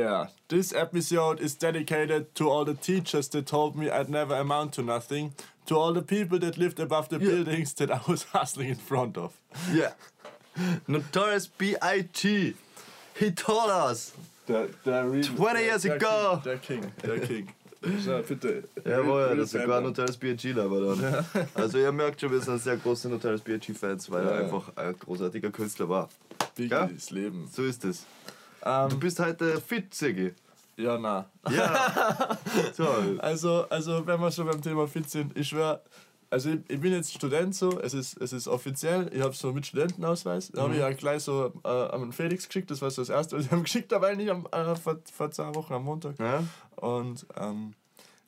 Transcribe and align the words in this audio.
Yeah, 0.00 0.26
this 0.48 0.72
episode 0.72 1.40
is 1.44 1.54
dedicated 1.58 2.22
to 2.34 2.48
all 2.50 2.64
the 2.64 2.74
teachers 2.74 3.28
that 3.28 3.46
told 3.46 3.74
me 3.76 3.90
I'd 3.90 4.08
never 4.08 4.34
amount 4.40 4.72
to 4.74 4.82
nothing, 4.82 5.32
to 5.66 5.74
all 5.76 5.92
the 5.92 6.02
people 6.02 6.38
that 6.38 6.56
lived 6.56 6.80
above 6.80 7.08
the 7.08 7.18
Yeah. 7.18 7.30
buildings 7.30 7.74
that 7.74 7.90
I 7.90 8.00
was 8.10 8.22
hustling 8.32 8.68
in 8.70 8.76
front 8.76 9.16
of. 9.18 9.30
yeah, 9.72 9.92
Notorious 10.86 11.46
B.I.G. 11.46 12.54
He 13.18 13.30
told 13.32 13.70
us. 13.70 14.12
Der, 14.48 14.68
der 14.84 15.02
20 15.22 15.60
years 15.62 15.82
der 15.82 15.94
ago. 15.96 16.40
King, 16.42 16.42
der 16.44 16.58
King, 16.58 16.92
der 17.02 17.18
King. 17.20 17.48
So, 18.04 18.20
bitte. 18.28 18.64
Jawohl, 18.84 19.22
Real 19.22 19.36
das 19.38 19.54
ist 19.54 19.62
sogar. 19.62 19.80
Notorious 19.80 20.16
B.I.G. 20.18 20.52
aber 20.60 20.94
dann. 20.96 21.24
Also 21.54 21.78
ihr 21.78 21.90
merkt 21.92 22.20
schon, 22.20 22.30
wir 22.30 22.40
sind 22.40 22.60
sehr 22.62 22.76
große 22.76 23.08
Notorious 23.08 23.40
B.I.G. 23.40 23.72
Fans, 23.72 24.10
weil 24.10 24.24
Ja, 24.24 24.30
er 24.32 24.44
einfach 24.44 24.70
ein 24.76 24.94
großartiger 24.98 25.50
Künstler 25.50 25.88
war. 25.88 26.08
Biggies 26.54 27.10
Leben. 27.10 27.48
So 27.50 27.62
ist 27.64 27.82
es. 27.86 28.04
Ähm, 28.64 28.88
Du 28.90 28.98
bist 28.98 29.18
heute 29.20 29.60
fit, 29.60 29.94
Sigi. 29.94 30.32
ja, 30.76 30.98
na. 30.98 31.26
Ja. 31.50 32.36
Toll. 32.76 33.18
Also, 33.20 33.66
also, 33.68 34.06
wenn 34.06 34.20
wir 34.20 34.30
schon 34.30 34.46
beim 34.46 34.60
Thema 34.62 34.86
fit 34.86 35.08
sind, 35.10 35.36
ich 35.36 35.48
schwör, 35.48 35.82
also 36.30 36.50
ich, 36.50 36.60
ich 36.68 36.80
bin 36.80 36.92
jetzt 36.92 37.12
Student 37.12 37.54
so, 37.54 37.80
es 37.80 37.92
ist, 37.94 38.16
es 38.20 38.32
ist 38.32 38.46
offiziell, 38.48 39.10
ich 39.12 39.20
habe 39.22 39.34
so 39.34 39.52
mit 39.52 39.66
Studentenausweis, 39.66 40.50
da 40.52 40.62
habe 40.62 40.74
ich 40.74 40.80
ja 40.80 40.90
gleich 40.92 41.22
so 41.24 41.52
äh, 41.64 41.68
an 41.68 42.12
Felix 42.12 42.46
geschickt, 42.46 42.70
das 42.70 42.80
war 42.82 42.90
so 42.90 43.02
das 43.02 43.08
erste, 43.08 43.36
was 43.36 43.46
ich 43.46 43.52
ihm 43.52 43.62
geschickt 43.62 43.92
habe, 43.92 44.06
eigentlich 44.06 44.30
am, 44.30 44.46
äh, 44.52 44.76
vor, 44.76 44.98
vor 45.12 45.30
zwei 45.30 45.54
Wochen 45.54 45.72
am 45.74 45.84
Montag. 45.84 46.18
Ja, 46.18 46.44
Und 46.76 47.26
ähm, 47.36 47.74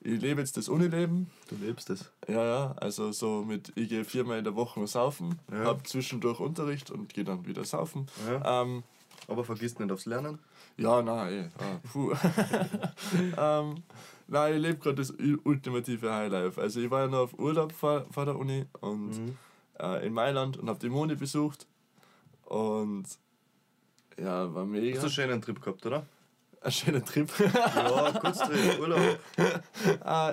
ich 0.00 0.20
lebe 0.20 0.40
jetzt 0.40 0.56
das 0.56 0.68
Unileben, 0.68 1.30
du 1.48 1.54
lebst 1.64 1.90
es. 1.90 2.10
ja, 2.26 2.44
ja, 2.44 2.74
also 2.80 3.12
so 3.12 3.44
mit, 3.44 3.72
ich 3.76 3.88
gehe 3.88 4.04
viermal 4.04 4.38
in 4.38 4.44
der 4.44 4.56
Woche 4.56 4.84
saufen, 4.88 5.38
Ja. 5.52 5.64
habe 5.66 5.82
zwischendurch 5.84 6.40
Unterricht 6.40 6.90
und 6.90 7.14
gehe 7.14 7.22
dann 7.24 7.46
wieder 7.46 7.64
saufen. 7.64 8.08
Ja. 8.28 8.62
Ähm, 8.62 8.82
Aber 9.28 9.44
vergiss 9.44 9.78
nicht 9.78 9.90
aufs 9.92 10.06
Lernen. 10.06 10.38
ja, 10.76 11.00
nein, 11.02 11.32
eh. 11.32 11.48
Ah, 13.36 13.60
ähm, 13.60 13.82
nein, 14.26 14.54
ich 14.56 14.60
lebe 14.62 14.78
gerade 14.78 14.96
das 14.96 15.12
ultimative 15.44 16.12
Highlife. 16.12 16.60
Also 16.60 16.80
ich 16.80 16.90
war 16.90 17.00
ja 17.02 17.06
noch 17.08 17.20
auf 17.20 17.38
Urlaub 17.38 17.72
vor, 17.72 18.04
vor 18.10 18.24
der 18.24 18.36
Uni 18.36 18.64
und 18.80 19.10
Mhm. 19.10 19.36
äh, 19.78 20.06
in 20.06 20.12
Mailand 20.12 20.56
und 20.56 20.68
habe 20.68 20.78
die 20.78 20.88
Moni 20.88 21.14
besucht. 21.14 21.66
Und 22.44 23.04
ja, 24.18 24.52
war 24.52 24.64
mega. 24.66 24.94
Hast 24.96 25.02
du 25.02 25.06
einen 25.06 25.12
schönen 25.30 25.42
Trip 25.42 25.60
gehabt, 25.62 25.86
oder? 25.86 26.06
Ein 26.62 26.70
schöner 26.70 27.04
Trip. 27.04 27.28
Ja, 27.40 28.12
Kurztrip, 28.12 28.78
Urlaub. 28.78 29.18
Ah, 30.04 30.32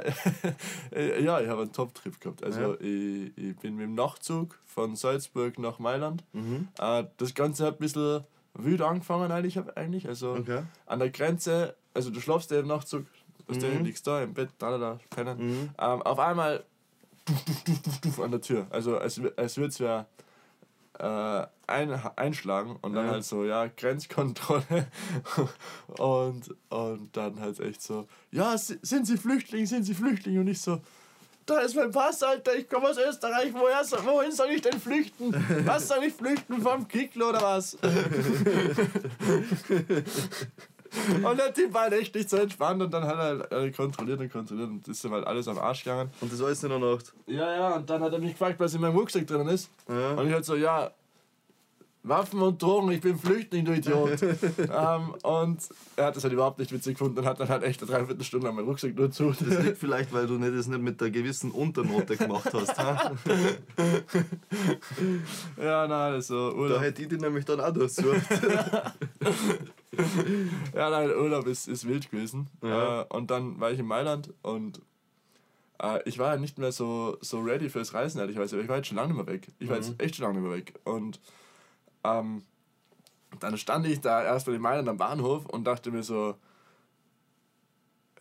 ja, 0.91 1.39
ich 1.41 1.47
habe 1.47 1.61
einen 1.63 1.71
Top-Trip 1.73 2.19
gehabt. 2.21 2.43
Also 2.43 2.59
Ja. 2.61 2.73
ich, 2.79 3.35
ich 3.35 3.55
bin 3.57 3.75
mit 3.75 3.85
dem 3.85 3.95
Nachtzug 3.95 4.59
von 4.65 4.95
Salzburg 4.95 5.57
nach 5.57 5.79
Mailand. 5.79 6.23
Mhm. 6.33 6.67
Äh, 6.77 7.05
das 7.17 7.33
Ganze 7.33 7.65
hat 7.65 7.75
ein 7.77 7.79
bisschen 7.79 8.23
wild 8.63 8.81
angefangen 8.81 9.31
eigentlich. 9.31 9.59
eigentlich. 9.75 10.07
Also 10.07 10.33
Okay. 10.33 10.63
an 10.85 10.99
der 10.99 11.09
Grenze, 11.09 11.75
also 11.93 12.09
du 12.09 12.19
schlafst 12.19 12.51
im 12.51 12.67
Nachtzug, 12.67 13.05
du 13.47 13.53
Mhm. 13.79 13.83
liegst 13.85 14.05
da 14.07 14.21
im 14.21 14.33
Bett, 14.33 14.49
da, 14.59 14.71
da, 14.71 14.77
da, 14.77 14.99
pennen. 15.09 15.37
Mhm. 15.39 15.69
Ähm, 15.77 16.01
auf 16.03 16.19
einmal 16.19 16.63
an 18.23 18.31
der 18.31 18.41
Tür. 18.41 18.67
Also 18.69 18.97
als, 18.97 19.21
als 19.37 19.57
würde 19.57 19.69
es 19.69 19.77
ja 19.79 20.05
äh, 20.99 21.47
ein, 21.67 21.91
einschlagen 22.17 22.77
und 22.81 22.93
dann 22.93 23.05
Ja. 23.05 23.11
halt 23.13 23.23
so, 23.23 23.45
ja, 23.45 23.67
Grenzkontrolle 23.67 24.87
und, 25.97 26.53
und 26.69 27.15
dann 27.15 27.39
halt 27.39 27.59
echt 27.59 27.81
so, 27.81 28.07
ja, 28.31 28.57
si- 28.57 28.79
sind 28.81 29.05
Sie 29.07 29.17
Flüchtling, 29.17 29.65
sind 29.65 29.83
Sie 29.83 29.93
Flüchtling 29.93 30.39
und 30.39 30.47
ich 30.47 30.59
so, 30.61 30.81
da 31.49 31.59
ist 31.59 31.75
mein 31.75 31.91
Pass, 31.91 32.21
Alter, 32.23 32.55
ich 32.55 32.69
komme 32.69 32.89
aus 32.89 32.97
Österreich, 32.97 33.53
woher, 33.53 33.81
wohin 34.05 34.31
soll 34.31 34.49
ich 34.49 34.61
denn 34.61 34.79
flüchten? 34.79 35.33
Was 35.65 35.87
soll 35.87 36.03
ich 36.03 36.13
flüchten, 36.13 36.61
vom 36.61 36.87
Kicklo 36.87 37.29
oder 37.29 37.41
was? 37.41 37.77
Und 41.23 41.37
der 41.37 41.53
Typ 41.53 41.73
war 41.73 41.83
halt 41.83 41.93
echt 41.93 42.15
nicht 42.15 42.29
so 42.29 42.37
entspannt 42.37 42.81
und 42.81 42.91
dann 42.91 43.03
hat 43.03 43.17
er 43.51 43.63
äh, 43.63 43.71
kontrolliert 43.71 44.19
und 44.19 44.31
kontrolliert 44.31 44.69
und 44.69 44.87
ist 44.87 45.03
ihm 45.03 45.11
halt 45.11 45.27
alles 45.27 45.47
am 45.47 45.59
Arsch 45.59 45.83
gegangen. 45.83 46.09
Und 46.19 46.31
das 46.31 46.41
alles 46.41 46.63
in 46.63 46.69
der 46.69 46.79
Nacht. 46.79 47.13
Ja, 47.27 47.55
ja, 47.55 47.75
und 47.75 47.89
dann 47.89 48.01
hat 48.01 48.11
er 48.11 48.19
mich 48.19 48.31
gefragt, 48.31 48.59
was 48.59 48.73
in 48.73 48.81
meinem 48.81 48.95
Rucksack 48.95 49.27
drin 49.27 49.47
ist. 49.47 49.69
Ja. 49.87 50.13
Und 50.13 50.27
ich 50.27 50.33
halt 50.33 50.45
so, 50.45 50.55
ja, 50.55 50.91
Waffen 52.03 52.41
und 52.41 52.61
Drogen, 52.61 52.91
ich 52.91 53.01
bin 53.01 53.17
Flüchtling, 53.17 53.65
du 53.65 53.73
Idiot. 53.73 54.21
ähm, 54.23 55.13
und 55.23 55.59
er 55.97 56.05
hat 56.05 56.15
das 56.15 56.23
halt 56.23 56.31
überhaupt 56.31 56.57
nicht 56.57 56.71
witzig 56.71 56.97
gefunden 56.97 57.19
und 57.19 57.25
hat 57.25 57.41
dann 57.41 57.49
halt 57.49 57.63
echt 57.63 57.81
eine 57.81 57.91
Dreiviertelstunde 57.91 58.47
an 58.47 58.55
meinen 58.55 58.67
Rucksack 58.67 58.95
durchsucht. 58.95 59.41
Das 59.41 59.63
liegt 59.63 59.77
vielleicht, 59.77 60.13
weil 60.13 60.25
du 60.25 60.35
nicht, 60.35 60.55
das 60.55 60.67
nicht 60.67 60.81
mit 60.81 61.01
der 61.01 61.11
gewissen 61.11 61.51
Unternote 61.51 62.15
gemacht 62.15 62.53
hast. 62.53 62.77
ha? 62.77 63.11
ja, 65.57 65.87
nein, 65.87 66.13
also 66.13 66.51
Da 66.51 66.57
Urlaub, 66.57 66.81
hätte 66.81 67.01
ich 67.01 67.09
die 67.09 67.17
nämlich 67.17 67.43
dann 67.43 67.59
auch 67.59 67.73
durchsucht. 67.73 68.21
ja, 70.73 70.89
nein, 70.89 71.09
Urlaub 71.09 71.47
ist, 71.47 71.67
ist 71.67 71.85
wild 71.85 72.09
gewesen. 72.09 72.47
Ja. 72.63 73.01
Äh, 73.01 73.05
und 73.09 73.29
dann 73.29 73.59
war 73.59 73.71
ich 73.71 73.79
in 73.79 73.85
Mailand 73.85 74.33
und 74.41 74.81
äh, 75.81 75.99
ich 76.05 76.17
war 76.17 76.33
ja 76.33 76.39
nicht 76.39 76.57
mehr 76.57 76.71
so, 76.71 77.17
so 77.19 77.39
ready 77.39 77.69
fürs 77.69 77.93
Reisen, 77.93 78.19
ehrlicherweise. 78.19 78.59
Ich 78.61 78.69
war 78.69 78.77
jetzt 78.77 78.87
schon 78.87 78.97
lange 78.97 79.13
nicht 79.13 79.25
mehr 79.25 79.33
weg. 79.33 79.49
Ich 79.59 79.67
war 79.67 79.75
jetzt 79.75 80.01
echt 80.01 80.15
schon 80.15 80.23
lange 80.23 80.39
nicht 80.39 80.47
mehr 80.47 80.57
weg. 80.57 80.73
Und 80.85 81.19
ähm, 82.03 82.43
dann 83.39 83.57
stand 83.57 83.85
ich 83.85 84.01
da 84.01 84.23
erstmal 84.23 84.55
in 84.55 84.61
Mailand 84.61 84.89
am 84.89 84.97
Bahnhof 84.97 85.45
und 85.45 85.65
dachte 85.65 85.91
mir 85.91 86.03
so, 86.03 86.35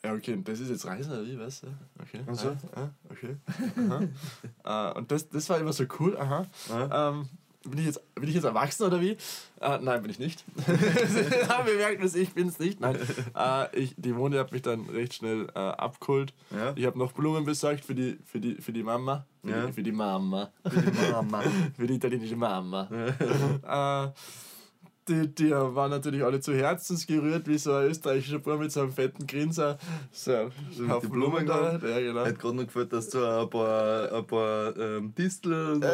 ja, 0.04 0.14
okay, 0.14 0.40
das 0.44 0.60
ist 0.60 0.70
jetzt 0.70 0.86
Reisen 0.86 1.12
oder 1.12 1.26
wie, 1.26 1.38
weißt 1.38 1.64
du? 1.64 1.66
Okay. 2.00 2.20
Ach 2.26 2.34
so. 2.34 2.48
Ja, 2.48 2.56
ja, 2.76 2.90
okay. 3.10 3.36
Aha. 3.76 4.92
äh, 4.92 4.98
und 4.98 5.10
das, 5.10 5.28
das 5.28 5.48
war 5.48 5.58
immer 5.58 5.72
so 5.72 5.84
cool, 5.98 6.16
aha. 6.16 6.46
Ähm, 6.70 7.28
bin 7.64 7.78
ich, 7.80 7.86
jetzt, 7.86 8.14
bin 8.14 8.28
ich 8.28 8.34
jetzt 8.34 8.44
erwachsen 8.44 8.84
oder 8.84 9.00
wie? 9.00 9.16
Äh, 9.60 9.78
nein, 9.80 10.00
bin 10.02 10.10
ich 10.10 10.18
nicht. 10.18 10.44
Wir 10.66 11.74
merkt 11.76 12.02
es, 12.04 12.14
ich 12.14 12.32
bin 12.32 12.48
es 12.48 12.58
nicht. 12.58 12.80
Nein. 12.80 12.96
Äh, 13.36 13.76
ich, 13.78 13.94
die 13.96 14.12
Moni 14.12 14.36
hat 14.36 14.52
mich 14.52 14.62
dann 14.62 14.86
recht 14.88 15.14
schnell 15.14 15.48
äh, 15.54 15.58
abgeholt. 15.58 16.32
Ja. 16.50 16.72
Ich 16.76 16.86
habe 16.86 16.98
noch 16.98 17.12
Blumen 17.12 17.44
besorgt 17.44 17.84
für 17.84 17.94
die, 17.94 18.18
für 18.24 18.40
die, 18.40 18.54
für 18.56 18.72
die 18.72 18.82
Mama. 18.82 19.26
Für, 19.44 19.50
Ja. 19.50 19.66
die, 19.66 19.72
für 19.72 19.82
die 19.82 19.92
Mama. 19.92 20.50
Mama. 21.12 21.42
für 21.76 21.86
die 21.86 21.94
italienische 21.94 22.36
Mama. 22.36 22.88
äh, 22.90 24.08
die, 25.08 25.34
die 25.34 25.50
waren 25.50 25.90
natürlich 25.90 26.22
alle 26.22 26.40
zu 26.40 26.52
herzensgerührt, 26.54 27.46
wie 27.48 27.58
so 27.58 27.72
ein 27.74 27.86
österreichischer 27.88 28.38
Bub 28.38 28.58
mit 28.60 28.70
so 28.72 28.80
einem 28.82 28.92
fetten 28.92 29.26
Grinser. 29.26 29.78
So, 30.12 30.32
ein 30.32 30.90
Haufen 30.90 31.10
Blumen 31.10 31.46
da. 31.46 31.58
gehabt? 31.58 31.82
Ja, 31.84 31.98
genau. 32.00 32.24
Hätte 32.24 32.38
gerade 32.38 32.56
noch 32.56 32.64
gefällt, 32.66 32.92
dass 32.92 33.08
du 33.10 33.24
ein 33.24 33.48
paar, 33.50 34.12
ein 34.12 34.26
paar 34.26 34.76
ähm, 34.76 35.14
Distel 35.16 35.72
und, 35.72 35.84
Äh. 35.84 35.88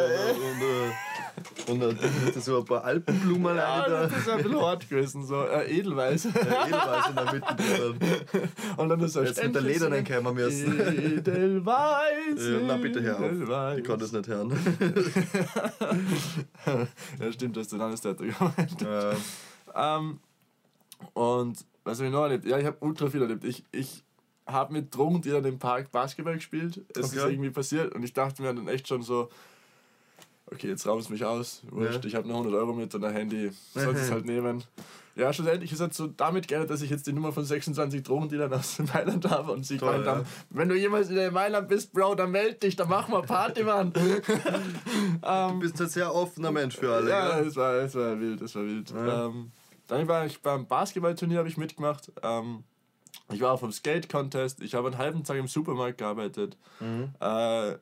und, 1.67 1.81
und, 1.81 1.99
und, 1.99 2.35
und 2.35 2.43
so 2.43 2.59
ein 2.59 2.65
paar 2.65 2.83
Alpenblumen 2.83 3.55
Ja, 3.65 3.87
da. 3.87 4.03
das 4.07 4.17
ist 4.17 4.29
ein 4.29 4.43
bisschen 4.43 4.61
hart 4.61 4.89
gewesen, 4.89 5.25
so 5.25 5.43
äh, 5.43 5.77
Edelweiß. 5.79 6.25
Ja, 6.25 6.31
Edelweiß 6.67 7.09
in 7.09 7.15
der 7.15 7.33
Mitte 7.33 7.55
drin. 7.55 7.99
Und 8.77 8.89
dann 8.89 9.07
so 9.07 9.21
Jetzt 9.23 9.41
mit 9.43 9.55
der 9.55 9.61
Ledernen 9.61 10.03
kommen 10.05 10.35
müssen. 10.35 10.79
Edelweiß. 10.79 12.37
Ja, 12.37 12.59
na 12.67 12.77
bitte 12.77 13.01
hör 13.01 13.15
auf. 13.19 13.25
Edelweiß. 13.31 13.77
Ich 13.79 13.83
kann 13.85 13.99
das 13.99 14.11
nicht 14.11 14.27
hören. 14.27 14.51
ja, 17.19 17.31
stimmt, 17.31 17.55
das 17.57 17.63
ist 17.63 17.71
der 17.71 17.79
Landestheater 17.79 18.23
gemeint. 18.25 18.81
Äh, 19.11 19.15
Ähm, 19.77 20.19
und 21.13 21.65
was 21.83 21.97
habe 21.97 22.07
ich 22.07 22.13
noch 22.13 22.23
erlebt? 22.23 22.45
Ja, 22.45 22.57
ich 22.57 22.65
habe 22.65 22.77
ultra 22.79 23.09
viel 23.09 23.21
erlebt. 23.21 23.43
Ich, 23.43 23.65
ich 23.73 24.03
habe 24.47 24.71
mit 24.71 24.95
Drogendealern 24.95 25.43
im 25.43 25.59
Park 25.59 25.91
Basketball 25.91 26.35
gespielt. 26.35 26.85
Es 26.95 27.11
ist 27.11 27.17
Okay. 27.19 27.31
irgendwie 27.33 27.49
passiert 27.49 27.93
und 27.93 28.03
ich 28.03 28.13
dachte 28.13 28.41
mir 28.41 28.53
dann 28.53 28.67
echt 28.69 28.87
schon 28.87 29.01
so, 29.01 29.27
okay, 30.45 30.67
jetzt 30.69 30.87
raubst 30.87 31.09
du 31.09 31.13
mich 31.13 31.25
aus. 31.25 31.61
Wurscht, 31.71 32.03
Ja. 32.03 32.07
ich 32.07 32.15
habe 32.15 32.25
noch 32.27 32.35
100 32.37 32.53
Euro 32.53 32.71
mit 32.73 32.95
und 32.95 33.03
ein 33.03 33.11
Handy. 33.13 33.51
Sollst 33.73 34.03
es 34.03 34.11
halt 34.11 34.23
nehmen. 34.25 34.63
Ja, 35.15 35.31
schlussendlich 35.31 35.71
ist 35.71 35.79
es 35.79 35.95
so 35.95 36.07
damit 36.07 36.49
geändert, 36.49 36.69
dass 36.69 36.81
ich 36.81 36.89
jetzt 36.89 37.07
die 37.07 37.13
Nummer 37.13 37.31
von 37.31 37.45
26 37.45 38.03
Drogendealern 38.03 38.53
aus 38.53 38.79
Mailand 38.93 39.29
habe 39.29 39.53
und 39.53 39.65
sie 39.65 39.77
Toll, 39.77 40.03
ja. 40.05 40.23
wenn 40.49 40.67
du 40.67 40.75
jemals 40.75 41.09
in 41.09 41.33
Mailand 41.33 41.69
bist, 41.69 41.93
Bro, 41.93 42.15
dann 42.15 42.31
meld 42.31 42.61
dich, 42.61 42.75
dann 42.75 42.89
machen 42.89 43.13
wir 43.13 43.21
Party, 43.21 43.63
Mann. 43.63 43.93
du 43.93 43.99
bist 45.59 45.79
ein 45.81 45.87
sehr 45.87 46.13
offener 46.13 46.51
Mensch 46.51 46.75
für 46.75 46.93
alle. 46.93 47.09
Ja, 47.09 47.41
das 47.41 47.55
war, 47.55 47.77
das 47.77 47.95
war 47.95 48.19
wild, 48.19 48.41
das 48.41 48.55
war 48.55 48.63
wild. 48.63 48.91
Ja. 48.91 49.27
Ähm, 49.27 49.51
dann 49.87 50.07
war 50.07 50.25
ich 50.25 50.41
beim 50.41 50.67
Basketballturnier 50.67 51.37
habe 51.37 51.47
ich 51.47 51.57
mitgemacht. 51.57 52.11
Ähm, 52.21 52.65
ich 53.31 53.39
war 53.39 53.53
auf 53.53 53.61
dem 53.61 53.71
Skate-Contest. 53.71 54.61
Ich 54.61 54.75
habe 54.75 54.89
einen 54.89 54.97
halben 54.97 55.23
Tag 55.23 55.37
im 55.37 55.47
Supermarkt 55.47 55.99
gearbeitet. 55.99 56.57
Äh, 57.19 57.75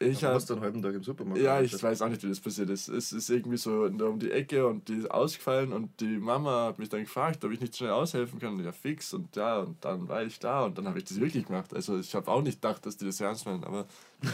ich 0.00 0.18
Du 0.18 0.26
habe 0.26 0.34
warst 0.34 0.50
einen 0.50 0.60
halben 0.62 0.82
Tag 0.82 0.94
im 0.94 1.02
Supermarkt. 1.04 1.42
ja, 1.42 1.60
ich 1.60 1.80
weiß 1.82 2.02
auch 2.02 2.08
nicht, 2.08 2.22
wie 2.22 2.28
das 2.28 2.40
passiert 2.40 2.70
ist. 2.70 2.88
Es 2.88 3.12
ist 3.12 3.28
irgendwie 3.30 3.58
so 3.58 3.88
da 3.88 4.06
um 4.06 4.18
die 4.18 4.30
Ecke 4.32 4.66
und 4.66 4.88
die 4.88 4.94
ist 4.94 5.10
ausgefallen 5.10 5.72
und 5.72 6.00
die 6.00 6.18
Mama 6.18 6.66
hat 6.68 6.78
mich 6.78 6.88
dann 6.88 7.02
gefragt, 7.02 7.44
ob 7.44 7.52
ich 7.52 7.60
nicht 7.60 7.76
schnell 7.76 7.90
aushelfen 7.90 8.38
kann. 8.40 8.58
Ja, 8.64 8.72
fix 8.72 9.12
und 9.14 9.36
ja, 9.36 9.60
und 9.60 9.76
dann 9.84 10.08
war 10.08 10.22
ich 10.22 10.38
da 10.38 10.64
und 10.64 10.76
dann 10.78 10.88
habe 10.88 10.98
ich 10.98 11.04
das 11.04 11.20
wirklich 11.20 11.46
gemacht. 11.46 11.72
Also 11.74 11.98
ich 11.98 12.14
habe 12.14 12.28
auch 12.30 12.42
nicht 12.42 12.60
gedacht, 12.62 12.84
dass 12.86 12.96
die 12.96 13.04
das 13.06 13.20
ernst 13.20 13.46
meinen, 13.46 13.62
aber 13.64 13.86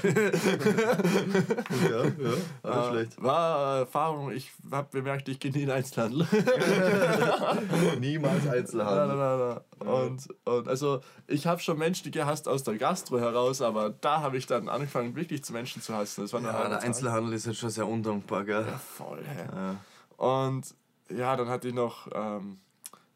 Ja, 1.91 2.05
ja, 2.05 2.05
nicht 2.05 2.65
äh, 2.65 2.91
schlecht. 2.91 3.23
war 3.23 3.79
Erfahrung. 3.79 4.33
Ich 4.33 4.51
habe 4.71 4.89
bemerkt, 4.91 5.29
ich 5.29 5.39
gehe 5.39 5.53
nie 5.53 5.63
in 5.63 5.71
Einzelhandel. 5.71 6.27
Niemals 8.01 8.47
Einzelhandel. 8.49 9.17
nein, 9.17 9.39
nein, 9.39 9.39
nein. 9.39 9.89
Und, 9.89 10.29
und 10.45 10.69
also 10.69 11.01
ich 11.27 11.47
habe 11.47 11.61
schon 11.61 11.79
Menschen 11.79 12.11
gehasst 12.11 12.49
aus 12.49 12.63
der 12.65 12.77
Gastro 12.79 13.19
heraus, 13.19 13.61
aber 13.63 13.91
da 13.91 14.21
habe 14.23 14.39
ich 14.39 14.47
dann 14.47 14.69
angefangen, 14.69 15.15
wirklich 15.15 15.45
zu 15.45 15.53
Menschen 15.57 15.83
zu 15.83 15.95
hassen. 15.95 16.23
Das 16.23 16.33
war 16.33 16.41
Ja, 16.43 16.53
der 16.69 16.79
Tag. 16.79 16.85
Einzelhandel 16.85 17.33
ist 17.33 17.47
halt 17.47 17.57
schon 17.57 17.71
sehr 17.71 17.87
undankbar, 17.87 18.45
gell? 18.45 18.65
Voll, 18.97 19.25
hä? 19.25 19.47
Ja. 19.55 19.77
Und 20.17 20.75
ja, 21.11 21.37
dann 21.37 21.49
hatte 21.49 21.69
ich 21.69 21.75
noch 21.75 22.09
ähm, 22.13 22.59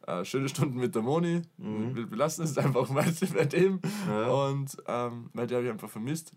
äh, 0.07 0.25
schöne 0.25 0.49
Stunden 0.49 0.79
mit 0.79 0.95
der 0.95 1.03
Moni. 1.03 1.43
Mhm. 1.59 1.95
Wir 1.95 2.07
belassen 2.07 2.45
es 2.45 2.57
einfach 2.59 2.89
mal 2.97 3.13
bei 3.35 3.45
dem. 3.45 3.81
Ja. 4.09 4.29
Und 4.31 4.77
ähm, 4.87 5.31
weil 5.35 5.47
die 5.47 5.55
habe 5.55 5.65
ich 5.67 5.71
einfach 5.71 5.91
vermisst. 5.91 6.33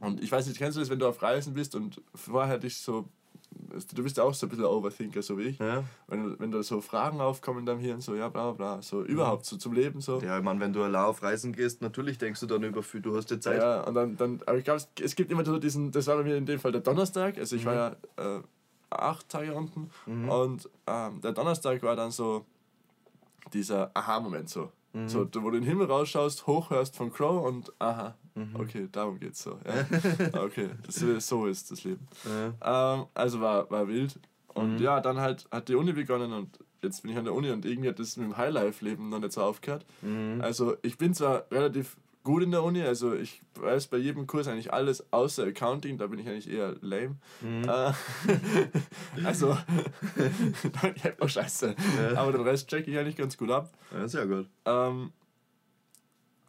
Und 0.00 0.22
ich 0.22 0.32
weiß 0.32 0.46
nicht, 0.46 0.58
kennst 0.58 0.76
du 0.76 0.80
das, 0.80 0.90
wenn 0.90 0.98
du 0.98 1.06
auf 1.06 1.22
Reisen 1.22 1.54
bist 1.54 1.74
und 1.76 2.00
vorher 2.14 2.58
dich 2.58 2.78
so 2.78 3.08
du 3.94 4.02
bist 4.02 4.16
ja 4.16 4.24
auch 4.24 4.34
so 4.34 4.46
ein 4.46 4.50
bisschen 4.50 4.64
Overthinker, 4.64 5.22
so 5.22 5.38
wie 5.38 5.42
ich. 5.42 5.58
Ja. 5.58 5.84
Wenn, 6.06 6.38
wenn 6.38 6.50
da 6.50 6.62
so 6.62 6.80
Fragen 6.80 7.20
aufkommen 7.20 7.66
dann 7.66 7.78
hier 7.78 7.94
und 7.94 8.00
so, 8.00 8.14
ja, 8.14 8.28
bla 8.28 8.52
bla, 8.52 8.82
so 8.82 9.02
überhaupt 9.02 9.46
so 9.46 9.56
zum 9.56 9.72
Leben 9.72 10.00
so. 10.00 10.20
Ja, 10.20 10.38
ich 10.38 10.44
meine, 10.44 10.60
wenn 10.60 10.72
du 10.72 10.82
allein 10.82 11.04
auf 11.04 11.22
Reisen 11.22 11.52
gehst, 11.52 11.82
natürlich 11.82 12.18
denkst 12.18 12.40
du 12.40 12.46
dann 12.46 12.62
über 12.62 12.82
viel, 12.82 13.00
du 13.00 13.16
hast 13.16 13.30
ja 13.30 13.40
Zeit. 13.40 13.60
Ja, 13.60 13.82
und 13.82 13.94
dann, 13.94 14.16
dann 14.16 14.40
aber 14.46 14.58
ich 14.58 14.64
glaube, 14.64 14.82
es 15.00 15.14
gibt 15.14 15.30
immer 15.30 15.44
so 15.44 15.58
diesen, 15.58 15.90
das 15.90 16.06
war 16.06 16.16
bei 16.16 16.24
mir 16.24 16.36
in 16.36 16.46
dem 16.46 16.58
Fall 16.58 16.72
der 16.72 16.80
Donnerstag, 16.80 17.38
also 17.38 17.56
ich 17.56 17.64
mhm. 17.64 17.66
war 17.66 17.74
ja 17.74 17.96
äh, 18.16 18.42
acht 18.90 19.28
Tage 19.28 19.54
unten 19.54 19.90
mhm. 20.06 20.28
und 20.28 20.70
ähm, 20.86 21.20
der 21.20 21.32
Donnerstag 21.32 21.82
war 21.82 21.96
dann 21.96 22.10
so 22.10 22.44
dieser 23.52 23.90
Aha-Moment 23.94 24.48
so. 24.48 24.70
Mhm. 24.92 25.08
So, 25.08 25.20
wo 25.20 25.50
du 25.50 25.56
in 25.56 25.62
den 25.62 25.64
Himmel 25.64 25.86
rausschaust, 25.86 26.46
hochhörst 26.46 26.96
von 26.96 27.12
Crow 27.12 27.46
und 27.46 27.72
aha, 27.78 28.14
mhm. 28.34 28.56
okay, 28.56 28.88
darum 28.90 29.18
geht's 29.18 29.42
so. 29.42 29.58
Ja. 29.64 30.42
okay, 30.42 30.70
das, 30.86 31.26
so 31.26 31.46
ist 31.46 31.70
das 31.70 31.84
Leben. 31.84 32.06
Ja. 32.24 32.94
Ähm, 32.94 33.06
also 33.14 33.40
war, 33.40 33.70
war 33.70 33.88
wild. 33.88 34.18
Und 34.54 34.76
mhm. 34.76 34.82
ja, 34.82 35.00
dann 35.00 35.18
halt 35.18 35.46
hat 35.50 35.68
die 35.68 35.74
Uni 35.74 35.92
begonnen 35.92 36.32
und 36.32 36.58
jetzt 36.82 37.02
bin 37.02 37.12
ich 37.12 37.16
an 37.16 37.24
der 37.24 37.34
Uni 37.34 37.50
und 37.50 37.64
irgendwie 37.64 37.88
hat 37.88 37.98
das 37.98 38.16
mit 38.16 38.26
dem 38.26 38.36
Highlife-Leben 38.36 39.08
noch 39.08 39.20
nicht 39.20 39.32
so 39.32 39.42
aufgehört. 39.42 39.86
Mhm. 40.02 40.40
Also 40.42 40.76
ich 40.82 40.98
bin 40.98 41.14
zwar 41.14 41.44
relativ 41.50 41.96
gut 42.22 42.42
in 42.42 42.50
der 42.50 42.62
Uni. 42.62 42.82
Also 42.82 43.14
ich 43.14 43.42
weiß 43.54 43.88
bei 43.88 43.98
jedem 43.98 44.26
Kurs 44.26 44.48
eigentlich 44.48 44.72
alles 44.72 45.12
außer 45.12 45.44
Accounting, 45.44 45.98
da 45.98 46.06
bin 46.06 46.18
ich 46.18 46.28
eigentlich 46.28 46.50
eher 46.50 46.74
lame. 46.80 47.16
Mhm. 47.40 47.64
Äh, 47.68 47.92
also, 49.24 49.56
ich 50.94 51.04
hab 51.04 51.22
auch 51.22 51.28
scheiße. 51.28 51.74
Ja. 52.02 52.18
Aber 52.18 52.32
den 52.32 52.42
Rest 52.42 52.68
checke 52.68 52.90
ich 52.90 52.98
eigentlich 52.98 53.16
ganz 53.16 53.36
gut 53.36 53.50
ab. 53.50 53.70
Ja, 53.92 54.08
sehr 54.08 54.26
gut. 54.26 54.48
Ähm, 54.64 55.12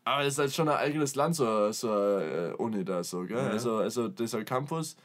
aber 0.05 0.23
es 0.23 0.33
ist 0.33 0.39
halt 0.39 0.53
schon 0.53 0.69
ein 0.69 0.77
eigenes 0.77 1.15
Land, 1.15 1.35
so, 1.35 1.71
so 1.71 1.91
eine 1.91 2.51
äh, 2.51 2.61
Uni 2.61 2.83
da 2.83 3.03
so, 3.03 3.21
gell? 3.21 3.37
Ja. 3.37 3.49
Also, 3.49 3.77
also 3.77 4.07
dieser 4.07 4.43
Campus 4.43 4.95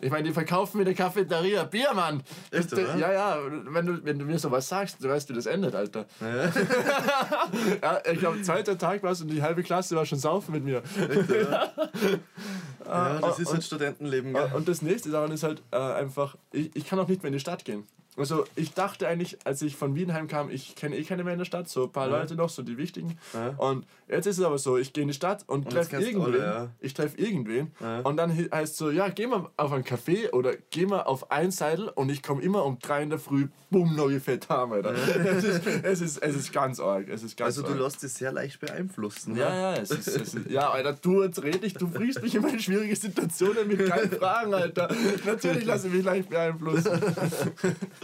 ich 0.00 0.10
meine, 0.10 0.24
die 0.24 0.32
verkaufen 0.32 0.78
mir 0.78 0.84
eine 0.84 0.94
Cafeteria 0.94 1.62
Bier, 1.64 1.92
Mann. 1.94 2.22
Echt, 2.50 2.72
oder? 2.72 2.96
Ja, 2.96 3.12
ja, 3.12 3.38
wenn 3.66 3.86
du, 3.86 4.04
wenn 4.04 4.18
du 4.18 4.24
mir 4.24 4.38
sowas 4.38 4.68
sagst, 4.68 5.02
du 5.02 5.08
weißt, 5.08 5.28
wie 5.28 5.34
das 5.34 5.46
endet, 5.46 5.74
Alter. 5.74 6.06
Ja, 6.20 6.44
ja 7.82 8.02
ich 8.10 8.18
glaube, 8.18 8.42
zweiter 8.42 8.76
Tag 8.76 9.02
war 9.04 9.12
es 9.12 9.20
und 9.20 9.28
die 9.28 9.42
halbe 9.42 9.62
Klasse 9.62 9.94
war 9.94 10.04
schon 10.04 10.18
saufen 10.18 10.52
mit 10.52 10.64
mir. 10.64 10.82
Echt, 10.98 11.30
oder? 11.30 11.72
ja, 12.84 13.18
das 13.20 13.38
ist 13.38 13.52
halt 13.52 13.62
Studentenleben, 13.62 14.32
gell? 14.32 14.50
Und 14.54 14.66
das 14.66 14.82
nächste 14.82 15.10
daran 15.10 15.30
ist 15.30 15.44
halt 15.44 15.62
äh, 15.70 15.76
einfach, 15.76 16.36
ich, 16.50 16.74
ich 16.74 16.84
kann 16.84 16.98
auch 16.98 17.08
nicht 17.08 17.22
mehr 17.22 17.28
in 17.28 17.34
die 17.34 17.40
Stadt 17.40 17.64
gehen. 17.64 17.86
Also 18.16 18.44
ich 18.56 18.74
dachte 18.74 19.08
eigentlich, 19.08 19.38
als 19.44 19.62
ich 19.62 19.74
von 19.74 19.94
Wien 19.94 20.12
heimkam, 20.12 20.50
ich 20.50 20.76
kenne 20.76 20.96
eh 20.96 21.02
keine 21.02 21.24
mehr 21.24 21.32
in 21.32 21.38
der 21.38 21.46
Stadt, 21.46 21.68
so 21.68 21.84
ein 21.84 21.92
paar 21.92 22.10
ja. 22.10 22.18
Leute 22.18 22.34
noch, 22.34 22.50
so 22.50 22.62
die 22.62 22.76
wichtigen. 22.76 23.18
Ja. 23.32 23.54
Und 23.56 23.86
jetzt 24.06 24.26
ist 24.26 24.38
es 24.38 24.44
aber 24.44 24.58
so, 24.58 24.76
ich 24.76 24.92
gehe 24.92 25.02
in 25.02 25.08
die 25.08 25.14
Stadt 25.14 25.44
und, 25.46 25.64
und 25.64 25.70
treffe 25.70 25.96
irgendwen. 25.96 26.34
Alle, 26.34 26.38
ja. 26.38 26.70
Ich 26.80 26.92
treffe 26.92 27.16
irgendwen. 27.16 27.72
Und 28.04 28.18
dann 28.18 28.36
heißt 28.36 28.72
es 28.72 28.78
so, 28.78 28.90
ja, 28.90 29.08
geh 29.08 29.26
mal 29.26 29.48
auf 29.56 29.72
einen 29.72 29.84
Café 29.84 30.30
oder 30.32 30.52
geh 30.70 30.84
mal 30.84 31.02
auf 31.02 31.30
ein 31.30 31.50
Seidel 31.50 31.88
und 31.88 32.10
ich 32.10 32.22
komme 32.22 32.42
immer 32.42 32.66
um 32.66 32.78
drei 32.78 33.02
in 33.02 33.08
der 33.08 33.18
Früh, 33.18 33.48
bumm, 33.70 33.96
neue 33.96 34.20
Fett 34.20 34.50
haben, 34.50 34.72
Alter. 34.72 34.92
es, 35.24 35.44
ist, 35.44 35.66
es, 35.82 36.00
ist, 36.02 36.18
es 36.18 36.36
ist 36.36 36.52
ganz 36.52 36.80
arg. 36.80 37.08
Es 37.08 37.22
ist 37.22 37.36
ganz 37.38 37.56
also 37.56 37.62
du 37.62 37.82
lässt 37.82 38.02
dich 38.02 38.12
sehr 38.12 38.32
leicht 38.32 38.60
beeinflussen. 38.60 39.36
Ja, 39.36 39.48
ne? 39.48 39.56
ja, 39.56 39.74
es 39.76 39.90
ist, 39.90 40.08
es 40.08 40.34
ist, 40.34 40.50
ja, 40.50 40.70
Alter, 40.70 40.92
du 40.92 41.22
jetzt 41.22 41.42
red 41.42 41.64
ich, 41.64 41.74
du 41.74 41.88
bringst 41.88 42.22
mich 42.22 42.34
immer 42.34 42.52
in 42.52 42.60
schwierige 42.60 42.94
Situationen 42.94 43.66
mit 43.66 43.88
keinen 43.88 44.10
Fragen, 44.10 44.52
Alter. 44.52 44.94
Natürlich 45.24 45.64
lasse 45.64 45.88
ich 45.88 45.94
mich 45.94 46.04
leicht 46.04 46.28
beeinflussen 46.28 46.90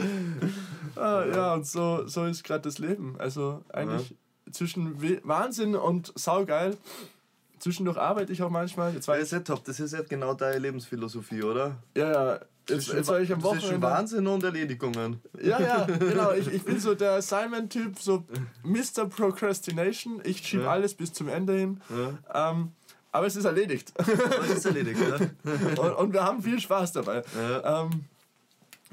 ah, 0.96 1.24
ja, 1.24 1.54
und 1.54 1.66
so, 1.66 2.06
so 2.06 2.24
ist 2.24 2.44
gerade 2.44 2.62
das 2.62 2.78
Leben. 2.78 3.16
Also 3.18 3.64
eigentlich 3.70 4.10
ja. 4.10 4.52
zwischen 4.52 5.00
Wahnsinn 5.24 5.74
und 5.74 6.12
saugeil. 6.16 6.76
Zwischendurch 7.58 7.98
arbeite 7.98 8.32
ich 8.32 8.42
auch 8.42 8.50
manchmal. 8.50 8.94
Jetzt 8.94 9.08
war 9.08 9.16
ja, 9.16 9.22
ist 9.22 9.32
ja 9.32 9.40
top. 9.40 9.64
Das 9.64 9.80
ist 9.80 9.92
ja 9.92 10.02
genau 10.02 10.34
deine 10.34 10.58
Lebensphilosophie, 10.58 11.42
oder? 11.42 11.76
Ja, 11.96 12.12
ja. 12.12 12.40
Jetzt, 12.68 12.84
zwischen, 12.84 12.96
jetzt 12.98 13.08
war 13.08 13.20
ich 13.20 13.32
am 13.32 13.42
Wochenende. 13.42 13.66
Zwischen 13.66 13.82
Wahnsinn 13.82 14.26
und 14.26 14.44
Erledigungen. 14.44 15.22
Ja, 15.42 15.60
ja, 15.60 15.84
genau. 15.98 16.32
Ich, 16.32 16.48
ich 16.48 16.62
bin 16.62 16.78
so 16.78 16.94
der 16.94 17.22
Simon-Typ, 17.22 17.98
so 17.98 18.24
Mr. 18.62 19.06
Procrastination. 19.06 20.20
Ich 20.24 20.46
schiebe 20.46 20.64
ja. 20.64 20.70
alles 20.70 20.94
bis 20.94 21.12
zum 21.12 21.28
Ende 21.28 21.56
hin. 21.56 21.80
Ja. 21.88 22.50
Ähm, 22.50 22.72
aber 23.10 23.26
es 23.26 23.36
ist 23.36 23.46
erledigt. 23.46 23.92
Es 24.44 24.50
ist 24.50 24.66
erledigt, 24.66 25.00
ja. 25.00 25.16
und, 25.82 25.94
und, 25.94 26.12
wir 26.12 26.22
haben 26.22 26.42
viel 26.42 26.60
Spaß 26.60 26.92
dabei. 26.92 27.24
Ja. 27.36 27.82
Ähm, 27.84 28.04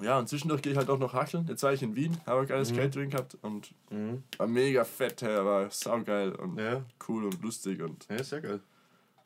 ja, 0.02 0.20
und 0.20 0.28
zwischendurch 0.28 0.62
gehe 0.62 0.74
ich 0.74 0.78
halt 0.78 0.90
auch 0.90 1.00
noch 1.00 1.14
hacheln. 1.14 1.46
Jetzt 1.48 1.64
war 1.64 1.74
ich 1.74 1.82
in 1.82 1.96
Wien, 1.96 2.18
habe 2.26 2.42
ein 2.42 2.48
geiles 2.48 2.72
mhm. 2.72 2.78
Catering 2.78 3.10
gehabt 3.10 3.38
und 3.42 3.72
mhm. 3.90 4.24
war 4.38 4.48
mega 4.48 4.84
fett, 4.84 5.22
her, 5.22 5.46
war 5.46 5.70
saugeil 5.72 6.34
und 6.34 6.60
ja. 6.60 6.82
cool 7.08 7.26
und 7.26 7.42
lustig. 7.42 7.82
Und 7.82 8.06
ja, 8.10 8.24
sehr 8.24 8.42
geil. 8.42 8.60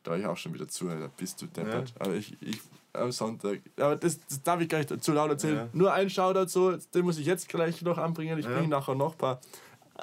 Da 0.02 0.16
ich 0.16 0.24
auch 0.26 0.36
schon 0.36 0.54
wieder 0.54 0.68
zu, 0.68 0.88
Alter, 0.88 1.10
bist 1.16 1.42
du 1.42 1.46
deppert. 1.46 1.90
Ja. 1.90 1.96
Aber 1.98 2.14
ich, 2.14 2.40
ich 2.40 2.60
am 2.92 3.12
Sonntag. 3.12 3.60
Aber 3.76 3.96
das, 3.96 4.18
das 4.26 4.42
darf 4.42 4.60
ich 4.60 4.68
gar 4.68 4.78
nicht 4.78 5.02
zu 5.02 5.12
laut 5.12 5.30
erzählen. 5.30 5.56
Ja. 5.56 5.68
Nur 5.72 5.92
ein 5.92 6.08
Shoutout 6.08 6.48
so, 6.48 6.76
den 6.76 7.04
muss 7.04 7.18
ich 7.18 7.26
jetzt 7.26 7.48
gleich 7.48 7.82
noch 7.82 7.98
anbringen. 7.98 8.38
Ich 8.38 8.46
bringe 8.46 8.68
nachher 8.68 8.94
noch 8.94 9.12
ein 9.12 9.18
paar. 9.18 9.40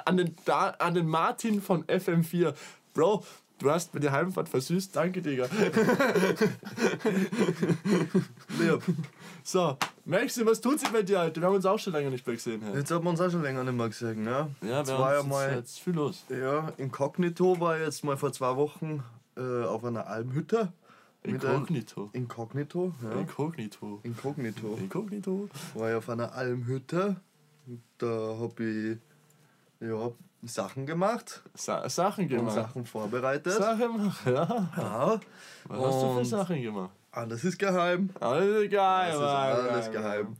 An 0.05 0.17
den, 0.17 0.35
da, 0.45 0.69
an 0.71 0.93
den 0.93 1.07
Martin 1.07 1.61
von 1.61 1.83
FM4. 1.85 2.53
Bro, 2.93 3.23
Du 3.59 3.71
hast 3.71 3.91
mir 3.93 3.99
die 3.99 4.11
Heimfahrt 4.11 4.49
versüßt. 4.49 4.95
Danke, 4.95 5.21
Digga. 5.21 5.45
Lieb. 8.59 8.83
So, 9.43 9.77
du, 10.07 10.45
was 10.45 10.61
tut 10.61 10.79
sich 10.79 10.89
bei 10.89 11.03
dir, 11.03 11.19
Alter? 11.19 11.41
Wir 11.41 11.47
haben 11.47 11.55
uns 11.55 11.65
auch 11.65 11.77
schon 11.77 11.93
länger 11.93 12.09
nicht 12.09 12.25
mehr 12.25 12.35
gesehen. 12.35 12.61
Hey. 12.61 12.77
Jetzt 12.77 12.91
haben 12.91 13.03
wir 13.03 13.09
uns 13.09 13.21
auch 13.21 13.29
schon 13.29 13.41
länger 13.43 13.63
nicht 13.63 13.75
mehr 13.75 13.89
gesehen, 13.89 14.23
ne? 14.23 14.49
Ja, 14.61 14.87
wir 14.87 14.97
war 14.97 15.15
ja 15.15 15.23
mal, 15.23 15.55
jetzt 15.55 15.79
viel 15.79 15.93
los. 15.93 16.25
Ja, 16.29 16.71
Inkognito 16.77 17.59
war 17.59 17.77
jetzt 17.77 18.03
mal 18.03 18.17
vor 18.17 18.31
zwei 18.31 18.55
Wochen 18.55 19.03
äh, 19.35 19.63
auf 19.65 19.83
einer 19.83 20.07
Almhütte. 20.07 20.71
Inkognito. 21.23 22.09
Inkognito, 22.13 22.93
ja. 23.03 23.11
Inkognito. 23.19 23.99
Inkognito. 24.03 24.77
Inkognito. 24.77 25.49
War 25.73 25.89
ja 25.89 25.97
auf 25.97 26.09
einer 26.09 26.33
Almhütte. 26.33 27.17
Da 27.97 28.37
hab 28.39 28.59
ich 28.61 28.97
ja, 29.81 30.11
Sachen 30.43 30.85
gemacht. 30.85 31.43
Sa 31.53 31.89
Sachen 31.89 32.29
gemacht. 32.29 32.55
Und 32.55 32.63
Sachen 32.63 32.85
vorbereitet. 32.85 33.53
Sachen 33.53 33.97
gemacht, 33.97 34.25
ja. 34.25 34.69
ja. 34.77 35.19
Was 35.65 35.85
hast 35.85 36.01
du 36.01 36.17
für 36.17 36.25
Sachen 36.25 36.61
gemacht? 36.61 36.96
Alles 37.17 37.43
ist 37.43 37.57
geheim. 37.57 38.11
Alles 38.19 38.63
ist 38.63 38.69
geheim. 38.69 39.19
Alles 39.19 39.59
ist 39.59 39.71
alles 39.71 39.91
geheim. 39.91 40.37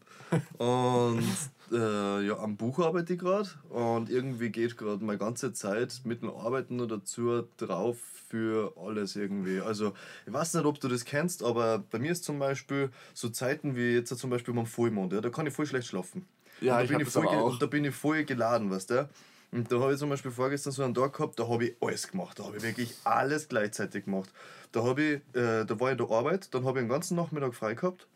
Und 0.60 1.24
äh, 1.72 2.28
ja, 2.28 2.38
am 2.38 2.56
Buch 2.56 2.78
arbeite 2.80 3.14
ich 3.14 3.20
gerade 3.20 3.50
und 3.70 4.12
irgendwie 4.12 4.50
geht 4.50 4.78
gerade 4.78 5.04
meine 5.04 5.18
ganze 5.18 5.54
Zeit 5.54 6.02
mit 6.04 6.22
dem 6.22 6.30
Arbeiten 6.30 6.76
nur 6.76 6.88
dazu 6.88 7.48
drauf 7.58 7.98
für 8.30 8.74
alles 8.78 9.16
irgendwie. 9.16 9.60
Also 9.60 9.94
ich 10.28 10.34
weiß 10.34 10.54
nicht, 10.54 10.66
ob 10.66 10.80
du 10.80 10.88
das 10.88 11.04
kennst, 11.04 11.44
aber 11.44 11.80
bei 11.80 11.98
mir 11.98 12.12
ist 12.12 12.24
zum 12.24 12.38
Beispiel 12.38 12.92
so 13.16 13.30
Zeiten 13.30 13.76
wie 13.76 13.96
jetzt 13.96 14.16
zum 14.16 14.30
Beispiel 14.30 14.54
beim 14.54 14.68
Vollmond, 14.68 15.14
ja, 15.14 15.22
da 15.22 15.30
kann 15.30 15.48
ich 15.48 15.54
voll 15.54 15.66
schlecht 15.66 15.88
schlafen. 15.88 16.28
Ja, 16.62 16.80
und 16.80 16.92
da, 16.92 16.98
bin 16.98 17.08
ich, 17.08 17.12
voll 17.12 17.26
und 17.26 17.62
da 17.62 17.66
bin 17.66 17.86
ich 17.86 17.96
voll 17.96 18.24
geladen, 18.24 18.70
weißt 18.70 18.92
du? 18.92 19.10
Und 19.52 19.72
da 19.72 19.80
habe 19.80 19.94
ich 19.94 20.00
zum 20.00 20.10
Beispiel 20.10 20.32
vorgestern 20.32 20.74
so 20.74 20.84
einen 20.84 20.94
Tag 20.94 21.14
gehabt, 21.14 21.40
da 21.40 21.48
habe 21.48 21.66
ich 21.66 21.76
alles 21.82 22.10
gemacht. 22.10 22.38
Da 22.38 22.44
habe 22.44 22.58
ich 22.58 22.64
wirklich 22.64 22.94
alles 23.06 23.48
gleichzeitig 23.48 24.06
gemacht. 24.06 24.30
Da, 24.72 24.84
habe 24.84 25.02
ich, 25.02 25.14
äh, 25.36 25.66
da 25.66 25.80
war 25.80 25.92
ich 25.92 26.00
in 26.00 26.06
der 26.06 26.16
Arbeit, 26.16 26.54
dann 26.54 26.66
habe 26.66 26.80
ich 26.80 26.84
den 26.84 26.90
ganzen 26.90 27.16
Nachmittag 27.16 27.56
frei 27.56 27.74
gehabt. 27.74 28.08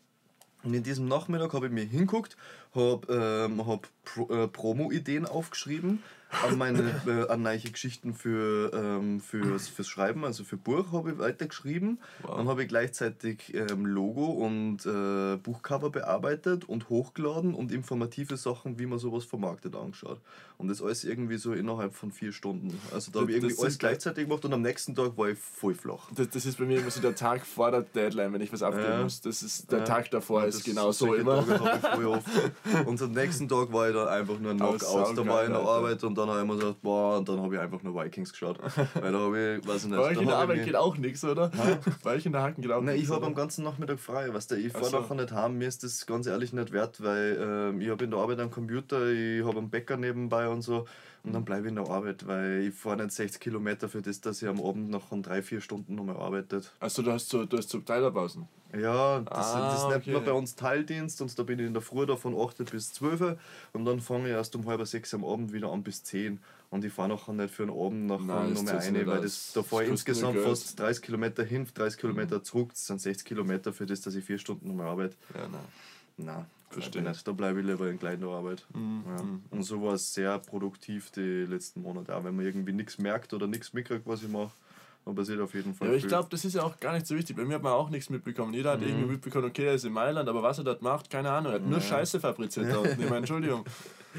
Und 0.62 0.74
in 0.74 0.82
diesem 0.82 1.08
Nachmittag 1.08 1.52
habe 1.54 1.66
ich 1.66 1.72
mir 1.72 1.84
hinguckt, 1.84 2.36
habe 2.74 3.06
ähm, 3.12 3.66
hab 3.66 3.88
Pro, 4.04 4.28
äh, 4.32 4.46
Promo-Ideen 4.46 5.26
aufgeschrieben, 5.26 6.02
an 6.46 6.56
meine 6.56 7.02
äh, 7.06 7.28
an 7.28 7.42
neue 7.42 7.58
Geschichten 7.58 8.14
für, 8.14 8.72
ähm, 8.72 9.20
fürs, 9.20 9.68
fürs 9.68 9.88
Schreiben, 9.88 10.24
also 10.24 10.44
für 10.44 10.56
Buch 10.56 10.92
habe 10.92 11.12
ich 11.12 11.18
weitergeschrieben. 11.18 11.98
Wow. 12.22 12.36
Dann 12.36 12.48
habe 12.48 12.62
ich 12.62 12.68
gleichzeitig 12.68 13.52
ähm, 13.54 13.86
Logo 13.86 14.26
und 14.26 14.86
äh, 14.86 15.36
Buchcover 15.36 15.90
bearbeitet 15.90 16.68
und 16.68 16.88
hochgeladen 16.88 17.54
und 17.54 17.72
informative 17.72 18.36
Sachen, 18.36 18.78
wie 18.78 18.86
man 18.86 18.98
sowas 18.98 19.24
vermarktet, 19.24 19.74
angeschaut. 19.74 20.20
Und 20.62 20.68
das 20.68 20.80
alles 20.80 21.02
irgendwie 21.02 21.38
so 21.38 21.52
innerhalb 21.52 21.92
von 21.92 22.12
vier 22.12 22.30
Stunden. 22.30 22.78
Also 22.94 23.10
da 23.10 23.20
habe 23.20 23.32
ich 23.32 23.38
irgendwie 23.38 23.60
alles 23.60 23.78
gleichzeitig 23.78 24.28
gemacht 24.28 24.44
und 24.44 24.52
am 24.52 24.62
nächsten 24.62 24.94
Tag 24.94 25.18
war 25.18 25.28
ich 25.28 25.38
voll 25.38 25.74
flach. 25.74 26.08
Das, 26.14 26.30
das 26.30 26.46
ist 26.46 26.56
bei 26.56 26.64
mir 26.64 26.78
immer 26.78 26.90
so 26.90 27.00
der 27.00 27.16
Tag 27.16 27.44
vor 27.44 27.72
der 27.72 27.82
Deadline, 27.82 28.32
wenn 28.32 28.40
ich 28.40 28.52
was 28.52 28.62
abgeben 28.62 28.86
ja. 28.88 29.02
muss. 29.02 29.20
Das 29.20 29.42
ist 29.42 29.72
der 29.72 29.80
ja. 29.80 29.84
Tag 29.84 30.08
davor, 30.12 30.42
ja, 30.42 30.46
ist 30.46 30.62
genau 30.64 30.92
so 30.92 31.14
immer. 31.14 31.38
und 32.86 33.02
am 33.02 33.10
nächsten 33.10 33.48
Tag 33.48 33.72
war 33.72 33.88
ich 33.88 33.94
dann 33.94 34.06
einfach 34.06 34.38
nur 34.38 34.54
Knockout. 34.54 35.18
Da 35.18 35.26
war 35.26 35.42
ich 35.42 35.48
in 35.48 35.52
der 35.52 35.62
Arbeit 35.62 36.04
und 36.04 36.16
dann 36.16 36.28
habe 36.28 36.42
ich 36.42 36.46
mir 36.46 36.54
gesagt, 36.54 36.82
boah, 36.82 37.18
und 37.18 37.28
dann 37.28 37.42
habe 37.42 37.54
ich 37.56 37.60
einfach 37.60 37.82
nur 37.82 37.94
Vikings 37.94 38.30
geschaut. 38.30 38.60
Weil 38.94 39.10
da 39.10 39.18
habe 39.18 39.58
ich, 39.58 39.66
weiß 39.66 39.82
ich 39.82 39.90
nicht. 39.90 39.98
Bei 39.98 40.04
euch 40.04 40.20
in 40.20 40.28
der 40.28 40.36
Arbeit 40.36 40.64
geht 40.64 40.76
auch 40.76 40.96
nichts, 40.96 41.24
oder? 41.24 41.50
Bei 42.04 42.14
euch 42.14 42.24
in 42.24 42.30
der 42.30 42.42
Haken 42.42 42.62
geht 42.62 42.70
auch 42.70 42.80
nichts. 42.80 43.02
Ich 43.02 43.10
habe 43.10 43.26
am 43.26 43.34
ganzen 43.34 43.64
Nachmittag 43.64 43.98
frei, 43.98 44.32
weißt 44.32 44.52
du, 44.52 44.54
ich 44.56 44.72
fahre 44.72 45.04
so. 45.04 45.14
nicht 45.14 45.32
haben, 45.32 45.58
mir 45.58 45.66
ist 45.66 45.82
das 45.82 46.06
ganz 46.06 46.26
ehrlich 46.28 46.52
nicht 46.52 46.72
wert, 46.72 47.02
weil 47.02 47.72
äh, 47.78 47.82
ich 47.82 47.90
habe 47.90 48.04
in 48.04 48.10
der 48.10 48.20
Arbeit 48.20 48.38
einen 48.38 48.50
Computer, 48.50 49.10
ich 49.10 49.44
habe 49.44 49.58
einen 49.58 49.70
Bäcker 49.70 49.96
nebenbei 49.96 50.48
und 50.52 50.62
so 50.62 50.86
und 51.24 51.34
dann 51.34 51.44
bleibe 51.44 51.62
ich 51.62 51.68
in 51.68 51.76
der 51.76 51.88
Arbeit, 51.88 52.26
weil 52.26 52.66
ich 52.68 52.74
fahre 52.74 52.96
nicht 52.96 53.12
60 53.12 53.40
Kilometer 53.40 53.88
für 53.88 54.02
das, 54.02 54.20
dass 54.20 54.42
ich 54.42 54.48
am 54.48 54.60
Abend 54.60 54.90
noch 54.90 55.06
von 55.06 55.22
drei, 55.22 55.40
vier 55.40 55.60
Stunden 55.60 55.94
nochmal 55.94 56.16
arbeitet. 56.16 56.72
Also 56.80 57.02
du 57.02 57.12
hast 57.12 57.28
so, 57.28 57.44
du 57.44 57.58
hast 57.58 57.68
so 57.68 57.78
Teilerpausen. 57.78 58.48
Ja, 58.76 59.20
das, 59.20 59.54
Ah, 59.54 59.70
das 59.72 59.88
nennt 59.88 60.02
okay. 60.02 60.12
man 60.14 60.24
bei 60.24 60.32
uns 60.32 60.56
Teildienst 60.56 61.20
und 61.22 61.38
da 61.38 61.42
bin 61.44 61.60
ich 61.60 61.66
in 61.66 61.74
der 61.74 61.82
Früh 61.82 62.06
da 62.06 62.16
von 62.16 62.34
8 62.36 62.68
bis 62.70 62.92
12 62.94 63.36
und 63.72 63.84
dann 63.84 64.00
fange 64.00 64.28
ich 64.28 64.34
erst 64.34 64.56
um 64.56 64.66
halb 64.66 64.84
sechs 64.86 65.14
am 65.14 65.24
Abend 65.24 65.52
wieder 65.52 65.70
an 65.70 65.82
bis 65.84 66.02
10 66.02 66.40
und 66.70 66.84
ich 66.84 66.92
fahre 66.92 67.10
nachher 67.10 67.34
nicht 67.34 67.54
für 67.54 67.66
den 67.66 67.70
Abend 67.78 68.06
nachher 68.06 68.48
das 68.48 68.62
nochmal 68.62 68.78
eine, 68.80 69.06
weil 69.06 69.20
das, 69.20 69.52
da 69.52 69.62
fahre 69.62 69.84
ich 69.84 69.90
insgesamt 69.90 70.38
fast 70.40 70.80
30 70.80 71.02
Kilometer 71.02 71.44
hin, 71.44 71.68
30 71.72 72.00
Kilometer 72.00 72.42
zurück, 72.42 72.70
das 72.70 72.86
sind 72.86 73.00
60 73.00 73.26
Kilometer 73.26 73.72
für 73.72 73.86
das, 73.86 74.00
dass 74.00 74.14
ich 74.14 74.24
vier 74.24 74.38
Stunden 74.38 74.68
nochmal 74.68 74.88
arbeite. 74.88 75.16
Ja, 75.34 75.46
nein. 75.48 75.60
Nein, 76.16 76.46
Verstehe. 76.72 77.02
nicht. 77.02 77.26
Da 77.26 77.32
bleibe 77.32 77.60
ich 77.60 77.66
lieber 77.66 77.88
in 77.88 77.98
kleiner 77.98 78.28
Arbeit. 78.28 78.66
Mhm, 78.74 79.02
Ja. 79.06 79.22
mhm. 79.22 79.42
Und 79.50 79.62
so 79.62 79.82
war 79.82 79.94
es 79.94 80.12
sehr 80.14 80.38
produktiv 80.38 81.10
die 81.10 81.44
letzten 81.44 81.82
Monate, 81.82 82.14
auch 82.16 82.24
wenn 82.24 82.34
man 82.36 82.44
irgendwie 82.46 82.72
nichts 82.72 82.98
merkt 82.98 83.32
oder 83.34 83.46
nichts 83.46 83.72
mitkriegt, 83.72 84.06
was 84.06 84.22
ich 84.22 84.28
mache. 84.28 84.52
dann 85.04 85.16
passiert 85.16 85.40
auf 85.40 85.52
jeden 85.52 85.74
Fall 85.74 85.88
Ja, 85.88 85.92
aber 85.94 85.98
ich 85.98 86.06
glaube, 86.06 86.28
das 86.30 86.44
ist 86.44 86.54
ja 86.54 86.62
auch 86.62 86.78
gar 86.78 86.92
nicht 86.92 87.08
so 87.08 87.16
wichtig. 87.16 87.34
Bei 87.34 87.44
mir 87.44 87.54
hat 87.56 87.62
man 87.64 87.72
auch 87.72 87.90
nichts 87.90 88.08
mitbekommen. 88.08 88.54
Jeder 88.54 88.70
hat 88.70 88.82
irgendwie 88.82 89.10
mitbekommen, 89.10 89.46
okay, 89.46 89.64
er 89.64 89.74
ist 89.74 89.84
in 89.84 89.92
Mailand, 89.92 90.28
aber 90.28 90.44
was 90.44 90.58
er 90.58 90.64
dort 90.64 90.80
macht, 90.80 91.10
keine 91.10 91.28
Ahnung. 91.32 91.50
Er 91.52 91.56
hat 91.58 91.66
nur 91.66 91.80
Scheiße 91.80 92.20
fabriziert 92.20 92.70
da 92.70 92.76
unten. 92.78 93.00
Ich 93.02 93.06
meine, 93.06 93.16
Entschuldigung. 93.16 93.64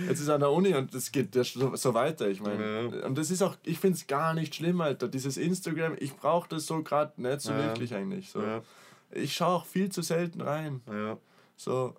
Jetzt 0.09 0.19
ist 0.19 0.27
er 0.27 0.33
an 0.35 0.41
der 0.41 0.51
Uni 0.51 0.73
und 0.75 0.93
das 0.93 1.09
geht 1.13 1.33
ja 1.37 1.43
so 1.45 1.93
weiter. 1.93 2.27
Ich 2.27 2.41
meine, 2.41 2.89
Ja. 2.99 3.05
und 3.05 3.17
das 3.17 3.31
ist 3.31 3.41
auch, 3.41 3.55
ich 3.63 3.79
finde 3.79 3.95
es 3.97 4.07
gar 4.07 4.33
nicht 4.33 4.55
schlimm, 4.55 4.81
Alter. 4.81 5.07
Dieses 5.07 5.37
Instagram, 5.37 5.93
ich 5.99 6.13
brauche 6.17 6.49
das 6.49 6.65
so 6.65 6.83
gerade 6.83 7.13
nicht 7.21 7.39
so 7.39 7.53
Ja. 7.53 7.59
wirklich 7.67 7.93
eigentlich. 7.95 8.29
So. 8.29 8.41
Ja, 8.41 8.61
Ich 9.11 9.33
schaue 9.35 9.53
auch 9.59 9.65
viel 9.65 9.89
zu 9.89 10.01
selten 10.01 10.41
rein. 10.41 10.81
ja. 10.91 11.17
So, 11.55 11.95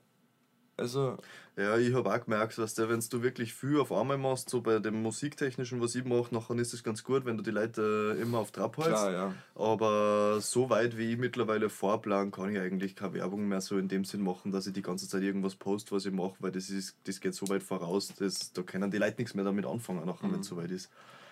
also, 0.76 1.16
Ja, 1.56 1.78
ich 1.78 1.94
habe 1.94 2.12
auch 2.12 2.24
gemerkt, 2.24 2.58
dass 2.58 2.76
wenn 2.76 2.98
du 2.98 3.22
wirklich 3.22 3.54
viel 3.54 3.78
auf 3.78 3.92
einmal 3.92 4.18
machst, 4.18 4.50
so 4.50 4.60
bei 4.60 4.80
dem 4.80 5.02
Musiktechnischen, 5.02 5.80
was 5.80 5.94
ich 5.94 6.04
mache, 6.04 6.34
nachher 6.34 6.56
ist 6.56 6.74
es 6.74 6.82
ganz 6.82 7.04
gut, 7.04 7.24
wenn 7.24 7.36
du 7.36 7.44
die 7.44 7.52
Leute 7.52 8.18
immer 8.20 8.38
auf 8.38 8.50
Trab 8.50 8.76
hältst. 8.76 8.90
klar, 8.90 9.12
ja. 9.12 9.34
Aber 9.54 10.40
so 10.40 10.70
weit 10.70 10.98
wie 10.98 11.12
ich 11.12 11.18
mittlerweile 11.18 11.70
vorplan, 11.70 12.32
kann 12.32 12.52
ich 12.52 12.58
eigentlich 12.58 12.96
keine 12.96 13.14
Werbung 13.14 13.46
mehr 13.46 13.60
so 13.60 13.78
in 13.78 13.86
dem 13.86 14.04
Sinn 14.04 14.22
machen, 14.24 14.50
dass 14.50 14.66
ich 14.66 14.72
die 14.72 14.82
ganze 14.82 15.08
Zeit 15.08 15.22
irgendwas 15.22 15.54
post, 15.54 15.92
was 15.92 16.06
ich 16.06 16.12
mache, 16.12 16.34
weil 16.40 16.50
das, 16.50 16.70
ist, 16.70 16.96
das 17.04 17.20
geht 17.20 17.34
so 17.34 17.48
weit 17.48 17.62
voraus, 17.62 18.08
dass, 18.08 18.52
da 18.52 18.62
können 18.62 18.90
die 18.90 18.98
Leute 18.98 19.18
nichts 19.18 19.34
mehr 19.34 19.44
damit 19.44 19.66
anfangen, 19.66 20.04
nachher, 20.04 20.32
wenn 20.32 20.40
es 20.40 20.48
so 20.48 20.56
weit 20.56 20.72
ist. 20.72 20.90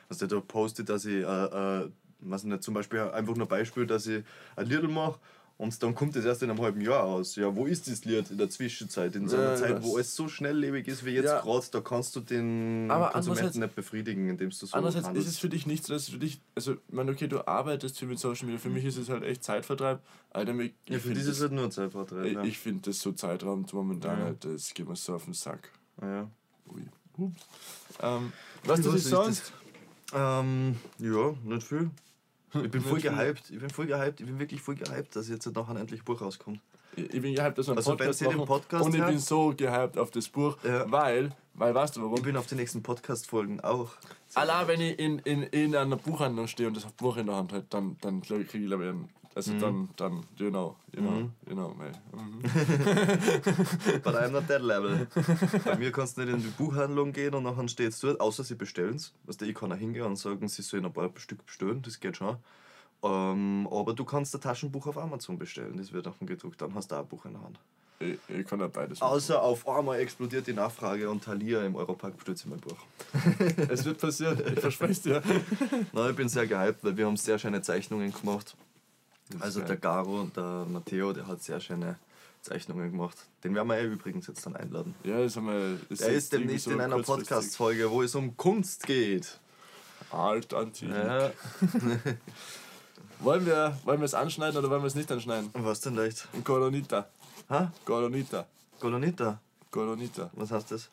Also 0.08 0.26
da 0.28 0.38
poste 0.40 0.84
dass 0.84 1.04
ich, 1.04 1.25
äh, 1.25 1.80
äh, 1.82 1.90
weiß 2.20 2.44
nicht, 2.44 2.62
zum 2.62 2.75
Beispiel 2.75 3.00
einfach 3.00 3.34
nur 3.34 3.46
ein 3.46 3.49
Beispiel, 3.49 3.87
dass 3.87 4.06
ich 4.06 4.22
ein 4.54 4.66
Lied 4.66 4.88
mache 4.88 5.18
und 5.59 5.82
dann 5.82 5.94
kommt 5.94 6.16
das 6.16 6.25
erst 6.25 6.42
in 6.42 6.50
einem 6.50 6.61
halben 6.61 6.80
Jahr 6.80 7.04
aus. 7.04 7.37
Ja, 7.37 7.54
wo 7.54 7.66
ist 7.66 7.88
das 7.90 8.04
Lied 8.04 8.30
in 8.30 8.38
der 8.38 8.50
Zwischenzeit? 8.50 9.14
In 9.14 9.28
so 9.28 9.37
einer 9.37 9.50
Ja, 9.50 9.56
Zeit, 9.56 9.82
wo 9.82 9.94
alles 9.97 10.14
so 10.16 10.28
schnelllebig 10.28 10.88
ist 10.88 11.04
wie 11.04 11.11
jetzt 11.11 11.26
Ja. 11.26 11.40
gerade, 11.40 11.66
da 11.71 11.80
kannst 11.80 12.16
du 12.16 12.21
den 12.21 12.90
Aber 12.90 13.11
Konsumenten 13.11 13.61
nicht 13.61 13.75
befriedigen, 13.75 14.28
indem 14.28 14.50
du 14.50 14.56
so 14.56 14.66
Andererseits 14.73 15.02
ist 15.02 15.09
handelst. 15.09 15.28
es 15.28 15.38
für 15.38 15.49
dich 15.49 15.66
nicht 15.66 15.85
so, 15.85 15.92
dass 15.92 16.09
für 16.09 16.18
dich, 16.18 16.40
also, 16.54 16.73
ich 16.73 16.78
meine, 16.88 17.12
okay, 17.12 17.28
du 17.28 17.47
arbeitest 17.47 17.99
viel 17.99 18.09
mit 18.09 18.18
Social 18.18 18.47
Media, 18.47 18.59
für 18.61 18.71
mich 18.71 18.85
ist 18.85 18.97
es 18.97 19.09
halt 19.09 19.23
echt 19.23 19.44
Zeitvertreib. 19.44 20.00
Alter, 20.30 20.59
ich, 20.59 20.73
ja, 20.88 20.99
für 20.99 21.11
dich 21.14 21.23
ist 21.25 21.28
es 21.28 21.40
halt 21.42 21.52
nur 21.52 21.71
Zeitvertreib. 21.71 22.25
Ich, 22.26 22.32
ja. 22.35 22.42
ich 22.44 22.59
finde 22.59 22.82
das 22.90 23.00
so 23.00 23.12
Zeitraum 23.12 23.66
momentan 23.73 24.18
Ja. 24.18 24.25
halt, 24.26 24.44
das 24.44 24.75
geht 24.75 24.88
mir 24.88 24.97
so 24.97 25.14
auf 25.14 25.25
den 25.25 25.35
Sack. 25.35 25.71
ja. 26.00 26.28
Ui. 26.73 26.82
Ups. 27.18 27.40
Ähm, 28.00 28.32
was 28.64 28.80
ist 28.80 28.87
ist 28.94 29.04
sonst? 29.11 29.52
Ähm, 30.14 30.76
ja, 30.99 31.35
nicht 31.44 31.66
viel. 31.66 31.90
Ich 32.54 32.71
bin 32.71 32.80
voll 32.82 33.00
gehypt. 33.00 33.50
Ich 33.50 33.59
bin 33.59 33.71
voll 33.71 33.87
gehypt. 33.87 34.21
Ich 34.21 34.26
bin 34.26 34.38
wirklich 34.38 34.61
voll 34.61 34.75
gehypt, 34.75 35.16
dass 35.16 35.28
jetzt 35.28 35.47
nachher 35.54 35.76
endlich 35.76 36.02
Buch 36.04 36.21
rauskommt. 36.21 36.61
Ich, 36.97 37.14
ich 37.14 37.23
bin 37.23 37.35
gehypt, 37.35 37.56
dass 37.56 37.66
wir 37.66 37.73
einen 37.73 37.78
Also, 37.78 37.97
Podcast 37.97 38.23
machen 38.23 38.44
Podcast 38.47 38.85
und 38.87 38.94
ich 38.94 39.04
bin 39.04 39.18
so 39.18 39.54
gehypt 39.56 39.97
auf 39.97 40.11
das 40.11 40.28
Buch, 40.28 40.59
Ja. 40.62 40.85
weil, 40.90 41.30
weil 41.54 41.75
weißt 41.75 41.97
du 41.97 42.02
warum? 42.02 42.16
Ich 42.16 42.23
bin 42.23 42.37
auf 42.37 42.47
die 42.47 42.54
nächsten 42.54 42.82
Podcast-Folgen 42.82 43.61
auch. 43.61 43.90
Allein 44.35 44.68
wenn 44.68 44.80
ich 44.82 44.99
in, 44.99 45.18
in, 45.21 45.42
in 45.44 45.75
einer 45.75 45.97
Buchhandlung 45.97 46.47
stehe 46.49 46.68
und 46.68 46.76
das 46.76 46.85
Buch 46.92 47.16
in 47.16 47.26
der 47.26 47.37
Hand 47.37 47.52
habe, 47.52 47.64
dann, 47.71 47.97
dann 48.02 48.21
kriege 48.23 48.42
ich 48.42 48.66
glaube 48.66 48.85
ich 48.85 48.90
einen, 48.90 49.09
also 49.34 49.58
dann, 49.58 49.88
dann, 49.96 50.24
you 50.36 50.50
know, 50.50 50.76
you 50.94 51.00
know, 51.00 51.10
Mhm. 51.10 51.32
you 51.48 51.54
know, 51.54 51.74
mate. 51.74 51.98
Mhm. 52.12 52.42
But 54.02 54.14
I'm 54.14 54.30
not 54.30 54.46
that 54.48 54.62
level. 54.62 55.06
Bei 55.64 55.76
mir 55.76 55.90
kannst 55.92 56.16
du 56.16 56.22
nicht 56.24 56.34
in 56.34 56.42
die 56.42 56.48
Buchhandlung 56.48 57.12
gehen 57.12 57.34
und 57.34 57.44
nachher 57.44 57.66
steht 57.68 57.90
es 57.90 58.00
dort, 58.00 58.20
außer 58.20 58.44
sie 58.44 58.54
bestellen 58.54 58.96
es. 58.96 59.12
Du, 59.38 59.44
ich 59.44 59.54
kann 59.54 59.72
auch 59.72 59.76
hingehen 59.76 60.04
und 60.04 60.16
sagen, 60.16 60.48
sie 60.48 60.62
sollen 60.62 60.84
ein 60.84 60.92
paar 60.92 61.10
Stück 61.16 61.44
bestellen, 61.46 61.82
das 61.82 61.98
geht 62.00 62.16
schon. 62.16 62.36
Ähm, 63.02 63.68
aber 63.70 63.94
du 63.94 64.04
kannst 64.04 64.34
ein 64.34 64.40
Taschenbuch 64.40 64.86
auf 64.86 64.96
Amazon 64.98 65.38
bestellen, 65.38 65.76
das 65.76 65.92
wird 65.92 66.06
nachher 66.06 66.26
gedruckt, 66.26 66.60
dann 66.60 66.74
hast 66.74 66.90
du 66.92 66.94
auch 66.96 67.00
ein 67.00 67.08
Buch 67.08 67.24
in 67.24 67.32
der 67.32 67.42
Hand. 67.42 67.58
Ich, 67.98 68.18
ich 68.28 68.46
kann 68.46 68.60
ja 68.60 68.66
beides 68.66 69.00
machen. 69.00 69.12
Außer 69.12 69.40
auf 69.42 69.68
einmal 69.68 69.98
explodiert 70.00 70.46
die 70.46 70.52
Nachfrage 70.52 71.08
und 71.08 71.22
Thalia 71.24 71.64
im 71.64 71.74
Europark 71.76 72.14
sie 72.34 72.48
mein 72.48 72.60
Buch. 72.60 72.76
Es 73.68 73.84
wird 73.84 73.98
passieren, 74.00 74.40
ich 74.52 74.60
verspreche 74.60 74.92
es 74.92 75.02
dir. 75.02 75.22
Na, 75.92 76.10
ich 76.10 76.16
bin 76.16 76.28
sehr 76.28 76.46
gehypt, 76.46 76.82
weil 76.84 76.96
wir 76.96 77.06
haben 77.06 77.16
sehr 77.16 77.38
schöne 77.38 77.62
Zeichnungen 77.62 78.12
gemacht. 78.12 78.56
Also 79.40 79.60
geil. 79.60 79.68
der 79.68 79.76
Garo 79.78 80.20
und 80.20 80.36
der 80.36 80.66
Matteo, 80.68 81.12
der 81.12 81.26
hat 81.26 81.42
sehr 81.42 81.60
schöne 81.60 81.96
Zeichnungen 82.42 82.90
gemacht. 82.90 83.16
Den 83.44 83.54
werden 83.54 83.68
wir 83.68 83.78
eh 83.78 83.86
übrigens 83.86 84.26
jetzt 84.26 84.44
dann 84.44 84.56
einladen. 84.56 84.94
Ja, 85.04 85.20
das 85.20 85.36
haben 85.36 85.46
wir. 85.46 85.78
Das 85.88 86.00
Er 86.00 86.12
jetzt 86.12 86.24
ist 86.24 86.32
demnächst 86.32 86.66
irgendwie 86.66 86.84
in 86.84 86.92
einer. 86.92 87.02
Podcast-Folge, 87.02 87.90
wo 87.90 88.02
es 88.02 88.14
um 88.14 88.36
Kunst 88.36 88.84
geht. 88.86 89.38
Alt 90.10 90.52
anti. 90.52 90.86
Ja. 90.86 91.30
Wollen 93.20 93.46
wir 93.46 93.78
wollen 93.84 94.00
wir 94.00 94.04
es 94.04 94.14
anschneiden 94.14 94.58
oder 94.58 94.68
wollen 94.68 94.82
wir 94.82 94.88
es 94.88 94.96
nicht 94.96 95.10
anschneiden? 95.12 95.50
Was 95.54 95.80
denn 95.80 95.94
leicht? 95.94 96.26
Coronita. 96.42 97.08
Ha? 97.50 97.72
Coronita. 97.84 98.46
Colonita? 98.80 99.40
Coronita. 99.70 100.30
Was 100.32 100.50
heißt 100.50 100.72
das? 100.72 100.88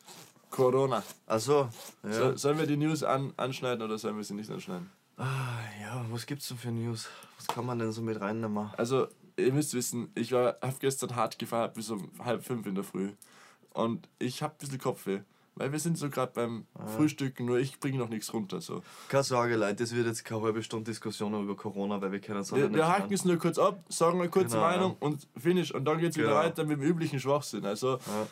Corona. 0.48 1.02
Ach 1.26 1.40
so. 1.40 1.68
Ja. 2.04 2.12
So, 2.12 2.36
sollen 2.36 2.58
wir 2.58 2.66
die 2.66 2.76
News 2.76 3.02
an, 3.02 3.32
anschneiden 3.36 3.82
oder 3.82 3.98
sollen 3.98 4.16
wir 4.16 4.22
sie 4.22 4.34
nicht 4.34 4.48
anschneiden? 4.50 4.90
Ah, 5.22 5.58
ja, 5.82 6.04
was 6.10 6.24
gibt's 6.26 6.48
denn 6.48 6.56
für 6.56 6.70
News? 6.70 7.08
Was 7.36 7.46
kann 7.46 7.66
man 7.66 7.78
denn 7.78 7.92
so 7.92 8.00
mit 8.00 8.20
reinnehmen? 8.20 8.70
Also, 8.76 9.06
ihr 9.36 9.52
müsst 9.52 9.74
wissen, 9.74 10.10
ich 10.14 10.32
war, 10.32 10.56
habe 10.62 10.76
gestern 10.80 11.14
hart 11.14 11.38
gefeiert 11.38 11.74
bis 11.74 11.90
um 11.90 12.10
halb 12.24 12.42
fünf 12.44 12.66
in 12.66 12.74
der 12.74 12.84
Früh. 12.84 13.10
Und 13.74 14.08
ich 14.18 14.42
habe 14.42 14.54
ein 14.54 14.58
bisschen 14.58 14.78
Kopfweh. 14.78 15.20
Weil 15.56 15.72
wir 15.72 15.78
sind 15.78 15.98
so 15.98 16.08
gerade 16.08 16.32
beim 16.32 16.64
Ah. 16.74 16.86
Frühstücken, 16.86 17.44
nur 17.44 17.58
ich 17.58 17.78
bringe 17.80 17.98
noch 17.98 18.08
nichts 18.08 18.32
runter. 18.32 18.62
So. 18.62 18.82
Keine 19.08 19.24
Sorge, 19.24 19.56
Leute, 19.56 19.82
das 19.82 19.94
wird 19.94 20.06
jetzt 20.06 20.24
keine 20.24 20.40
halbe 20.40 20.62
Stunde 20.62 20.90
Diskussion 20.90 21.34
über 21.42 21.54
Corona, 21.54 22.00
weil 22.00 22.12
wir 22.12 22.20
kennen 22.20 22.40
es 22.40 22.50
alle 22.52 22.62
Wir, 22.62 22.68
nicht. 22.68 22.78
wir 22.78 22.88
haken 22.88 23.12
es 23.12 23.24
nur 23.26 23.36
kurz 23.36 23.58
ab, 23.58 23.84
sagen 23.90 24.20
eine 24.20 24.30
kurze 24.30 24.56
Genau, 24.56 24.60
Meinung 24.62 24.96
und 25.00 25.26
finish. 25.36 25.74
Und 25.74 25.84
dann 25.84 25.98
geht 25.98 26.12
es 26.12 26.16
wieder 26.16 26.28
Genau. 26.28 26.38
weiter 26.40 26.64
mit 26.64 26.78
dem 26.78 26.82
üblichen 26.84 27.20
Schwachsinn. 27.20 27.66
Also, 27.66 27.98
Ja. 27.98 28.26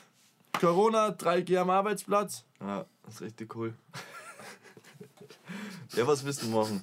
Corona, 0.59 1.09
3G 1.11 1.59
am 1.59 1.69
Arbeitsplatz. 1.71 2.45
Ja, 2.61 2.87
das 3.05 3.17
ist 3.17 3.21
richtig 3.21 3.55
cool. 3.57 3.75
ja, 5.95 6.07
was 6.07 6.25
willst 6.25 6.43
du 6.43 6.49
machen? 6.49 6.83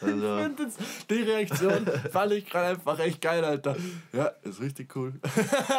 Also, 0.00 0.32
Und 0.34 0.58
jetzt 0.60 0.78
die 1.08 1.22
Reaktion 1.22 1.86
fand 2.12 2.32
ich 2.32 2.46
gerade 2.46 2.68
einfach 2.68 2.98
echt 2.98 3.20
geil, 3.20 3.44
Alter. 3.44 3.76
Ja, 4.12 4.32
ist 4.42 4.60
richtig 4.60 4.94
cool. 4.96 5.14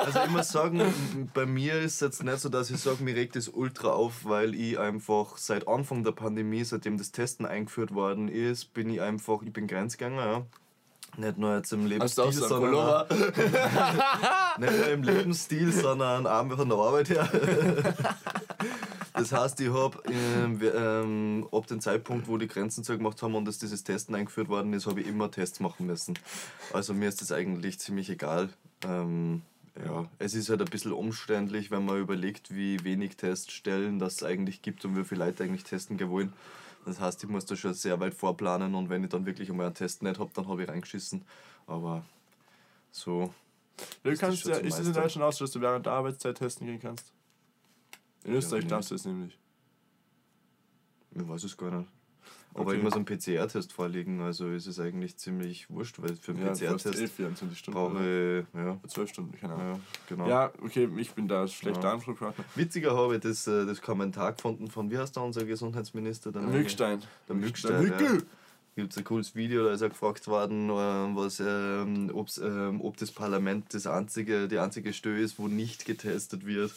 also 0.06 0.20
ich 0.26 0.32
muss 0.32 0.50
sagen, 0.50 1.30
bei 1.34 1.46
mir 1.46 1.80
ist 1.80 1.96
es 1.96 2.00
jetzt 2.00 2.24
nicht 2.24 2.40
so, 2.40 2.50
dass 2.50 2.72
ich 2.72 2.80
sage, 2.80 3.04
mir 3.04 3.16
regt 3.16 3.36
das 3.36 3.50
ultra 3.50 3.90
auf, 3.90 4.26
weil 4.26 4.56
ich 4.56 4.80
einfach 4.80 5.38
seit 5.38 5.68
Anfang 5.68 6.04
der 6.04 6.12
Pandemie, 6.12 6.64
seitdem 6.64 6.98
das 6.98 7.12
Testen 7.12 7.46
eingeführt 7.46 7.94
worden 7.94 8.28
ist, 8.30 8.74
bin 8.74 8.90
ich 8.90 9.02
einfach, 9.02 9.44
ich 9.44 9.54
bin 9.54 9.68
Grenzgänger, 9.68 10.26
ja. 10.26 10.46
Nicht 11.16 11.38
nur 11.38 11.56
jetzt 11.56 11.72
im 11.74 11.86
Lebensstil, 11.86 12.26
auch 12.26 12.32
so 12.32 12.56
einen 12.56 12.64
sondern 12.64 12.76
auch, 12.76 13.10
nicht 14.60 14.78
nur 14.78 14.88
im 14.90 15.04
Lebensstil, 15.04 15.72
sondern 15.72 16.28
auch 16.28 16.56
von 16.56 16.70
der 16.70 16.78
Arbeit 16.78 17.10
her. 17.10 17.30
Das 19.18 19.32
heißt, 19.32 19.60
ich 19.62 19.74
habe 19.74 20.02
ähm, 20.12 20.62
ähm, 20.62 21.48
ab 21.52 21.68
dem 21.68 21.82
Zeitpunkt, 21.82 22.28
wo 22.28 22.38
die 22.38 22.48
Grenzen 22.48 22.84
zugemacht 22.84 23.22
haben 23.22 23.36
und 23.36 23.46
dass 23.46 23.58
dieses 23.58 23.84
Testen 23.84 24.16
eingeführt 24.16 24.50
worden 24.50 24.74
ist, 24.74 24.86
habe 24.86 25.02
ich 25.02 25.08
immer 25.08 25.32
Tests 25.32 25.60
machen 25.60 25.88
müssen. 25.88 26.18
Also 26.74 26.94
mir 26.94 27.10
ist 27.10 27.22
das 27.22 27.32
eigentlich 27.32 27.80
ziemlich 27.80 28.10
egal. 28.10 28.50
Ähm, 28.84 29.42
ja, 29.84 30.08
es 30.20 30.34
ist 30.34 30.50
halt 30.50 30.62
ein 30.62 30.70
bisschen 30.70 30.92
umständlich, 30.92 31.72
wenn 31.72 31.86
man 31.86 32.00
überlegt, 32.00 32.54
wie 32.56 32.84
wenig 32.84 33.16
Teststellen 33.16 34.00
das 34.00 34.24
eigentlich 34.24 34.62
gibt 34.62 34.86
und 34.86 34.98
wie 34.98 35.04
viele 35.04 35.26
Leute 35.26 35.44
eigentlich 35.44 35.64
testen 35.64 35.98
gewollt. 35.98 36.30
Das 36.86 37.00
heißt, 37.00 37.24
ich 37.24 37.30
muss 37.30 37.46
da 37.46 37.56
schon 37.56 37.74
sehr 37.74 38.00
weit 38.00 38.14
vorplanen 38.14 38.74
und 38.74 38.90
wenn 38.90 39.04
ich 39.04 39.10
dann 39.10 39.26
wirklich 39.26 39.50
einmal 39.50 39.68
einen 39.68 39.76
Test 39.76 40.04
nicht 40.04 40.20
habe, 40.20 40.32
dann 40.34 40.48
habe 40.48 40.64
ich 40.64 40.70
reingeschissen. 40.70 41.24
Aber 41.68 42.06
so, 42.92 43.34
Du 44.04 44.10
das 44.10 44.20
kannst 44.20 44.46
ja, 44.46 44.56
ist 44.56 44.80
es 44.80 44.88
in. 44.88 44.94
Deutschland 44.94 45.28
auch 45.28 45.34
so, 45.34 45.46
dass 45.46 45.52
du 45.52 45.62
während 45.62 45.86
der 45.86 45.94
Arbeitszeit 45.94 46.38
testen 46.38 46.66
gehen 46.66 46.80
kannst? 46.80 47.14
In 48.28 48.34
Österreich 48.34 48.68
darfst 48.68 48.92
du 48.92 48.96
es 48.96 49.06
nämlich. 49.06 49.38
ich 51.16 51.28
weiß 51.28 51.44
es 51.46 51.58
gar 51.58 51.72
nicht. 51.72 51.90
Aber 52.54 52.68
Okay. 52.70 52.78
ich 52.78 52.84
muss 52.84 52.94
einen 52.94 53.06
PCR-Test 53.06 53.72
vorlegen, 53.72 54.20
also 54.22 54.50
ist 54.50 54.66
es 54.68 54.80
eigentlich 54.80 55.16
ziemlich 55.18 55.70
wurscht, 55.70 56.02
weil 56.02 56.16
für 56.16 56.32
einen 56.32 56.42
Ja, 56.42 56.48
eh 56.52 56.54
PCR-Test 56.56 57.14
24 57.14 57.58
Stunden. 57.60 57.76
brauche 57.80 58.44
ich, 58.50 58.60
ja, 58.60 58.80
12 58.88 59.10
Stunden, 59.12 59.38
keine 59.40 59.54
Ahnung. 59.54 59.74
ja, 59.76 59.80
genau. 60.10 60.28
Ja, 60.28 60.52
okay, 60.62 60.90
ich 60.98 61.12
bin 61.12 61.28
da 61.28 61.48
schlechter 61.48 61.84
Ja. 61.84 61.94
Ansprechpartner. 61.94 62.44
Witziger 62.56 62.98
habe 62.98 63.16
ich 63.16 63.22
das, 63.22 63.46
äh, 63.48 63.66
das 63.66 63.82
Kommentar 63.82 64.34
gefunden 64.34 64.70
von, 64.70 64.90
wie 64.90 64.98
heißt 64.98 65.16
der 65.16 65.24
unser 65.24 65.46
Gesundheitsminister? 65.46 66.32
Der 66.32 66.42
Mückstein. 66.42 67.02
Der 67.30 67.36
Mückstein, 67.36 67.72
Der 67.72 67.82
Mückel. 67.82 68.28
Gibt 68.76 68.92
es 68.92 68.98
ein 68.98 69.04
cooles 69.04 69.34
Video, 69.36 69.64
da 69.66 69.72
ist 69.72 69.82
er 69.82 69.90
gefragt 69.90 70.28
worden, 70.28 70.70
ähm, 70.70 71.16
was, 71.16 71.40
ähm, 71.40 72.12
ähm, 72.42 72.82
ob 72.82 72.98
das 72.98 73.12
Parlament 73.12 73.74
das 73.74 73.88
einzige, 73.88 74.48
die 74.48 74.60
einzige 74.60 74.94
Stelle 74.94 75.20
ist, 75.20 75.40
wo 75.40 75.48
nicht 75.48 75.86
getestet 75.86 76.46
wird. 76.46 76.72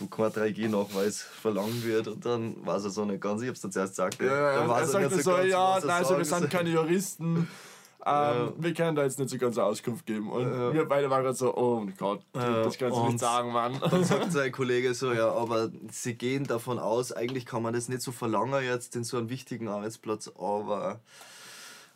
Wo 0.00 0.06
kein 0.06 0.30
3G-Nachweis 0.32 1.22
verlangt 1.22 1.84
wird 1.84 2.08
und 2.08 2.24
dann 2.24 2.56
weiß 2.66 2.84
er 2.84 2.90
so 2.90 3.04
nicht 3.04 3.20
ganz. 3.20 3.42
Ich 3.42 3.48
hab's 3.48 3.60
dann 3.60 3.72
zuerst 3.72 3.92
gesagt. 3.92 4.20
Ja, 4.20 4.26
ja, 4.26 4.54
dann 4.56 4.62
er 4.64 4.68
weiß 4.68 4.92
sagt 4.92 5.12
nicht 5.12 5.24
so, 5.24 5.30
ganz, 5.30 5.46
ja, 5.50 5.78
er 5.78 5.80
nein, 5.86 5.90
also 5.98 6.16
wir 6.18 6.24
sind 6.24 6.50
keine 6.50 6.70
Juristen. 6.70 7.48
Ähm, 8.06 8.54
Wir 8.56 8.72
können 8.72 8.96
da 8.96 9.02
jetzt 9.02 9.18
nicht 9.18 9.28
so 9.28 9.36
ganz 9.36 9.58
eine 9.58 9.66
Auskunft 9.66 10.06
geben. 10.06 10.30
Und 10.30 10.50
Ja. 10.50 10.72
wir 10.72 10.86
beide 10.86 11.10
waren 11.10 11.22
gerade 11.22 11.36
so, 11.36 11.54
oh 11.54 11.80
mein 11.80 11.94
Gott, 11.98 12.22
Ja, 12.34 12.62
das 12.62 12.78
kannst 12.78 12.96
du 12.96 13.04
nicht 13.04 13.18
sagen, 13.18 13.52
Mann. 13.52 13.78
Dann 13.78 14.04
sagt 14.04 14.32
sein 14.32 14.50
Kollege 14.52 14.94
so, 14.94 15.12
ja, 15.12 15.30
aber 15.30 15.68
sie 15.92 16.14
gehen 16.14 16.44
davon 16.44 16.78
aus, 16.78 17.12
eigentlich 17.12 17.44
kann 17.44 17.62
man 17.62 17.74
das 17.74 17.90
nicht 17.90 18.00
so 18.00 18.10
verlangen 18.10 18.64
jetzt 18.64 18.96
in 18.96 19.04
so 19.04 19.18
einem 19.18 19.28
wichtigen 19.28 19.68
Arbeitsplatz, 19.68 20.28
aber 20.38 21.00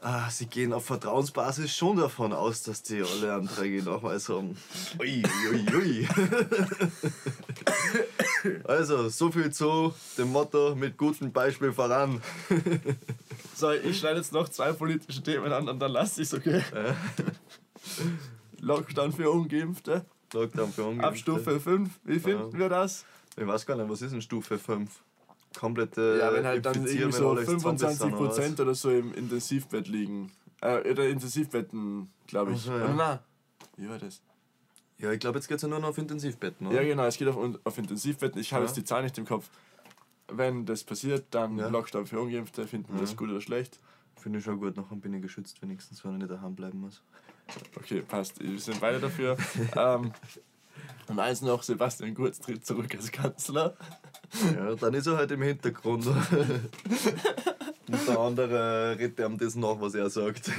ah, 0.01 0.29
sie 0.31 0.47
gehen 0.47 0.73
auf 0.73 0.85
Vertrauensbasis 0.87 1.75
schon 1.75 1.97
davon 1.97 2.33
aus, 2.33 2.63
dass 2.63 2.83
die 2.83 3.03
alle 3.03 3.35
einen 3.35 3.49
3G-Nachweis 3.49 4.29
haben. 4.29 4.57
Ui, 5.01 5.23
ui, 5.51 5.67
ui. 5.75 6.09
Also, 8.65 9.09
so 9.09 9.31
viel 9.33 9.51
zu 9.51 9.95
dem 10.19 10.31
Motto 10.33 10.75
mit 10.75 10.97
gutem 10.99 11.33
Beispiel 11.33 11.73
voran. 11.73 12.21
So, 13.55 13.71
ich 13.71 13.99
schneide 13.99 14.19
jetzt 14.19 14.33
noch 14.33 14.49
zwei 14.49 14.73
politische 14.73 15.23
Themen 15.23 15.53
an 15.53 15.69
und 15.69 15.79
dann 15.79 15.93
lasse 15.93 16.21
ich 16.21 16.29
es, 16.29 16.35
okay? 16.35 16.63
Lockdown 18.61 19.13
für 19.13 19.31
Ungeimpfte. 19.31 20.05
Lockdown 20.33 20.73
für 20.73 20.85
Ungeimpfte. 20.85 21.07
Ab 21.09 21.17
Stufe 21.17 21.61
5. 21.61 21.89
Wie 22.05 22.19
finden 22.19 22.53
Ja. 22.53 22.59
wir 22.59 22.69
das? 22.69 23.05
Ich 23.37 23.47
weiß 23.47 23.65
gar 23.67 23.77
nicht, 23.77 23.89
was 23.89 24.03
ist 24.03 24.13
denn 24.13 24.23
Stufe 24.23 24.59
5? 24.59 24.91
Komplette 25.59 26.19
Ja, 26.21 26.33
wenn 26.33 26.45
halt 26.45 26.65
dann 26.67 26.75
irgendwie 26.87 27.13
so 27.13 27.31
alle 27.31 27.45
20 27.45 27.63
25 27.63 27.99
sind, 27.99 28.07
oder 28.15 28.21
was? 28.21 28.37
Prozent 28.37 28.61
oder 28.61 28.75
so 28.75 28.91
im 28.91 29.15
Intensivbett 29.15 29.89
liegen. 29.89 30.31
Äh, 30.61 30.91
oder 30.91 31.09
Intensivbetten, 31.09 32.11
glaube 32.27 32.53
ich. 32.53 32.59
Ach 32.59 32.65
so, 32.65 32.73
ja. 32.73 32.85
Oder 32.85 32.95
nein. 32.95 33.19
Wie 33.77 33.89
war 33.89 33.99
das? 33.99 34.21
Ja, 34.99 35.11
ich 35.13 35.21
glaube, 35.21 35.39
jetzt 35.39 35.49
geht 35.49 35.57
es 35.57 35.63
ja 35.63 35.69
nur 35.69 35.81
noch 35.81 35.89
auf 35.89 35.99
Intensivbetten, 35.99 36.67
oder? 36.67 36.81
Ja, 36.81 36.87
genau, 36.89 37.05
es 37.05 37.17
geht 37.17 37.29
auf, 37.29 37.37
auf 37.65 37.79
Intensivbetten. 37.79 38.41
Ich 38.41 38.53
habe 38.53 38.63
Ja. 38.63 38.69
jetzt 38.69 38.77
die 38.77 38.85
Zahl 38.85 39.03
nicht 39.03 39.19
im 39.19 39.27
Kopf. 39.27 39.49
Wenn 40.29 40.65
das 40.65 40.85
passiert, 40.85 41.27
dann 41.31 41.59
Ja. 41.59 41.69
Lockdown 41.69 42.07
für 42.07 42.21
Ungeimpfte. 42.21 42.67
Finden 42.67 42.95
wir 42.95 43.01
das 43.01 43.17
gut 43.17 43.29
oder 43.29 43.41
schlecht? 43.41 43.79
Finde 44.17 44.39
ich 44.39 44.45
schon 44.45 44.59
gut, 44.59 44.77
nachher 44.77 44.97
bin 44.97 45.13
ich 45.13 45.21
geschützt 45.23 45.61
wenigstens, 45.61 46.05
wenn 46.05 46.13
ich 46.13 46.19
nicht 46.19 46.31
daheim 46.31 46.55
bleiben 46.55 46.81
muss. 46.81 47.03
Okay, 47.77 48.01
passt. 48.01 48.41
Wir 48.41 48.59
sind 48.59 48.81
beide 48.81 49.01
dafür. 49.01 49.37
ähm, 49.77 50.13
und 51.09 51.19
eins 51.19 51.43
noch, 51.43 51.63
Sebastian 51.63 52.15
Kurz 52.15 52.41
tritt 52.41 52.65
zurück 52.65 52.95
als 52.95 53.13
Kanzler. 53.13 53.77
Ja, 54.57 54.75
dann 54.75 54.95
ist 54.95 55.07
er 55.07 55.17
halt 55.17 55.31
im 55.31 55.43
Hintergrund. 55.43 56.07
Und 57.87 58.09
der 58.09 58.19
andere 58.19 58.97
redet 58.99 59.21
ihm 59.21 59.39
das 59.39 59.55
nach, 59.55 59.81
was 59.81 59.95
er 59.95 60.11
sagt. 60.11 60.51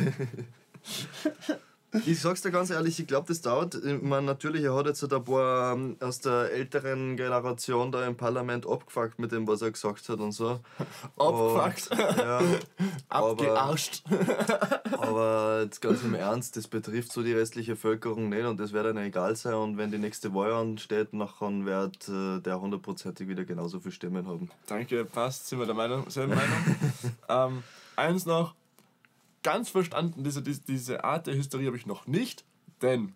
Ich 2.05 2.19
sag's 2.19 2.41
dir 2.41 2.51
ganz 2.51 2.69
ehrlich, 2.69 2.99
ich 2.99 3.07
glaube, 3.07 3.27
das 3.27 3.41
dauert. 3.41 3.77
Meine, 3.83 4.25
natürlich, 4.25 4.63
er 4.63 4.75
hat 4.75 4.85
jetzt 4.85 5.01
halt 5.01 5.13
ein 5.13 5.23
paar 5.23 5.73
ähm, 5.73 5.97
aus 5.99 6.19
der 6.19 6.51
älteren 6.51 7.17
Generation 7.17 7.91
da 7.91 8.05
im 8.05 8.15
Parlament 8.17 8.67
abgefuckt 8.67 9.19
mit 9.19 9.31
dem, 9.31 9.47
was 9.47 9.61
er 9.61 9.71
gesagt 9.71 10.07
hat 10.09 10.19
und 10.19 10.31
so. 10.31 10.59
Abgefuckt. 11.17 11.89
Ja, 12.17 12.41
aber, 13.09 13.31
Abgearscht. 13.31 14.03
aber 14.91 15.61
jetzt 15.63 15.81
ganz 15.81 16.03
im 16.03 16.15
Ernst, 16.15 16.57
das 16.57 16.67
betrifft 16.67 17.11
so 17.11 17.23
die 17.23 17.33
restliche 17.33 17.73
Bevölkerung 17.73 18.29
nicht 18.29 18.45
und 18.45 18.59
das 18.59 18.73
wird 18.73 18.85
dann 18.85 18.97
egal 18.97 19.35
sein. 19.35 19.53
Und 19.53 19.77
wenn 19.77 19.91
die 19.91 19.97
nächste 19.97 20.33
Wahl 20.33 20.53
ansteht, 20.53 21.13
nachher 21.13 21.65
wird 21.65 22.09
äh, 22.09 22.39
der 22.41 22.59
hundertprozentig 22.59 23.27
wieder 23.27 23.45
genauso 23.45 23.79
viel 23.79 23.91
Stimmen 23.91 24.27
haben. 24.27 24.49
Danke, 24.67 25.05
passt. 25.05 25.47
Sind 25.47 25.59
wir 25.59 25.65
der 25.65 25.75
Meinung, 25.75 26.09
selben 26.09 26.35
Meinung. 26.35 26.75
ähm, 27.29 27.63
eins 27.95 28.25
noch. 28.25 28.55
Ganz 29.45 29.69
verstanden, 29.69 30.23
diese, 30.23 30.41
diese, 30.41 30.61
diese 30.61 31.03
Art 31.03 31.27
der 31.27 31.35
Hysterie 31.35 31.67
habe 31.67 31.77
ich 31.77 31.85
noch 31.85 32.07
nicht. 32.07 32.43
Denn 32.81 33.13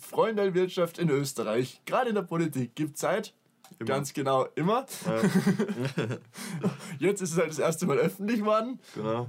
Freundewirtschaft 0.00 0.98
in 0.98 1.08
Österreich, 1.10 1.80
gerade 1.86 2.08
in 2.08 2.16
der 2.16 2.22
Politik, 2.22 2.74
gibt 2.74 2.98
Zeit. 2.98 3.34
Immer. 3.78 3.86
Ganz 3.86 4.12
genau 4.12 4.48
immer. 4.56 4.84
Jetzt 6.98 7.22
ist 7.22 7.30
es 7.30 7.38
halt 7.38 7.50
das 7.50 7.60
erste 7.60 7.86
Mal 7.86 7.98
öffentlich 7.98 8.40
geworden. 8.40 8.80
Genau. 8.96 9.28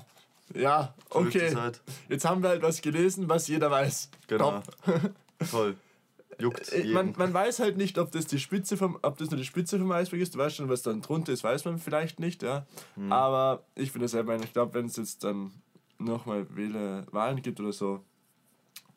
Ja, 0.56 0.96
okay. 1.12 1.56
Jetzt 2.10 2.26
haben 2.26 2.42
wir 2.42 2.50
halt 2.50 2.64
was 2.64 2.82
gelesen, 2.82 3.30
was 3.30 3.48
jeder 3.48 3.70
weiß. 3.70 4.10
Genau. 4.26 4.64
Top. 4.84 5.12
Toll. 5.52 5.76
Juckt 6.40 6.74
Äh, 6.74 6.78
jeden. 6.78 6.94
Man, 6.94 7.14
man 7.18 7.36
weiß 7.36 7.60
halt 7.60 7.78
nicht, 7.78 8.00
ob 8.00 8.12
das, 8.12 8.26
die 8.26 8.40
Spitze 8.40 8.78
vom, 8.78 8.98
ob 9.04 9.20
das 9.20 9.30
nur 9.30 9.38
die 9.38 9.46
Spitze 9.46 9.78
vom 9.78 9.92
Eisberg 9.92 10.24
ist. 10.24 10.34
Du 10.34 10.40
weißt 10.40 10.56
schon, 10.56 10.70
was 10.70 10.82
dann 10.82 11.04
drunter 11.04 11.34
ist, 11.34 11.44
weiß 11.44 11.66
man 11.66 11.78
vielleicht 11.78 12.20
nicht. 12.20 12.42
Ja. 12.42 12.66
Hm. 12.96 13.12
Aber 13.12 13.64
ich 13.76 13.92
finde 13.92 14.08
selber, 14.08 14.36
ich 14.38 14.54
glaube, 14.54 14.74
wenn 14.74 14.88
es 14.88 14.96
jetzt 14.96 15.24
dann 15.24 15.52
nochmal 16.04 16.48
Wahlen 17.12 17.42
gibt 17.42 17.60
oder 17.60 17.74
so, 17.74 18.04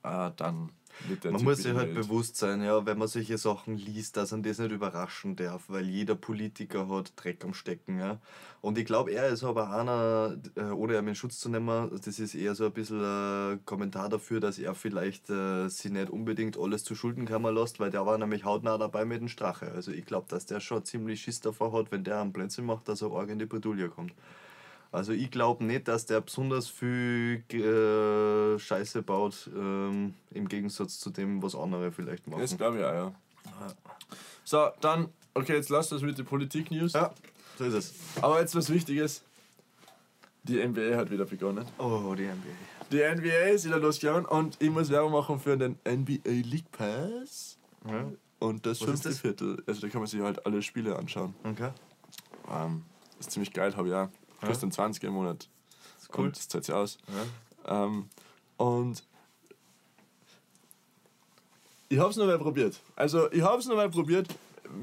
äh, 0.03 0.31
dann 0.37 0.71
wird 1.09 1.25
der 1.25 1.33
Man 1.33 1.41
Typ 1.41 1.49
muss 1.49 1.59
sich 1.59 1.75
halt 1.75 1.95
bewusst 1.95 2.37
sein, 2.37 2.63
ja, 2.63 2.87
wenn 2.87 2.99
man 2.99 3.09
solche 3.09 3.37
Sachen 3.39 3.77
liest, 3.77 4.17
dass 4.17 4.31
man 4.31 4.43
das 4.43 4.59
nicht 4.59 4.71
überraschen 4.71 5.35
darf, 5.35 5.65
weil 5.69 5.89
jeder 5.89 6.15
Politiker 6.15 6.89
hat 6.89 7.13
Dreck 7.17 7.45
am 7.45 7.55
Stecken. 7.55 7.99
Ja. 7.99 8.21
Und 8.61 8.79
ich 8.79 8.85
glaube, 8.85 9.11
er 9.11 9.29
ist 9.29 9.45
aber 9.45 9.71
einer, 9.71 10.37
äh, 10.55 10.71
ohne 10.71 10.99
ihm 10.99 11.09
in 11.09 11.15
Schutz 11.15 11.39
zu 11.39 11.49
nehmen, 11.49 11.91
das 11.91 12.19
ist 12.19 12.35
eher 12.35 12.55
so 12.55 12.67
ein 12.67 12.73
bisschen 12.73 13.03
ein 13.03 13.65
Kommentar 13.65 14.09
dafür, 14.09 14.41
dass 14.41 14.59
er 14.59 14.75
vielleicht 14.75 15.31
äh, 15.31 15.69
sich 15.69 15.91
nicht 15.91 16.11
unbedingt 16.11 16.59
alles 16.59 16.85
zu 16.85 16.95
Schulden 16.95 17.27
kommen 17.27 17.55
lässt, 17.55 17.81
weil 17.81 17.91
der 17.91 18.07
war 18.07 18.17
nämlich 18.19 18.45
hautnah 18.45 18.79
dabei 18.79 19.05
mit 19.05 19.21
dem 19.21 19.29
Strache. 19.29 19.73
Also 19.73 19.91
ich 19.91 20.05
glaube, 20.05 20.27
dass 20.29 20.47
der 20.47 20.61
schon 20.61 20.85
ziemlich 20.85 21.23
Schiss 21.23 21.41
davor 21.41 21.73
hat, 21.73 21.91
wenn 21.91 22.05
der 22.05 22.21
einen 22.21 22.33
Blödsinn 22.33 22.67
macht, 22.67 22.89
dass 22.89 23.03
er 23.03 23.11
arg 23.13 23.31
in 23.31 23.39
die 23.39 23.47
Bredouille 23.47 23.89
kommt. 23.89 24.15
Also 24.95 25.11
ich 25.11 25.29
glaube 25.33 25.65
nicht, 25.65 25.89
dass 25.89 26.07
der 26.07 26.21
besonders 26.21 26.69
viel 26.69 27.43
äh, 27.51 28.57
Scheiße 28.61 29.03
baut, 29.03 29.51
ähm, 29.53 30.15
im 30.31 30.47
Gegensatz 30.47 31.01
zu 31.01 31.11
dem, 31.11 31.43
was 31.43 31.57
andere 31.57 31.91
vielleicht 31.91 32.29
machen. 32.29 32.43
Das 32.43 32.57
glaube 32.57 32.79
ich 32.79 32.85
auch, 32.85 32.93
ja. 32.93 33.13
So, 34.45 34.69
dann, 34.81 35.09
okay, 35.35 35.55
jetzt 35.55 35.69
lasst 35.69 35.93
uns 35.93 36.03
mit 36.03 36.17
der 36.17 36.23
Politik-News. 36.23 36.93
Ja, 36.93 37.13
so 37.59 37.65
ist 37.65 37.75
es. 37.75 37.95
Aber 38.23 38.39
jetzt 38.39 38.55
was 38.55 38.71
Wichtiges. 38.71 39.25
Die 40.45 40.65
NBA 40.65 40.97
hat 40.97 41.11
wieder 41.11 41.25
begonnen. 41.25 41.67
Oh, 41.79 42.15
die 42.17 42.27
NBA. 42.27 42.93
Die 42.93 42.99
NBA 42.99 43.49
ist 43.55 43.65
wieder 43.65 43.81
losgegangen 43.81 44.27
und 44.27 44.57
ich 44.61 44.71
muss 44.71 44.91
Werbung 44.91 45.11
machen 45.11 45.41
für 45.41 45.57
den 45.57 45.77
NBA 45.85 46.21
League 46.31 46.71
Pass. 46.71 47.59
Ja, 47.85 48.13
Und 48.39 48.65
das 48.65 48.81
Was 48.81 48.83
ist 48.83 48.91
fünfte 48.91 49.09
das? 49.09 49.19
Viertel. 49.19 49.63
Also 49.67 49.81
da 49.81 49.89
kann 49.89 50.03
man 50.03 50.07
sich 50.07 50.21
halt 50.21 50.47
alle 50.47 50.63
Spiele 50.63 50.95
anschauen. 50.95 51.35
okay. 51.43 51.71
Ähm, 52.49 52.83
ist 53.19 53.33
ziemlich 53.33 53.53
geil, 53.53 53.75
habe 53.77 53.89
ich 53.89 53.95
auch. 53.95 54.09
Kostet 54.45 54.65
dann 54.65 54.73
20 54.73 55.05
im 55.05 55.13
Monat. 55.13 55.49
ist 56.01 56.11
cool. 56.17 56.27
Und 56.27 56.37
das 56.37 56.49
zahlt 56.49 56.65
sich 56.65 56.75
aus. 56.75 56.99
Ja. 57.67 57.85
Ähm, 57.85 58.09
und 58.57 59.05
ich 61.89 61.99
habe 61.99 62.11
es 62.11 62.17
noch 62.17 62.27
mal 62.27 62.39
probiert. 62.39 62.81
Also 62.97 63.31
ich 63.31 63.43
habe 63.43 63.59
es 63.59 63.67
noch 63.67 63.77
mal 63.77 63.91
probiert, 63.91 64.29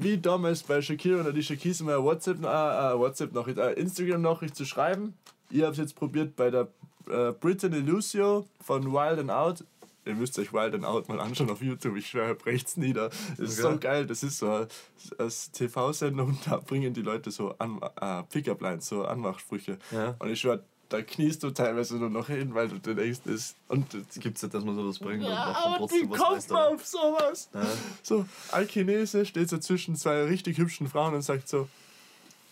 wie 0.00 0.18
damals 0.18 0.62
bei 0.62 0.80
Shakira 0.80 1.20
und 1.26 1.34
die 1.34 1.42
Shakis 1.42 1.82
mal 1.82 1.96
eine 1.96 2.04
WhatsApp, 2.04 2.42
äh, 2.42 2.46
äh, 2.46 2.98
WhatsApp 2.98 3.32
Nachricht, 3.34 3.58
äh, 3.58 3.72
Instagram 3.72 4.22
Nachricht 4.22 4.56
zu 4.56 4.64
schreiben. 4.64 5.14
Ich 5.50 5.62
habe 5.62 5.72
es 5.72 5.78
jetzt 5.78 5.96
probiert 5.96 6.36
bei 6.36 6.50
der 6.50 6.68
äh, 7.08 7.32
Brittany 7.32 7.80
Lucio 7.80 8.46
von 8.60 8.92
Wild 8.92 9.18
and 9.18 9.30
Out. 9.30 9.64
Ihr 10.04 10.14
müsst 10.14 10.36
euch 10.38 10.52
Wild 10.52 10.74
and 10.74 10.84
Out 10.84 11.08
mal 11.08 11.20
anschauen 11.20 11.48
auf 11.50 11.62
YouTube. 11.62 11.96
Ich 11.96 12.08
schwöre, 12.08 12.34
brecht's 12.34 12.76
nieder. 12.76 13.10
Das 13.38 13.50
ist 13.50 13.60
Okay. 13.60 13.72
so 13.74 13.78
geil. 13.78 14.06
Das 14.06 14.22
ist 14.22 14.38
so 14.38 14.50
eine 14.50 15.28
TV-Sendung 15.52 16.28
und 16.30 16.46
da 16.46 16.56
bringen 16.56 16.92
die 16.92 17.02
Leute 17.02 17.30
so 17.30 17.54
an, 17.58 17.80
äh, 18.00 18.22
Pickup-Lines, 18.24 18.88
so 18.88 19.04
Anmachsprüche. 19.04 19.78
Ja. 19.92 20.16
Und 20.18 20.28
ich 20.30 20.40
schwöre, 20.40 20.64
da 20.88 21.00
kniest 21.02 21.42
du 21.42 21.50
teilweise 21.50 21.96
nur 21.96 22.10
noch 22.10 22.26
hin, 22.26 22.52
weil 22.54 22.68
du 22.68 22.78
dir 22.78 22.94
denkst, 22.94 23.20
das. 23.24 23.54
Und 23.68 23.94
Es 23.94 24.18
gibt 24.20 24.42
nicht, 24.42 24.52
dass 24.54 24.64
man 24.64 24.74
sowas 24.74 24.98
bringt 24.98 25.22
und 25.24 25.30
ja, 25.30 25.76
trotzdem 25.78 26.08
wie 26.08 26.10
was 26.10 26.18
kommt 26.18 26.50
man 26.50 26.74
auf 26.74 26.84
sowas? 26.86 27.48
Ja. 27.54 27.66
So, 28.02 28.26
ein 28.50 28.66
Chinese 28.68 29.24
steht 29.24 29.48
so 29.48 29.58
zwischen 29.58 29.96
zwei 29.96 30.24
richtig 30.24 30.58
hübschen 30.58 30.88
Frauen 30.88 31.14
und 31.14 31.22
sagt 31.22 31.48
so: 31.48 31.68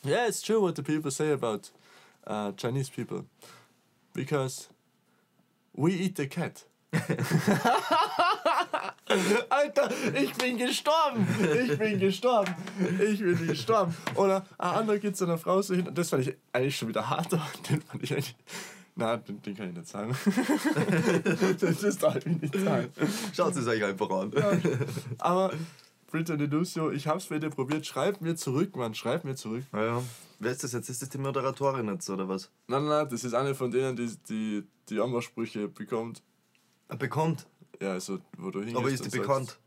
Yeah, 0.04 0.26
it's 0.26 0.40
true 0.40 0.60
what 0.62 0.76
the 0.76 0.82
people 0.82 1.10
say 1.10 1.32
about 1.32 1.62
uh, 2.26 2.52
Chinese 2.56 2.90
people. 2.90 3.24
Because 4.14 4.68
we 5.74 5.90
eat 5.92 6.16
the 6.16 6.26
cat. 6.26 6.64
Alter, 9.48 9.88
ich 10.14 10.33
bin 10.35 10.59
gestorben! 10.59 11.26
Ich 11.68 11.79
bin 11.79 12.00
gestorben! 12.00 12.53
Ich 13.00 13.20
bin 13.20 13.46
gestorben! 13.46 13.96
Oder 14.16 14.44
ein 14.59 14.70
anderer 14.70 14.98
geht 14.98 15.16
zu 15.16 15.24
einer 15.24 15.38
Frau 15.38 15.62
so 15.62 15.74
hin, 15.74 15.87
und 15.87 15.96
das 15.96 16.11
fand 16.11 16.26
ich 16.26 16.37
eigentlich 16.53 16.76
schon 16.76 16.88
wieder 16.88 17.09
harter. 17.09 17.40
Den 17.68 17.81
fand 17.83 18.03
ich 18.03 18.12
eigentlich. 18.12 18.35
Nein, 18.96 19.22
den, 19.26 19.40
den 19.40 19.57
kann 19.57 19.70
ich 19.70 19.76
nicht 19.76 19.88
sagen. 19.88 20.11
das, 21.61 21.98
darf 21.98 22.16
ich 22.16 22.26
nicht 22.26 22.59
sagen. 22.59 22.88
Schaut 23.33 23.57
es 23.57 23.66
euch 23.66 23.85
einfach 23.85 24.11
an. 24.11 24.33
Aber 25.18 25.53
Brittany 26.11 26.46
Lucio, 26.46 26.90
ich 26.90 27.07
hab's 27.07 27.31
wieder 27.31 27.50
probiert. 27.50 27.87
Schreib 27.87 28.20
mir 28.20 28.35
zurück, 28.35 28.76
Mann, 28.76 28.94
schreib 28.94 29.24
mir 29.24 29.37
zurück. 29.37 29.64
Ja, 29.72 29.85
ja. 29.85 30.03
Wer 30.40 30.53
ist 30.53 30.64
das 30.64 30.72
jetzt? 30.72 30.90
Ist 30.90 31.03
das 31.03 31.09
die 31.09 31.18
Moderatorin 31.18 31.87
jetzt, 31.88 32.11
oder 32.11 32.29
was? 32.29 32.50
Nein, 32.66 32.83
nein, 32.83 32.90
nein, 32.90 33.09
das 33.09 33.24
ist 33.24 33.35
eine 33.35 33.55
von 33.55 33.70
denen, 33.70 33.94
die 33.94 34.11
die, 34.29 34.64
die 34.88 35.00
Anmachsprüche 35.00 35.68
bekommt. 35.68 36.22
Bekommt. 36.98 37.46
Ja, 37.81 37.92
also, 37.92 38.18
wo 38.37 38.50
du 38.50 38.61
hingehst 38.61 38.76
Aber 38.79 38.90
ist 38.90 39.00
die 39.00 39.05
und 39.05 39.11
sagst, 39.12 39.26
bekannt? 39.29 39.59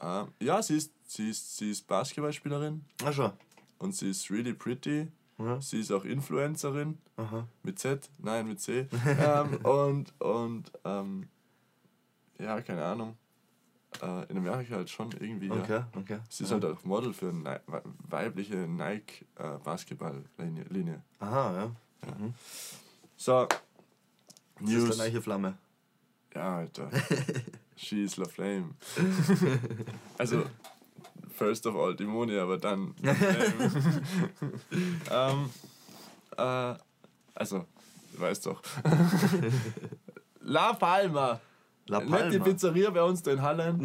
Ah, 0.00 0.26
ja, 0.40 0.62
sie 0.62 0.76
ist, 0.76 0.92
sie, 1.06 1.30
ist, 1.30 1.56
sie 1.56 1.70
ist 1.70 1.86
Basketballspielerin 1.86 2.84
Ah, 3.04 3.12
schon. 3.12 3.32
und 3.78 3.94
sie 3.94 4.10
ist 4.10 4.30
really 4.30 4.52
pretty. 4.52 5.08
Ja. 5.38 5.60
Sie 5.60 5.80
ist 5.80 5.90
auch 5.92 6.04
Influencerin. 6.04 6.98
Aha. 7.16 7.46
Mit 7.62 7.78
Z? 7.78 8.08
Nein, 8.18 8.48
mit 8.48 8.60
C. 8.60 8.88
ähm, 9.06 9.56
und 9.64 10.20
und 10.20 10.72
ähm, 10.84 11.28
ja, 12.38 12.60
keine 12.60 12.84
Ahnung. 12.84 13.16
äh, 14.02 14.24
in 14.30 14.38
Amerika 14.38 14.76
halt 14.76 14.90
schon 14.90 15.10
irgendwie. 15.20 15.50
Okay, 15.50 15.72
ja. 15.72 15.88
okay. 15.96 16.18
Sie 16.28 16.44
ist 16.44 16.52
halt 16.52 16.64
auch 16.64 16.82
Model 16.84 17.12
für 17.12 17.30
eine 17.30 17.60
weibliche 18.08 18.56
Nike 18.56 19.26
äh. 19.36 19.58
Aha, 21.20 21.54
ja. 21.54 21.66
Mhm. 22.18 22.34
So. 23.16 23.46
Das 24.60 24.70
ist 24.70 25.00
eine 25.00 25.10
neue 25.10 25.22
Flamme. 25.22 25.58
Ja, 26.34 26.58
Alter. 26.58 26.88
She's 27.76 28.16
La 28.16 28.26
Flame. 28.26 28.74
also, 30.18 30.44
first 31.34 31.66
of 31.66 31.76
all 31.76 31.94
Dämonie, 31.94 32.38
aber 32.38 32.58
dann. 32.58 32.94
ähm, 35.10 35.50
äh, 36.36 36.74
also, 37.34 37.66
du 38.12 38.20
weißt 38.20 38.46
doch. 38.46 38.62
La 40.40 40.72
Palma. 40.74 41.40
La 41.86 41.98
Palma. 41.98 42.18
Nicht 42.20 42.34
die 42.34 42.38
Pizzeria 42.38 42.90
bei 42.90 43.02
uns 43.02 43.22
da 43.22 43.32
in 43.32 43.42
Halland. 43.42 43.82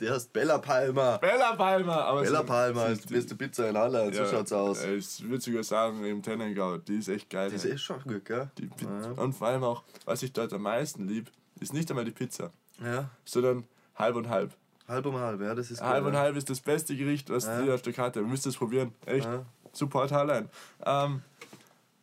die 0.00 0.10
heißt 0.10 0.32
Bella 0.32 0.58
Palma. 0.58 1.16
Bella 1.16 1.56
Palma. 1.56 1.96
Aber 2.02 2.20
Bella 2.20 2.40
so, 2.40 2.44
Palma 2.44 2.84
ist 2.86 3.08
die 3.08 3.14
beste 3.14 3.34
Pizza 3.34 3.70
in 3.70 3.76
Halland, 3.76 4.14
ja, 4.14 4.26
so 4.26 4.30
schaut's 4.30 4.52
aus. 4.52 4.84
Ich 4.84 5.26
würde 5.26 5.40
sogar 5.40 5.64
sagen, 5.64 6.04
im 6.04 6.22
Tennengau, 6.22 6.76
die 6.76 6.98
ist 6.98 7.08
echt 7.08 7.30
geil. 7.30 7.48
Die 7.48 7.56
ist 7.56 7.64
echt 7.64 7.80
schon 7.80 8.02
gut, 8.02 8.24
gell? 8.26 8.50
Die 8.58 8.68
ja. 8.84 9.10
Und 9.12 9.32
vor 9.32 9.48
allem 9.48 9.64
auch, 9.64 9.82
was 10.04 10.22
ich 10.22 10.32
dort 10.32 10.52
am 10.52 10.62
meisten 10.62 11.08
liebe, 11.08 11.30
ist 11.60 11.72
nicht 11.72 11.90
einmal 11.90 12.04
die 12.04 12.10
Pizza. 12.10 12.50
Ja. 12.82 13.10
Sondern 13.24 13.64
halb 13.94 14.16
und 14.16 14.28
halb. 14.28 14.52
Halb 14.88 15.06
um 15.06 15.16
halb, 15.16 15.40
ja, 15.40 15.54
das 15.54 15.70
ist 15.70 15.82
Halb 15.82 16.04
gut, 16.04 16.08
und 16.08 16.14
ja. 16.14 16.20
halb 16.20 16.36
ist 16.36 16.48
das 16.48 16.60
beste 16.60 16.96
Gericht, 16.96 17.28
was 17.28 17.46
ja. 17.46 17.60
die 17.60 17.70
auf 17.72 17.82
der 17.82 17.92
Karte. 17.92 18.20
Ihr 18.20 18.26
müsst 18.26 18.46
es 18.46 18.56
probieren. 18.56 18.92
Echt. 19.04 19.24
Ja. 19.24 19.44
Support 19.72 20.12
Halland. 20.12 20.48
Ähm, 20.84 21.22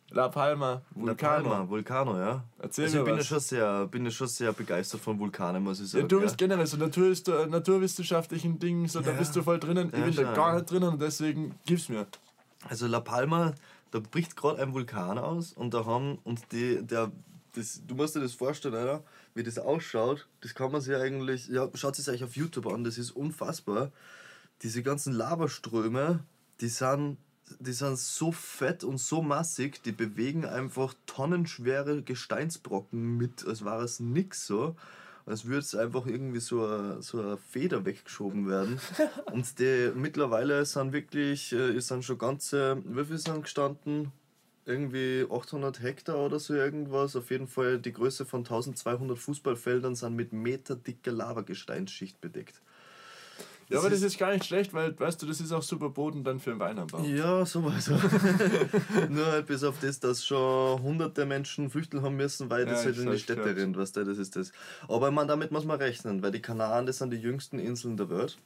La 0.10 0.28
Palma, 0.28 0.82
Vulcano. 0.92 1.44
La 1.44 1.50
Palma, 1.50 1.70
Vulcano, 1.70 2.20
ja. 2.20 2.44
Erzähl 2.60 2.86
also 2.86 2.98
mir 2.98 3.02
ich 3.02 3.06
bin 3.06 3.18
was. 3.18 3.24
Ja 3.24 3.30
schon 3.30 3.40
sehr, 3.40 3.88
bin 3.88 4.06
ja 4.06 4.12
schon 4.12 4.28
sehr 4.28 4.54
begeistert 4.54 5.02
von 5.02 5.18
Vulkanen, 5.18 5.64
muss 5.64 5.80
ich 5.80 5.90
sagen. 5.90 6.04
Ja, 6.04 6.08
du 6.08 6.22
bist 6.22 6.38
generell 6.38 6.68
so 6.68 6.78
Natur, 6.78 7.08
äh, 7.08 7.46
naturwissenschaftlichen 7.48 8.60
Dingen, 8.60 8.88
so, 8.88 9.00
ja. 9.00 9.06
da 9.06 9.12
bist 9.14 9.36
du 9.36 9.42
voll 9.42 9.60
drinnen. 9.60 9.92
Ja, 9.92 10.06
ich 10.06 10.16
bin 10.16 10.26
da 10.26 10.34
gar 10.34 10.54
nicht 10.54 10.70
drinnen 10.70 10.90
und 10.90 11.02
deswegen 11.02 11.56
gib's 11.66 11.90
mir. 11.90 12.06
Also 12.70 12.86
La 12.88 13.00
Palma, 13.00 13.54
da 13.92 14.00
bricht 14.00 14.36
gerade 14.36 14.62
ein 14.62 14.74
Vulkan 14.74 15.18
aus 15.18 15.54
und 15.54 15.74
da 15.74 15.86
haben, 15.86 16.20
und 16.24 16.52
die, 16.52 16.86
der, 16.86 17.12
das, 17.54 17.82
du 17.86 17.96
musst 17.96 18.16
dir 18.16 18.22
das 18.22 18.34
vorstellen, 18.34 18.76
oder? 18.76 19.04
wie 19.36 19.44
das 19.44 19.58
ausschaut. 19.58 20.28
Das 20.42 20.54
kann 20.54 20.72
man 20.72 20.82
sich 20.82 20.96
eigentlich, 20.96 21.48
ja, 21.48 21.70
schaut 21.74 21.98
es 21.98 22.10
euch 22.10 22.24
auf 22.24 22.36
YouTube 22.36 22.68
an, 22.68 22.84
das 22.84 22.98
ist 22.98 23.12
unfassbar. 23.12 23.92
Diese 24.62 24.84
ganzen 24.84 25.14
Lavaströme, 25.14 26.24
die 26.62 26.68
sind 26.68 27.18
die 27.60 27.74
sind 27.74 27.98
so 28.00 28.32
fett 28.32 28.84
und 28.84 28.98
so 28.98 29.22
massig, 29.22 29.84
die 29.84 29.92
bewegen 29.92 30.46
einfach 30.46 30.94
tonnenschwere 31.06 32.02
Gesteinsbrocken 32.02 33.18
mit, 33.18 33.46
als 33.46 33.66
war 33.66 33.82
es 33.82 34.00
nix 34.00 34.48
so. 34.48 34.76
Als 35.26 35.46
würde 35.46 35.60
es 35.60 35.76
einfach 35.76 36.06
irgendwie 36.06 36.40
so 36.40 36.66
eine, 36.66 37.02
so 37.02 37.22
eine 37.22 37.38
Feder 37.38 37.86
weggeschoben 37.86 38.48
werden. 38.50 38.80
und 39.32 39.60
die 39.60 39.92
mittlerweile 39.96 40.66
sind 40.66 40.92
wirklich, 40.92 41.54
äh, 41.54 41.80
sind 41.80 42.04
schon 42.04 42.18
ganze, 42.18 42.82
wie 42.86 43.06
viel 43.06 43.18
sind 43.18 43.44
gestanden? 43.44 44.12
Irgendwie 44.66 45.26
800 45.30 45.82
Hektar 45.82 46.18
oder 46.18 46.40
so 46.40 46.54
irgendwas. 46.54 47.16
Auf 47.16 47.32
jeden 47.32 47.48
Fall 47.48 47.80
die 47.80 47.92
Größe 47.92 48.26
von 48.26 48.42
1200 48.42 49.18
Fußballfeldern 49.18 49.96
sind 49.96 50.16
mit 50.16 50.32
meterdicker 50.32 51.12
Lavagesteinsschicht 51.12 52.22
bedeckt. 52.22 52.62
Ja, 53.70 53.80
aber 53.80 53.90
das 53.90 54.02
ist 54.02 54.18
gar 54.18 54.32
nicht 54.32 54.46
schlecht, 54.46 54.74
weil, 54.74 54.98
weißt 55.00 55.22
du, 55.22 55.26
das 55.26 55.40
ist 55.40 55.52
auch 55.52 55.64
super 55.64 55.90
Boden 55.90 56.24
dann 56.24 56.40
für 56.40 56.52
den 56.52 56.60
Weinanbau. 56.60 57.04
Ja, 57.04 57.46
sowieso. 57.46 57.94
Nur 59.10 59.26
halt 59.26 59.48
bis 59.48 59.64
auf 59.64 59.80
das, 59.82 60.00
dass 60.00 60.26
schon 60.26 60.82
hunderte 60.82 61.26
Menschen 61.26 61.70
flüchten 61.70 62.02
haben 62.02 62.16
müssen, 62.16 62.50
weil 62.50 62.66
das 62.66 62.84
ja, 62.84 62.92
halt 62.92 63.00
in 63.00 63.12
die 63.12 63.20
Städte 63.20 63.56
rennt, 63.56 63.78
weißt 63.78 63.98
du, 63.98 64.04
das 64.04 64.18
ist 64.18 64.36
das. 64.36 64.52
Aber 64.88 65.12
man, 65.12 65.28
damit 65.28 65.52
muss 65.52 65.66
man 65.66 65.78
rechnen, 65.78 66.22
weil 66.22 66.32
die 66.32 66.42
Kanaren, 66.42 66.86
das 66.86 66.98
sind 66.98 67.12
die 67.12 67.18
jüngsten 67.18 67.58
Inseln 67.58 67.98
der 67.98 68.10
Welt 68.10 68.38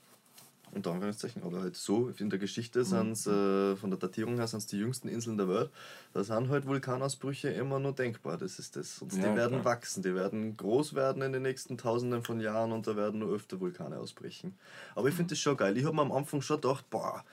unter 0.77 0.91
Anführungszeichen, 0.91 1.43
aber 1.43 1.61
halt 1.61 1.75
so, 1.75 2.11
in 2.17 2.29
der 2.29 2.39
Geschichte 2.39 2.79
mhm. 2.79 3.15
sind 3.15 3.27
äh, 3.27 3.75
von 3.75 3.89
der 3.89 3.99
Datierung 3.99 4.37
her 4.37 4.47
sind 4.47 4.59
es 4.59 4.67
die 4.67 4.77
jüngsten 4.77 5.07
Inseln 5.07 5.37
der 5.37 5.49
Welt. 5.49 5.69
Da 6.13 6.23
sind 6.23 6.49
halt 6.49 6.65
Vulkanausbrüche 6.65 7.49
immer 7.49 7.79
nur 7.79 7.93
denkbar, 7.93 8.37
das 8.37 8.59
ist 8.59 8.75
das. 8.75 9.01
Und 9.01 9.13
ja, 9.13 9.29
die 9.29 9.35
werden 9.35 9.61
klar. 9.61 9.65
wachsen, 9.65 10.03
die 10.03 10.15
werden 10.15 10.55
groß 10.55 10.95
werden 10.95 11.21
in 11.21 11.33
den 11.33 11.43
nächsten 11.43 11.77
Tausenden 11.77 12.23
von 12.23 12.39
Jahren 12.39 12.71
und 12.71 12.87
da 12.87 12.95
werden 12.95 13.19
nur 13.19 13.33
öfter 13.33 13.59
Vulkane 13.59 13.97
ausbrechen. 13.97 14.57
Aber 14.95 15.09
ich 15.09 15.15
finde 15.15 15.31
das 15.31 15.39
schon 15.39 15.57
geil. 15.57 15.77
Ich 15.77 15.85
habe 15.85 15.95
mir 15.95 16.01
am 16.03 16.11
Anfang 16.11 16.41
schon 16.41 16.61
gedacht, 16.61 16.89
boah, 16.89 17.23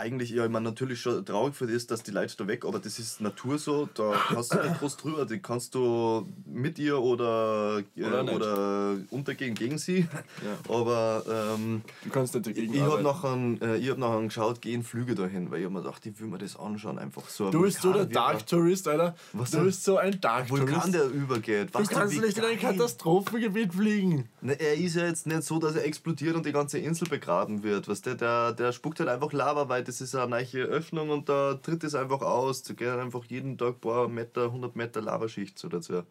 eigentlich, 0.00 0.30
ja, 0.30 0.44
ich 0.44 0.50
meine, 0.50 0.64
natürlich 0.64 1.00
schon 1.00 1.24
traurig 1.24 1.54
für 1.54 1.66
das, 1.66 1.86
dass 1.86 2.02
die 2.02 2.10
Leute 2.10 2.34
da 2.36 2.46
weg, 2.46 2.64
aber 2.64 2.78
das 2.78 2.98
ist 2.98 3.20
Natur 3.20 3.58
so, 3.58 3.88
da 3.94 4.12
kannst 4.28 4.54
du 4.54 4.62
nicht 4.62 4.78
groß 4.80 4.96
drüber, 4.96 5.26
die 5.26 5.38
kannst 5.38 5.74
du 5.74 6.26
mit 6.46 6.78
ihr 6.78 6.98
oder, 6.98 7.82
äh, 7.96 8.04
oder, 8.04 8.34
oder, 8.34 8.96
untergehen 9.10 9.54
gegen 9.54 9.78
sie. 9.78 10.00
Ja. 10.00 10.74
Aber 10.74 11.22
ähm, 11.28 11.82
du 12.02 12.10
kannst 12.10 12.34
nicht 12.34 12.46
dagegen 12.46 12.74
ich, 12.74 12.80
habe 12.80 13.02
nachher, 13.02 13.36
äh, 13.60 13.88
hab 13.88 13.98
nachher 13.98 14.22
geschaut, 14.22 14.60
gehen 14.62 14.82
Flüge 14.82 15.14
dahin, 15.14 15.50
weil 15.50 15.60
ich 15.60 15.64
habe 15.66 15.74
mir 15.74 15.82
gedacht, 15.82 16.04
ich 16.06 16.18
will 16.18 16.28
mir 16.28 16.38
das 16.38 16.56
anschauen, 16.56 16.98
einfach 16.98 17.28
so. 17.28 17.50
Du 17.50 17.62
bist 17.62 17.82
so 17.82 17.92
der 17.92 18.06
Dark 18.06 18.46
Tourist, 18.46 18.88
Alter. 18.88 19.14
Was 19.32 19.50
du 19.50 19.62
bist 19.62 19.84
so 19.84 19.98
ein 19.98 20.20
Dark 20.20 20.48
Tourist. 20.48 20.66
Vulkan, 20.66 20.92
der 20.92 21.04
übergeht. 21.08 21.68
Was 21.72 21.88
du 21.88 21.94
kannst 21.94 22.20
nicht 22.20 22.38
in 22.38 22.44
ein 22.44 22.58
Katastrophengebiet 22.58 23.74
fliegen. 23.74 24.28
Na, 24.42 24.54
er 24.54 24.74
ist 24.74 24.96
ja 24.96 25.06
jetzt 25.06 25.26
nicht 25.26 25.42
so, 25.42 25.58
dass 25.58 25.74
er 25.74 25.84
explodiert 25.84 26.34
und 26.34 26.46
die 26.46 26.52
ganze 26.52 26.78
Insel 26.78 27.08
begraben 27.08 27.62
wird. 27.62 27.88
Was 27.88 28.00
der, 28.00 28.14
der, 28.14 28.52
der 28.52 28.72
spuckt 28.72 28.98
halt 29.00 29.10
einfach 29.10 29.32
Lava, 29.32 29.68
weil 29.68 29.84
das 29.84 30.00
ist 30.00 30.14
eine 30.14 30.30
neue 30.30 30.64
Öffnung 30.64 31.10
und 31.10 31.28
da 31.28 31.54
tritt 31.54 31.84
es 31.84 31.94
einfach 31.94 32.22
aus. 32.22 32.62
Da 32.62 32.72
gehen 32.72 32.98
einfach 32.98 33.24
jeden 33.26 33.58
Tag 33.58 33.74
ein 33.74 33.80
paar 33.80 34.08
Meter, 34.08 34.44
100 34.44 34.76
Meter 34.76 35.02
Lavaschicht 35.02 35.58
so 35.58 35.68
dazu. 35.68 36.04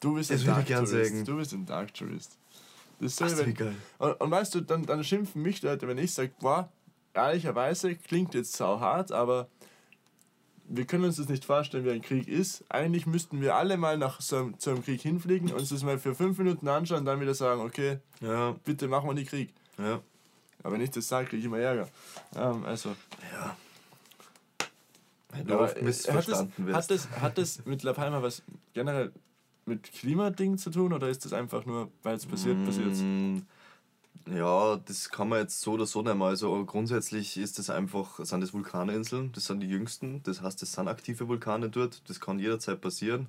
Du 0.00 0.14
bist 0.14 0.30
ein 0.30 0.44
Dark 0.44 0.66
Tourist. 0.66 1.28
Du 1.28 1.36
bist 1.36 1.52
ein 1.52 1.66
Dark 1.66 1.94
Tourist. 1.94 2.36
Das 3.00 3.18
ist 3.18 3.38
wenn, 3.38 3.54
geil. 3.54 3.76
Und, 3.98 4.20
und, 4.20 4.30
weißt 4.30 4.54
du, 4.54 4.60
dann, 4.60 4.84
dann 4.84 5.02
schimpfen 5.02 5.42
mich 5.42 5.62
Leute, 5.62 5.88
wenn 5.88 5.96
ich 5.96 6.12
sage, 6.12 6.32
boah, 6.40 6.70
ehrlicherweise 7.14 7.94
klingt 7.96 8.34
jetzt 8.34 8.54
sau 8.54 8.78
hart, 8.78 9.12
aber 9.12 9.48
wir 10.72 10.84
können 10.84 11.04
uns 11.04 11.16
das 11.16 11.28
nicht 11.28 11.44
vorstellen, 11.44 11.84
wie 11.84 11.90
ein 11.90 12.02
Krieg 12.02 12.28
ist. 12.28 12.64
Eigentlich 12.68 13.06
müssten 13.06 13.40
wir 13.40 13.56
alle 13.56 13.76
mal 13.76 13.98
nach 13.98 14.20
so 14.20 14.36
einem, 14.36 14.58
zu 14.58 14.70
einem 14.70 14.84
Krieg 14.84 15.00
hinfliegen, 15.00 15.52
uns 15.52 15.70
das 15.70 15.82
mal 15.82 15.98
für 15.98 16.14
fünf 16.14 16.38
Minuten 16.38 16.68
anschauen 16.68 17.00
und 17.00 17.06
dann 17.06 17.20
wieder 17.20 17.34
sagen, 17.34 17.60
okay, 17.60 17.98
ja. 18.20 18.54
bitte 18.64 18.86
machen 18.86 19.08
wir 19.08 19.14
den 19.14 19.26
Krieg. 19.26 19.52
Ja. 19.78 20.00
Aber 20.62 20.74
wenn 20.74 20.80
ich 20.80 20.90
das 20.90 21.08
sage, 21.08 21.26
kriege 21.28 21.40
ich 21.40 21.46
immer 21.46 21.58
Ärger. 21.58 21.88
Ähm, 22.36 22.64
also. 22.64 22.90
Ja. 23.32 23.56
Wenn 25.32 25.46
du 25.46 25.58
oft 25.58 25.82
missverstanden 25.82 26.66
wirst. 26.66 26.76
Hat 26.76 26.90
das, 26.90 27.10
hat 27.20 27.38
das 27.38 27.64
mit 27.64 27.82
La 27.82 27.92
Palma 27.92 28.22
was 28.22 28.42
generell 28.72 29.12
mit 29.66 29.82
Klimading 29.92 30.56
zu 30.56 30.70
tun 30.70 30.92
oder 30.92 31.08
ist 31.08 31.24
das 31.24 31.32
einfach 31.32 31.66
nur, 31.66 31.90
weil 32.02 32.16
es 32.16 32.26
passiert, 32.26 32.58
mm, 32.58 32.64
passiert 32.64 32.96
Ja, 34.26 34.76
das 34.76 35.08
kann 35.08 35.28
man 35.28 35.40
jetzt 35.40 35.60
so 35.60 35.72
oder 35.72 35.86
so 35.86 36.02
nehmen. 36.02 36.22
Also 36.22 36.64
grundsätzlich 36.64 37.36
ist 37.36 37.58
das 37.58 37.70
einfach, 37.70 38.18
sind 38.24 38.40
das 38.42 38.52
Vulkaninseln, 38.52 39.32
das 39.32 39.46
sind 39.46 39.60
die 39.60 39.68
jüngsten, 39.68 40.22
das 40.22 40.42
heißt, 40.42 40.60
das 40.62 40.72
sind 40.72 40.88
aktive 40.88 41.26
Vulkane 41.26 41.68
dort, 41.70 42.02
das 42.08 42.20
kann 42.20 42.38
jederzeit 42.38 42.80
passieren. 42.80 43.28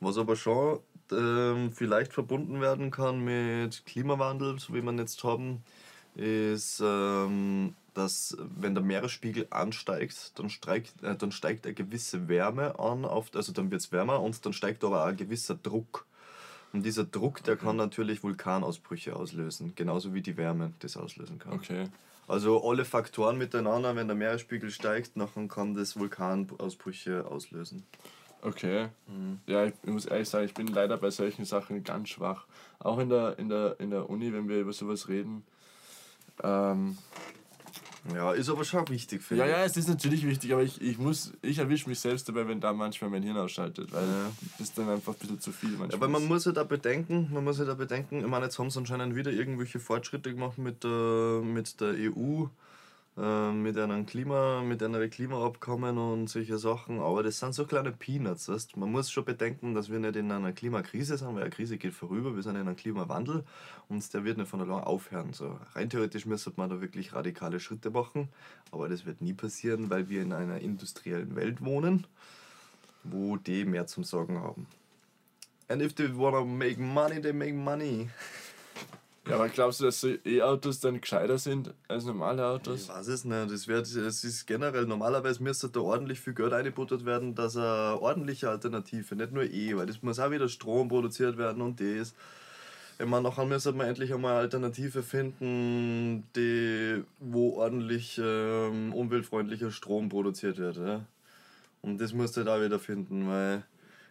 Was 0.00 0.16
aber 0.18 0.36
schon 0.36 0.80
ähm, 1.12 1.72
vielleicht 1.72 2.12
verbunden 2.12 2.60
werden 2.60 2.90
kann 2.90 3.20
mit 3.20 3.84
Klimawandel, 3.86 4.58
so 4.58 4.74
wie 4.74 4.82
man 4.82 4.98
jetzt 4.98 5.22
haben, 5.24 5.62
ist, 6.14 6.82
ähm, 6.84 7.74
dass 7.94 8.36
wenn 8.40 8.74
der 8.74 8.82
Meeresspiegel 8.82 9.46
ansteigt, 9.50 10.38
dann 10.38 10.50
steigt, 10.50 11.02
äh, 11.02 11.16
dann 11.16 11.32
steigt 11.32 11.66
eine 11.66 11.74
gewisse 11.74 12.28
Wärme 12.28 12.78
an, 12.78 13.04
auf, 13.04 13.30
also 13.34 13.52
dann 13.52 13.70
wird 13.70 13.82
es 13.82 13.92
wärmer 13.92 14.20
und 14.20 14.44
dann 14.44 14.52
steigt 14.52 14.84
aber 14.84 15.02
auch 15.04 15.08
ein 15.08 15.16
gewisser 15.16 15.54
Druck. 15.54 16.06
Und 16.72 16.84
dieser 16.84 17.04
Druck, 17.04 17.42
der 17.44 17.56
kann 17.56 17.76
natürlich 17.76 18.22
Vulkanausbrüche 18.22 19.16
auslösen, 19.16 19.72
genauso 19.74 20.14
wie 20.14 20.22
die 20.22 20.36
Wärme 20.36 20.72
das 20.78 20.96
auslösen 20.96 21.38
kann. 21.38 21.52
Okay. 21.52 21.88
Also 22.28 22.64
alle 22.68 22.84
Faktoren 22.84 23.38
miteinander, 23.38 23.96
wenn 23.96 24.06
der 24.06 24.16
Meeresspiegel 24.16 24.70
steigt, 24.70 25.12
dann 25.16 25.48
kann 25.48 25.74
das 25.74 25.98
Vulkanausbrüche 25.98 27.26
auslösen. 27.26 27.84
Okay. 28.42 28.88
Mhm. 29.08 29.40
Ja, 29.46 29.66
ich 29.66 29.74
muss 29.84 30.06
ehrlich 30.06 30.28
sagen, 30.28 30.44
ich 30.44 30.54
bin 30.54 30.68
leider 30.68 30.96
bei 30.96 31.10
solchen 31.10 31.44
Sachen 31.44 31.82
ganz 31.82 32.10
schwach. 32.10 32.46
Auch 32.78 32.98
in 32.98 33.08
der, 33.08 33.38
in 33.38 33.48
der, 33.48 33.76
in 33.80 33.90
der 33.90 34.08
Uni, 34.08 34.32
wenn 34.32 34.48
wir 34.48 34.60
über 34.60 34.72
sowas 34.72 35.08
reden, 35.08 35.42
ähm, 36.42 36.96
ja, 38.14 38.32
ist 38.32 38.48
aber 38.48 38.64
schon 38.64 38.88
wichtig 38.88 39.22
für 39.22 39.36
Ja, 39.36 39.46
ja, 39.46 39.64
es 39.64 39.76
ist 39.76 39.88
natürlich 39.88 40.26
wichtig, 40.26 40.52
aber 40.52 40.62
ich, 40.62 40.80
ich 40.80 40.98
muss, 40.98 41.32
ich 41.42 41.58
erwische 41.58 41.88
mich 41.88 42.00
selbst 42.00 42.28
dabei, 42.28 42.48
wenn 42.48 42.60
da 42.60 42.72
manchmal 42.72 43.10
mein 43.10 43.22
Hirn 43.22 43.36
ausschaltet, 43.36 43.92
weil 43.92 44.06
ja. 44.06 44.30
das 44.58 44.68
ist 44.68 44.78
dann 44.78 44.88
einfach 44.88 45.12
ein 45.12 45.18
bisschen 45.18 45.40
zu 45.40 45.52
viel 45.52 45.70
manchmal. 45.70 45.94
Aber 45.94 46.08
man 46.08 46.26
muss 46.26 46.44
ja 46.44 46.52
da 46.52 46.64
bedenken, 46.64 47.28
man 47.32 47.44
muss 47.44 47.58
ja 47.58 47.64
da 47.64 47.74
bedenken, 47.74 48.20
ich 48.20 48.26
meine, 48.26 48.46
jetzt 48.46 48.58
haben 48.58 48.70
sie 48.70 48.78
anscheinend 48.78 49.16
wieder 49.16 49.30
irgendwelche 49.30 49.80
Fortschritte 49.80 50.32
gemacht 50.32 50.58
mit 50.58 50.82
der, 50.82 51.42
mit 51.42 51.80
der 51.80 51.94
EU 51.98 52.46
äh, 53.20 53.52
mit 53.52 53.76
einem 53.76 54.06
Klima, 54.06 54.62
mit 54.62 54.82
einer 54.82 55.06
Klimaabkommen 55.08 55.98
und 55.98 56.28
solche 56.28 56.56
Sachen, 56.56 57.00
aber 57.00 57.22
das 57.22 57.38
sind 57.38 57.54
so 57.54 57.66
kleine 57.66 57.92
Peanuts. 57.92 58.48
Weißt? 58.48 58.78
Man 58.78 58.90
muss 58.90 59.10
schon 59.10 59.26
bedenken, 59.26 59.74
dass 59.74 59.90
wir 59.90 59.98
nicht 59.98 60.16
in 60.16 60.32
einer 60.32 60.52
Klimakrise 60.52 61.18
sind, 61.18 61.34
weil 61.34 61.42
eine 61.42 61.50
Krise 61.50 61.76
geht 61.76 61.92
vorüber, 61.92 62.34
wir 62.34 62.42
sind 62.42 62.54
in 62.54 62.62
einem 62.62 62.76
Klimawandel 62.76 63.44
und 63.88 64.14
der 64.14 64.24
wird 64.24 64.38
nicht 64.38 64.48
von 64.48 64.62
allein 64.62 64.84
aufhören. 64.84 65.34
So, 65.34 65.58
rein 65.74 65.90
theoretisch 65.90 66.24
müsste 66.24 66.52
man 66.56 66.70
da 66.70 66.80
wirklich 66.80 67.12
radikale 67.12 67.60
Schritte 67.60 67.90
machen, 67.90 68.28
aber 68.70 68.88
das 68.88 69.04
wird 69.04 69.20
nie 69.20 69.34
passieren, 69.34 69.90
weil 69.90 70.08
wir 70.08 70.22
in 70.22 70.32
einer 70.32 70.58
industriellen 70.58 71.36
Welt 71.36 71.62
wohnen, 71.62 72.06
wo 73.04 73.36
die 73.36 73.66
mehr 73.66 73.86
zum 73.86 74.04
Sorgen 74.04 74.40
haben. 74.40 74.66
And 75.68 75.82
if 75.82 75.94
they 75.94 76.08
wanna 76.16 76.44
make 76.44 76.80
money, 76.80 77.20
they 77.20 77.32
make 77.32 77.54
money. 77.54 78.08
Ja, 79.28 79.34
aber 79.34 79.48
glaubst 79.48 79.80
du, 79.80 79.84
dass 79.84 80.00
so 80.00 80.08
E-Autos 80.24 80.80
dann 80.80 81.00
gescheiter 81.00 81.38
sind 81.38 81.74
als 81.88 82.04
normale 82.04 82.44
Autos? 82.44 82.82
Ich 82.84 82.88
weiß 82.88 83.08
es 83.08 83.24
nicht. 83.24 83.50
Es, 83.50 83.68
wird, 83.68 83.86
es 83.86 84.24
ist 84.24 84.46
generell, 84.46 84.86
normalerweise 84.86 85.42
müsste 85.42 85.68
da 85.68 85.80
ordentlich 85.80 86.20
viel 86.20 86.32
Geld 86.32 86.52
eingebuttert 86.52 87.04
werden, 87.04 87.34
dass 87.34 87.56
eine 87.56 88.00
ordentliche 88.00 88.48
Alternative, 88.48 89.14
nicht 89.14 89.32
nur 89.32 89.44
E, 89.44 89.76
weil 89.76 89.86
das 89.86 90.02
muss 90.02 90.18
auch 90.18 90.30
wieder 90.30 90.48
Strom 90.48 90.88
produziert 90.88 91.36
werden 91.36 91.60
und 91.60 91.80
das. 91.80 92.14
Ich 92.98 93.06
meine, 93.06 93.22
nachher 93.22 93.46
müssen 93.46 93.76
wir 93.78 93.86
endlich 93.86 94.12
einmal 94.12 94.32
eine 94.32 94.40
Alternative 94.40 95.02
finden, 95.02 96.24
die, 96.36 97.02
wo 97.18 97.56
ordentlich 97.56 98.20
ähm, 98.22 98.92
umweltfreundlicher 98.92 99.70
Strom 99.70 100.08
produziert 100.08 100.58
wird. 100.58 100.76
Ja? 100.76 101.04
Und 101.82 102.00
das 102.00 102.12
musst 102.12 102.36
du 102.36 102.44
da 102.44 102.62
wieder 102.62 102.78
finden, 102.78 103.26
weil, 103.28 103.64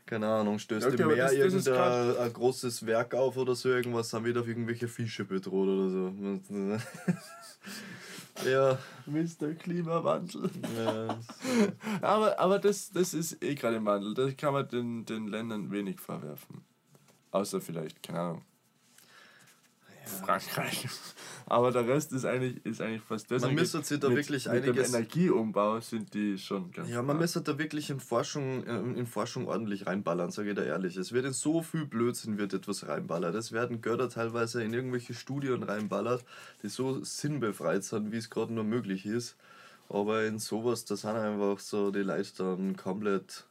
keine 0.10 0.28
Ahnung, 0.28 0.58
stößt 0.58 0.88
Okay, 0.88 1.04
im 1.04 1.08
Meer 1.10 1.32
irgendein 1.32 2.18
ein 2.18 2.34
großes 2.34 2.84
Werk 2.88 3.14
auf 3.14 3.38
oder 3.38 3.54
so, 3.54 3.70
irgendwas, 3.70 4.10
sind 4.10 4.26
wieder 4.26 4.42
auf 4.42 4.48
irgendwelche 4.48 4.88
Fische 4.88 5.24
bedroht 5.24 5.68
oder 5.68 5.90
so. 5.90 6.14
ja, 8.50 8.80
Mr. 9.06 9.54
Klimawandel. 9.54 10.50
ja, 10.76 11.20
Aber, 12.02 12.40
aber 12.40 12.58
das, 12.58 12.90
das 12.90 13.14
ist 13.14 13.44
eh 13.44 13.54
gerade 13.54 13.76
im 13.76 13.86
Wandel. 13.86 14.16
Das 14.16 14.36
kann 14.36 14.54
man 14.54 14.68
den, 14.68 15.06
den 15.06 15.28
Ländern 15.28 15.70
wenig 15.70 16.00
vorwerfen. 16.00 16.64
Außer 17.30 17.62
vielleicht, 17.62 18.02
keine 18.02 18.20
Ahnung, 18.20 18.42
Frankreich. 20.10 20.88
Aber 21.46 21.72
der 21.72 21.88
Rest 21.88 22.12
ist 22.14 22.26
eigentlich, 22.26 22.64
ist 22.66 22.82
eigentlich 22.82 23.02
fast 23.02 23.30
das. 23.32 23.42
Man 23.42 23.56
müsste 23.56 23.82
sich 23.84 24.00
da 24.00 24.08
mit, 24.10 24.18
wirklich 24.18 24.46
mit 24.46 24.64
dem 24.64 24.70
einiges- 24.72 24.90
Energieumbau 24.94 25.80
sind 25.80 26.14
die 26.14 26.38
schon 26.38 26.72
ganz 26.72 26.90
Ja, 26.90 27.02
man 27.02 27.18
müsste 27.18 27.42
da 27.42 27.58
wirklich 27.58 27.90
in 27.90 28.00
Forschung, 28.00 28.64
äh, 28.66 29.00
in 29.00 29.08
Forschung 29.08 29.48
ordentlich 29.48 29.88
reinballern, 29.88 30.32
sage 30.32 30.50
ich 30.50 30.56
dir 30.56 30.66
ehrlich. 30.66 30.96
Es 30.98 31.12
wird 31.12 31.26
in 31.26 31.34
so 31.34 31.62
viel 31.64 31.86
Blödsinn 31.86 32.38
wird 32.38 32.54
etwas 32.54 32.88
reinballert. 32.88 33.34
Es 33.36 33.52
werden 33.52 33.82
Götter 33.82 34.10
teilweise 34.10 34.64
in 34.64 34.74
irgendwelche 34.74 35.14
Studien 35.14 35.64
reinballert, 35.64 36.24
die 36.62 36.70
so 36.70 37.04
sinnbefreit 37.04 37.84
sind, 37.84 38.12
wie 38.12 38.18
es 38.18 38.30
gerade 38.30 38.54
nur 38.54 38.64
möglich 38.64 39.06
ist. 39.06 39.36
Aber 39.90 40.24
in 40.26 40.38
sowas, 40.38 40.86
da 40.86 40.96
sind 40.96 41.16
einfach 41.16 41.58
so 41.60 41.90
die 41.90 42.00
Leute 42.04 42.30
dann 42.38 42.76
komplett, 42.78 43.46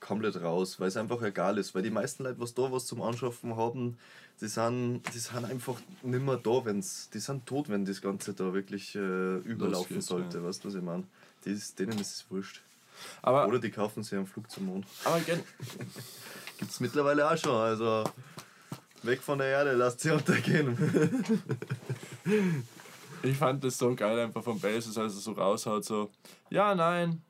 komplett 0.00 0.42
raus, 0.42 0.80
weil 0.80 0.88
es 0.88 0.96
einfach 0.96 1.22
egal 1.22 1.56
ist. 1.56 1.72
Weil 1.74 1.82
die 1.82 1.90
meisten 1.90 2.24
Leute, 2.24 2.40
was 2.40 2.52
da 2.52 2.72
was 2.72 2.86
zum 2.86 3.00
Anschaffen 3.00 3.56
haben, 3.56 3.96
die 4.40 4.48
sind, 4.48 5.02
die 5.14 5.18
sind 5.18 5.44
einfach 5.44 5.80
nicht 6.02 6.22
mehr 6.22 6.36
da, 6.36 6.64
wenn's, 6.64 7.08
die 7.10 7.20
sind 7.20 7.46
tot, 7.46 7.68
wenn 7.68 7.84
das 7.84 8.00
Ganze 8.00 8.34
da 8.34 8.52
wirklich 8.52 8.94
äh, 8.94 9.36
überlaufen 9.38 10.00
sollte. 10.00 10.38
ja. 10.38 10.44
Weißt 10.44 10.64
du, 10.64 10.68
was 10.68 10.74
ich 10.74 10.82
meine? 10.82 11.04
Denen 11.44 11.98
ist 11.98 12.14
es 12.16 12.26
wurscht. 12.30 12.62
Aber, 13.22 13.46
Oder 13.46 13.58
die 13.58 13.70
kaufen 13.70 14.02
sich 14.02 14.14
einen 14.14 14.26
Flug 14.26 14.50
zum 14.50 14.66
Mond. 14.66 14.86
aber 15.04 15.20
gen 15.20 15.40
Gibt 16.58 16.70
es 16.70 16.80
mittlerweile 16.80 17.28
auch 17.28 17.36
schon. 17.36 17.56
Also 17.56 18.04
weg 19.02 19.20
von 19.20 19.38
der 19.38 19.48
Erde, 19.48 19.72
lasst 19.72 20.00
sie 20.00 20.10
untergehen. 20.10 20.76
ich 23.22 23.36
fand 23.36 23.62
das 23.64 23.76
so 23.76 23.94
geil 23.94 24.18
einfach 24.18 24.42
von 24.42 24.58
Bezos, 24.60 24.96
als 24.96 25.14
er 25.14 25.20
so 25.20 25.32
raushaut, 25.32 25.84
so, 25.84 26.10
ja, 26.50 26.74
nein, 26.74 27.20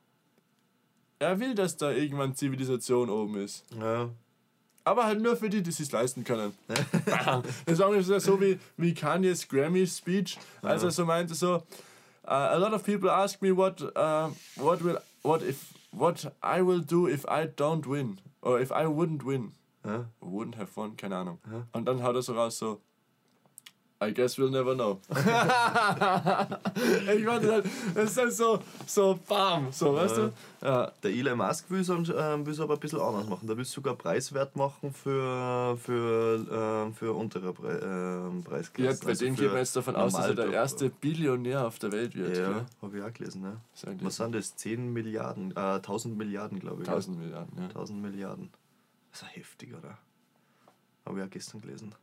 er 1.19 1.39
will, 1.39 1.55
dass 1.55 1.77
da 1.77 1.91
irgendwann 1.91 2.35
Zivilisation 2.35 3.09
oben 3.09 3.37
ist. 3.37 3.65
ja. 3.79 4.09
Aber 4.85 5.05
halt 5.05 5.19
nur 5.21 5.35
für 5.35 5.49
die, 5.49 5.61
die 5.61 5.71
es 5.71 5.77
sich 5.77 5.91
leisten 5.91 6.23
können. 6.23 6.53
das 7.65 7.79
war 7.79 7.89
ungefähr 7.89 8.19
so 8.19 8.39
wie, 8.39 8.59
wie 8.77 8.93
Kanye's 8.93 9.47
Grammy-Speech, 9.47 10.37
als 10.61 10.83
er 10.83 10.91
so 10.91 11.05
meinte 11.05 11.33
so, 11.35 11.55
uh, 11.55 11.61
a 12.27 12.55
lot 12.57 12.71
of 12.71 12.83
people 12.83 13.09
ask 13.09 13.41
me 13.41 13.55
what, 13.55 13.81
uh, 13.95 14.29
what, 14.55 14.83
will, 14.83 14.99
what, 15.23 15.41
if, 15.41 15.73
what 15.91 16.31
I 16.43 16.61
will 16.61 16.81
do 16.81 17.07
if 17.07 17.25
I 17.25 17.47
don't 17.47 17.85
win. 17.87 18.19
Or 18.41 18.59
if 18.59 18.71
I 18.71 18.85
wouldn't 18.85 19.25
win. 19.25 19.53
Wouldn't 20.21 20.57
have 20.57 20.75
won, 20.75 20.95
keine 20.97 21.15
Ahnung. 21.17 21.39
Und 21.71 21.85
dann 21.85 22.01
haut 22.03 22.15
er 22.15 22.21
so 22.21 22.33
raus 22.33 22.57
so, 22.57 22.81
I 24.03 24.11
guess 24.11 24.37
we'll 24.37 24.49
never 24.49 24.75
know. 24.75 24.99
ich 25.09 25.15
fand 27.25 27.43
das 27.45 27.51
halt, 27.51 27.65
das 27.95 28.11
ist 28.11 28.17
halt 28.17 28.33
so, 28.33 28.59
so 28.85 29.17
bam, 29.25 29.71
so, 29.71 29.95
weißt 29.95 30.17
du? 30.17 30.33
Ja. 30.61 30.91
Der 31.01 31.11
Elon 31.11 31.37
Musk 31.37 31.69
will 31.69 31.79
es 31.79 31.87
will's 31.87 32.59
aber 32.59 32.73
ein 32.73 32.79
bisschen 32.81 32.99
anders 32.99 33.25
machen. 33.27 33.47
Der 33.47 33.55
will 33.55 33.61
es 33.63 33.71
sogar 33.71 33.95
preiswert 33.95 34.53
machen 34.57 34.93
für, 34.93 35.77
für, 35.77 36.45
ähm, 36.85 36.93
für 36.93 37.13
untere 37.13 37.53
Pre 37.53 37.71
Ja, 37.71 38.41
Preisklassen. 38.49 38.99
bei 39.05 39.09
Also 39.11 39.25
dem 39.25 39.35
geht 39.35 39.47
man 39.47 39.57
jetzt 39.57 39.75
davon 39.77 39.95
aus, 39.95 40.11
dass 40.13 40.27
er 40.27 40.35
der 40.35 40.51
erste 40.51 40.89
Billionär 40.89 41.65
auf 41.65 41.79
der 41.79 41.93
Welt 41.93 42.15
wird. 42.15 42.37
Ja, 42.37 42.65
habe 42.81 42.97
ich 42.97 43.03
auch 43.03 43.13
gelesen. 43.13 43.43
Ne? 43.43 43.61
Was 44.01 44.17
sind 44.17 44.35
das? 44.35 44.57
10 44.57 44.91
Milliarden? 44.91 45.51
Äh, 45.55 45.75
1000 45.75 46.17
Milliarden, 46.17 46.59
glaube 46.59 46.83
ich. 46.83 46.89
1000 46.89 47.17
Milliarden, 47.17 47.57
ja. 47.57 47.63
1000 47.67 48.01
Milliarden. 48.01 48.49
Das 49.11 49.21
ist 49.21 49.27
ja 49.29 49.33
heftig, 49.35 49.73
oder? 49.73 49.97
Habe 51.05 51.19
ich 51.19 51.25
auch 51.25 51.29
gestern 51.29 51.61
gelesen. 51.61 51.95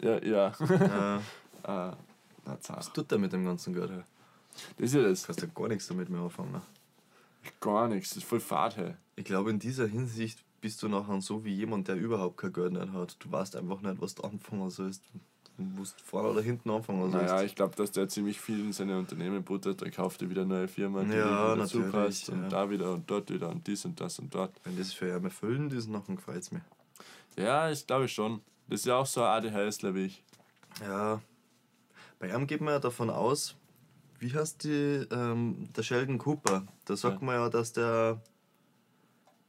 Ja, 0.00 0.22
ja. 0.24 0.48
äh, 1.62 2.58
zart. 2.60 2.78
was 2.78 2.92
tut 2.92 3.10
der 3.10 3.18
mit 3.18 3.32
dem 3.32 3.44
ganzen 3.44 3.74
Geld? 3.74 3.90
hey? 3.90 4.02
Das 4.78 4.86
ist 4.86 4.94
ja 4.94 5.02
das. 5.02 5.26
kannst 5.26 5.42
ja 5.42 5.48
gar 5.54 5.68
nichts 5.68 5.86
damit 5.86 6.08
mehr 6.08 6.20
anfangen. 6.20 6.52
Ne? 6.52 6.62
Gar 7.60 7.88
nichts. 7.88 8.10
Das 8.10 8.18
ist 8.18 8.28
voll 8.28 8.40
Fahrt, 8.40 8.76
hey. 8.76 8.94
Ich 9.16 9.24
glaube, 9.24 9.50
in 9.50 9.58
dieser 9.58 9.86
Hinsicht 9.86 10.42
bist 10.60 10.82
du 10.82 10.88
nachher 10.88 11.20
so 11.20 11.44
wie 11.44 11.54
jemand, 11.54 11.88
der 11.88 11.96
überhaupt 11.96 12.36
kein 12.36 12.52
Geld 12.52 12.72
nicht 12.72 12.92
hat. 12.92 13.16
Du 13.20 13.30
weißt 13.30 13.56
einfach 13.56 13.80
nicht, 13.80 14.00
was 14.00 14.14
du 14.14 14.22
anfangen 14.22 14.70
sollst. 14.70 15.02
Du 15.56 15.62
musst 15.62 16.00
vorne 16.00 16.28
oder 16.28 16.42
hinten 16.42 16.70
anfangen 16.70 17.10
sollst. 17.10 17.26
Naja, 17.26 17.42
ich 17.42 17.54
glaube, 17.54 17.76
dass 17.76 17.92
der 17.92 18.08
ziemlich 18.08 18.40
viel 18.40 18.60
in 18.60 18.72
seine 18.72 18.98
Unternehmen 18.98 19.42
buttert. 19.42 19.82
Er 19.82 19.90
kauft 19.90 20.22
er 20.22 20.30
wieder 20.30 20.44
neue 20.44 20.68
Firmen, 20.68 21.10
die 21.10 21.16
Ja, 21.16 21.54
dazu 21.54 21.78
natürlich, 21.78 21.92
passt. 21.92 22.28
Und 22.30 22.42
ja. 22.44 22.48
da 22.48 22.70
wieder 22.70 22.92
und 22.92 23.10
dort 23.10 23.30
wieder 23.30 23.50
und 23.50 23.66
dies 23.66 23.84
und 23.84 24.00
das 24.00 24.18
und 24.18 24.34
dort. 24.34 24.52
Wenn 24.64 24.78
das 24.78 24.92
für 24.92 25.14
ihn 25.14 25.24
erfüllend 25.24 25.72
ist, 25.72 25.88
nachher 25.88 26.16
gefällt 26.16 26.42
es 26.42 26.52
mir. 26.52 26.62
Ja, 27.36 27.70
ich 27.70 27.86
glaube 27.86 28.08
schon. 28.08 28.40
Das 28.70 28.80
ist 28.80 28.86
ja 28.86 28.96
auch 28.96 29.06
so 29.06 29.22
ein 29.22 29.44
ADHSler 29.44 29.94
wie 29.94 30.06
ich. 30.06 30.24
Ja, 30.80 31.20
bei 32.18 32.28
ihm 32.34 32.46
geht 32.46 32.60
man 32.60 32.74
ja 32.74 32.78
davon 32.78 33.10
aus, 33.10 33.56
wie 34.18 34.32
heißt 34.32 34.64
die, 34.64 35.06
ähm, 35.10 35.68
der 35.76 35.82
Sheldon 35.82 36.18
Cooper. 36.18 36.66
Da 36.84 36.96
sagt 36.96 37.20
Ja. 37.20 37.26
man 37.26 37.34
ja, 37.34 37.48
dass 37.48 37.72
der, 37.72 38.22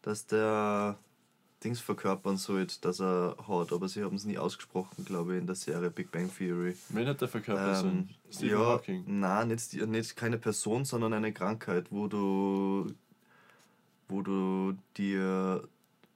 dass 0.02 0.26
der 0.26 0.98
Dings 1.64 1.80
verkörpern 1.80 2.38
sollte, 2.38 2.82
dass 2.82 3.00
er 3.00 3.36
hat. 3.48 3.72
Aber 3.72 3.88
sie 3.88 4.04
haben 4.04 4.16
es 4.16 4.26
nie 4.26 4.38
ausgesprochen, 4.40 5.06
glaube 5.06 5.34
ich, 5.36 5.42
in 5.42 5.46
der 5.46 5.56
Serie 5.56 5.92
Big 5.92 6.12
Bang 6.12 6.30
Theory. 6.36 6.76
Wen 6.90 7.08
hat 7.08 7.22
der 7.22 7.28
verkörpert? 7.28 7.86
Ähm, 7.86 8.10
Stephen 8.32 8.50
ja, 8.50 8.66
Hawking. 8.66 9.04
nein, 9.20 9.50
nicht, 9.50 9.74
nicht 9.74 10.16
keine 10.16 10.40
Person, 10.40 10.86
sondern 10.86 11.14
eine 11.14 11.32
Krankheit, 11.32 11.88
wo 11.92 12.08
du, 12.08 12.92
wo 14.08 14.22
du 14.24 14.76
dir 14.98 15.68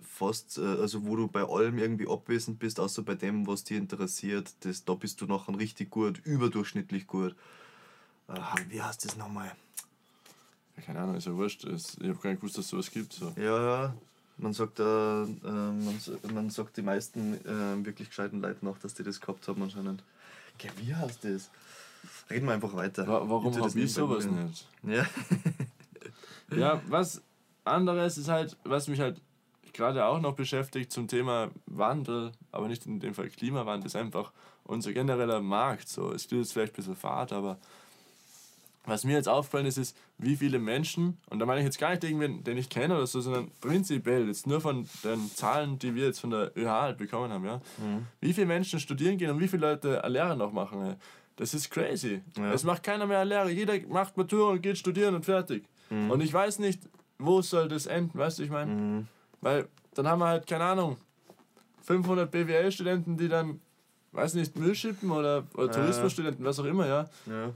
fast, 0.07 0.57
äh, 0.57 0.61
also 0.61 1.05
wo 1.05 1.15
du 1.15 1.27
bei 1.27 1.43
allem 1.43 1.77
irgendwie 1.77 2.07
abwesend 2.07 2.59
bist, 2.59 2.79
außer 2.79 3.01
bei 3.03 3.15
dem, 3.15 3.47
was 3.47 3.63
dich 3.63 3.77
interessiert, 3.77 4.53
das, 4.61 4.85
da 4.85 4.93
bist 4.93 5.21
du 5.21 5.25
nachher 5.25 5.57
richtig 5.57 5.89
gut, 5.89 6.19
überdurchschnittlich 6.23 7.07
gut. 7.07 7.35
Äh, 8.27 8.33
wie 8.69 8.81
heißt 8.81 9.05
das 9.05 9.17
nochmal? 9.17 9.51
Ja, 10.77 10.83
keine 10.83 10.99
Ahnung, 10.99 11.15
ist 11.15 11.27
ja 11.27 11.33
wurscht. 11.33 11.63
Ich 11.65 11.95
habe 11.99 12.15
gar 12.15 12.29
nicht 12.29 12.41
gewusst, 12.41 12.57
dass 12.57 12.65
es 12.65 12.71
sowas 12.71 12.91
gibt. 12.91 13.13
So. 13.13 13.33
Ja, 13.37 13.61
ja. 13.61 13.95
Man 14.37 14.53
sagt, 14.53 14.79
äh, 14.79 14.83
äh, 14.83 15.25
man, 15.43 15.99
man 16.33 16.49
sagt 16.49 16.75
die 16.75 16.81
meisten 16.81 17.35
äh, 17.45 17.85
wirklich 17.85 18.09
gescheiten 18.09 18.41
Leuten 18.41 18.67
auch, 18.67 18.77
dass 18.77 18.93
die 18.93 19.03
das 19.03 19.21
gehabt 19.21 19.47
haben 19.47 19.63
anscheinend. 19.63 20.03
Okay, 20.55 20.69
wie 20.77 20.93
heißt 20.93 21.23
das? 21.23 21.49
Reden 22.29 22.45
wir 22.45 22.53
einfach 22.53 22.73
weiter. 22.73 23.07
Wa 23.07 23.23
warum 23.27 23.55
habe 23.55 23.79
ich 23.79 23.93
sowas 23.93 24.25
nicht? 24.25 24.67
Ja. 24.83 25.05
Ja, 26.55 26.81
was 26.87 27.21
anderes 27.63 28.17
ist 28.17 28.27
halt, 28.27 28.55
was 28.63 28.87
mich 28.87 28.99
halt 28.99 29.19
gerade 29.75 30.05
auch 30.05 30.19
noch 30.19 30.33
beschäftigt 30.33 30.91
zum 30.91 31.07
Thema 31.07 31.49
Wandel, 31.65 32.31
aber 32.51 32.67
nicht 32.67 32.85
in 32.85 32.99
dem 32.99 33.13
Fall 33.13 33.29
Klimawandel, 33.29 33.87
ist 33.87 33.95
einfach 33.95 34.31
unser 34.63 34.93
genereller 34.93 35.41
Markt. 35.41 35.87
So, 35.89 36.11
es 36.11 36.27
klingt 36.27 36.43
jetzt 36.43 36.53
vielleicht 36.53 36.73
ein 36.73 36.77
bisschen 36.77 36.95
fad, 36.95 37.31
aber 37.31 37.57
was 38.85 39.03
mir 39.03 39.13
jetzt 39.13 39.27
aufgefallen 39.27 39.65
ist, 39.65 39.77
ist, 39.77 39.97
wie 40.19 40.35
viele 40.35 40.59
Menschen, 40.59 41.17
und 41.29 41.39
da 41.39 41.45
meine 41.45 41.59
ich 41.61 41.65
jetzt 41.65 41.79
gar 41.79 41.89
nicht 41.89 42.03
irgendwen, 42.03 42.43
den 42.43 42.57
ich 42.57 42.69
kenne 42.69 42.95
oder 42.95 43.07
so, 43.07 43.19
sondern 43.19 43.49
prinzipiell, 43.59 44.27
jetzt 44.27 44.45
nur 44.45 44.61
von 44.61 44.87
den 45.03 45.29
Zahlen, 45.33 45.79
die 45.79 45.95
wir 45.95 46.05
jetzt 46.05 46.19
von 46.19 46.29
der 46.29 46.55
ÖH 46.55 46.69
halt 46.69 46.97
bekommen 46.97 47.33
haben, 47.33 47.45
ja, 47.45 47.61
wie 48.21 48.33
viele 48.33 48.47
Menschen 48.47 48.79
studieren 48.79 49.17
gehen 49.17 49.31
und 49.31 49.39
wie 49.39 49.47
viele 49.47 49.67
Leute 49.71 50.03
eine 50.03 50.13
Lehre 50.13 50.37
noch 50.37 50.51
machen. 50.51 50.81
Ey. 50.85 50.95
Das 51.35 51.53
ist 51.53 51.69
crazy. 51.69 52.21
Ja. 52.37 52.53
Es 52.53 52.63
macht 52.63 52.83
keiner 52.83 53.07
mehr 53.07 53.19
eine 53.19 53.29
Lehre. 53.29 53.51
Jeder 53.51 53.73
macht 53.89 54.15
Matura 54.17 54.51
und 54.51 54.61
geht 54.61 54.77
studieren 54.77 55.15
und 55.15 55.25
fertig. 55.25 55.65
Und 55.89 56.21
ich 56.21 56.33
weiß 56.33 56.59
nicht, 56.59 56.81
wo 57.19 57.41
soll 57.41 57.67
das 57.67 57.85
enden, 57.85 58.17
weißt 58.17 58.39
du, 58.39 58.43
ich 58.43 58.49
meine? 58.49 58.71
Mhm. 58.71 59.07
Weil 59.45 59.67
dann 59.93 60.07
haben 60.07 60.17
wir 60.17 60.25
halt, 60.25 60.47
keine 60.47 60.63
Ahnung, 60.63 60.97
500 61.83 62.31
BWL-Studenten, 62.31 63.15
die 63.15 63.27
dann, 63.27 63.61
weiß 64.11 64.33
nicht, 64.33 64.57
Müll 64.57 64.73
schippen 64.73 65.11
oder, 65.11 65.43
oder 65.53 65.67
Ja. 65.67 65.71
Tourismusstudenten, 65.71 66.43
was 66.43 66.59
auch 66.59 66.65
immer, 66.65 66.87
ja. 66.87 67.07
ja. 67.27 67.51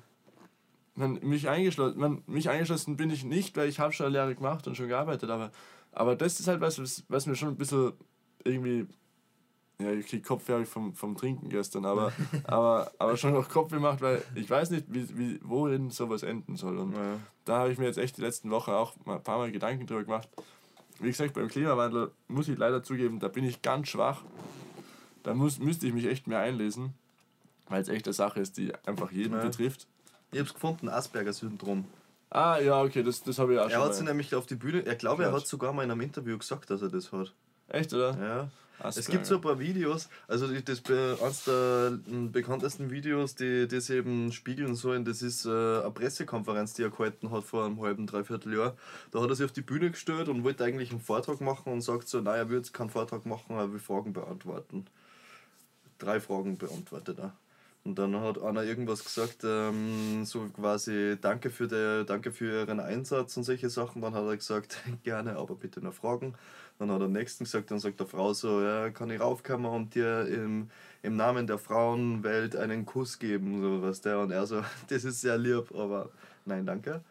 Man, 0.94 1.14
mich, 1.24 1.50
eingeschlossen, 1.50 2.00
man, 2.00 2.22
mich 2.28 2.48
eingeschlossen 2.48 2.96
bin 2.96 3.10
ich 3.10 3.24
nicht, 3.24 3.58
weil 3.58 3.68
ich 3.68 3.80
habe 3.80 3.92
schon 3.92 4.06
eine 4.06 4.14
Lehre 4.14 4.36
gemacht 4.36 4.68
und 4.68 4.78
schon 4.78 4.88
gearbeitet, 4.88 5.32
aber, 5.32 5.50
aber 5.92 6.16
das 6.16 6.40
ist 6.40 6.48
halt 6.48 6.62
was, 6.62 6.80
was, 6.80 7.04
was 7.10 7.26
mir 7.26 7.36
schon 7.36 7.50
ein 7.50 7.58
bisschen 7.58 7.94
irgendwie, 8.44 8.86
ja, 9.82 9.92
ich 9.92 10.06
krieg 10.06 10.24
Kopfweh 10.24 10.54
hab 10.54 10.62
ich 10.62 10.70
vom, 10.70 10.94
vom 10.94 11.18
Trinken 11.18 11.50
gestern, 11.50 11.86
aber, 11.86 12.14
aber, 12.44 12.92
aber 13.00 13.18
schon 13.18 13.34
noch 13.34 13.50
Kopfweh 13.50 13.80
macht, 13.80 14.02
weil 14.02 14.22
ich 14.36 14.48
weiß 14.48 14.70
nicht, 14.70 14.86
wie, 14.90 15.18
wie, 15.18 15.40
worin 15.42 15.90
sowas 15.90 16.22
enden 16.22 16.56
soll. 16.56 16.78
Und 16.78 16.94
ja. 16.94 17.18
da 17.46 17.58
habe 17.62 17.72
ich 17.72 17.80
mir 17.80 17.86
jetzt 17.86 17.98
echt 17.98 18.18
die 18.18 18.22
letzten 18.22 18.52
Wochen 18.52 18.70
auch 18.70 18.94
mal 19.06 19.16
ein 19.16 19.24
paar 19.24 19.40
Mal 19.40 19.52
Gedanken 19.52 19.88
drüber 19.88 20.04
gemacht. 20.04 20.30
Wie 21.00 21.08
gesagt, 21.08 21.34
beim 21.34 21.48
Klimawandel 21.48 22.12
muss 22.28 22.48
ich 22.50 22.58
leider 22.58 22.84
zugeben, 22.84 23.20
da 23.20 23.28
bin 23.30 23.44
ich 23.46 23.62
ganz 23.62 23.88
schwach. 23.90 24.22
Da 25.24 25.34
muss, 25.34 25.60
müsste 25.60 25.88
ich 25.88 25.94
mich 25.94 26.06
echt 26.06 26.28
mehr 26.28 26.40
einlesen. 26.40 26.94
Weil 27.68 27.82
es 27.82 27.88
echt 27.90 28.08
eine 28.08 28.14
Sache 28.14 28.40
ist, 28.40 28.58
die 28.58 28.74
einfach 28.86 29.12
jeden 29.12 29.34
Ja. 29.36 29.42
betrifft. 29.46 29.88
Ich 30.32 30.40
hab's 30.40 30.54
gefunden, 30.54 30.90
Asperger-Syndrom. 30.90 31.86
Ah, 32.32 32.60
ja, 32.60 32.82
okay, 32.82 33.02
das, 33.04 33.24
das 33.24 33.40
habe 33.40 33.54
ich 33.54 33.60
auch 33.60 33.66
Er 33.66 33.72
schon. 33.72 33.82
hat 33.84 33.96
sie 33.96 34.04
nämlich 34.04 34.36
auf 34.36 34.46
die 34.46 34.56
Bühne, 34.56 34.86
er 34.86 34.96
glaube, 34.96 35.24
er 35.24 35.32
hat 35.32 35.48
sogar 35.48 35.74
mal 35.74 35.84
in 35.84 35.92
einem 35.92 36.02
Interview 36.02 36.38
gesagt, 36.38 36.70
dass 36.70 36.82
er 36.82 36.90
das 36.90 37.12
hat. 37.12 37.34
Echt, 37.70 37.94
oder? 37.94 38.18
Ja. 38.22 38.50
Es 38.84 39.08
gibt 39.08 39.26
so 39.26 39.36
ein 39.36 39.42
paar 39.42 39.60
Videos, 39.60 40.10
also 40.28 40.48
das 40.48 40.82
eines 40.86 41.44
der 41.44 42.00
m, 42.08 42.32
bekanntesten 42.32 42.90
Videos, 42.90 43.36
die 43.36 43.68
das 43.68 43.90
eben 43.90 44.32
spiegeln 44.32 44.76
sollen, 44.76 45.04
das 45.04 45.22
ist 45.22 45.46
äh, 45.46 45.50
eine 45.50 45.92
Pressekonferenz, 45.92 46.74
die 46.74 46.84
er 46.84 46.90
gehalten 46.90 47.32
hat 47.32 47.44
vor 47.44 47.66
einem 47.66 47.82
halben, 47.82 48.08
dreiviertel 48.08 48.54
Jahr. 48.56 48.76
Da 49.12 49.22
hat 49.22 49.30
er 49.30 49.36
sich 49.36 49.46
auf 49.46 49.52
die 49.52 49.62
Bühne 49.62 49.92
gestellt 49.92 50.30
und 50.30 50.44
wollte 50.44 50.64
eigentlich 50.64 50.92
einen 50.92 51.02
Vortrag 51.02 51.42
machen 51.42 51.74
und 51.74 51.82
sagt 51.82 52.08
so, 52.08 52.22
nein, 52.22 52.38
er 52.38 52.50
will 52.50 52.58
jetzt 52.58 52.74
keinen 52.74 52.90
Vortrag 52.90 53.26
machen, 53.26 53.58
er 53.58 53.72
will 53.72 53.80
Fragen 53.80 54.14
beantworten. 54.14 54.86
Drei 55.98 56.22
Fragen 56.22 56.58
beantwortet 56.58 57.20
er. 57.20 57.34
Und 57.86 57.98
dann 57.98 58.20
hat 58.20 58.42
einer 58.42 58.64
irgendwas 58.64 59.04
gesagt, 59.04 59.44
ähm, 59.44 60.26
so 60.26 60.42
quasi 60.50 61.18
Danke 61.20 61.50
für, 61.50 61.68
die, 61.68 62.06
danke 62.06 62.32
für 62.32 62.62
Ihren 62.62 62.80
Einsatz 62.80 63.38
und 63.38 63.44
solche 63.44 63.70
Sachen. 63.70 64.02
Dann 64.02 64.14
hat 64.14 64.26
er 64.26 64.36
gesagt, 64.38 64.78
gerne, 65.04 65.38
aber 65.38 65.56
bitte 65.56 65.82
noch 65.82 65.94
Fragen. 65.94 66.36
Dann 66.78 66.92
hat 66.92 67.02
er 67.02 67.06
am 67.06 67.14
nächsten 67.14 67.46
gesagt, 67.46 67.72
dann 67.72 67.80
sagt 67.80 68.00
der 68.00 68.08
Frau 68.08 68.34
so, 68.34 68.62
ja, 68.62 68.90
kann 68.90 69.10
ich 69.10 69.20
raufkommen 69.20 69.72
und 69.72 69.96
dir 69.96 70.28
im, 70.28 70.70
im 71.02 71.16
Namen 71.16 71.48
der 71.48 71.58
Frauenwelt 71.58 72.56
einen 72.56 72.86
Kuss 72.86 73.20
geben, 73.20 73.62
so 73.62 73.82
was 73.82 74.02
der. 74.02 74.20
Und 74.20 74.32
er 74.32 74.46
so, 74.46 74.64
das 74.90 75.04
ist 75.04 75.22
sehr 75.22 75.38
lieb, 75.38 75.74
aber 75.74 76.10
nein, 76.46 76.66
danke. 76.66 77.02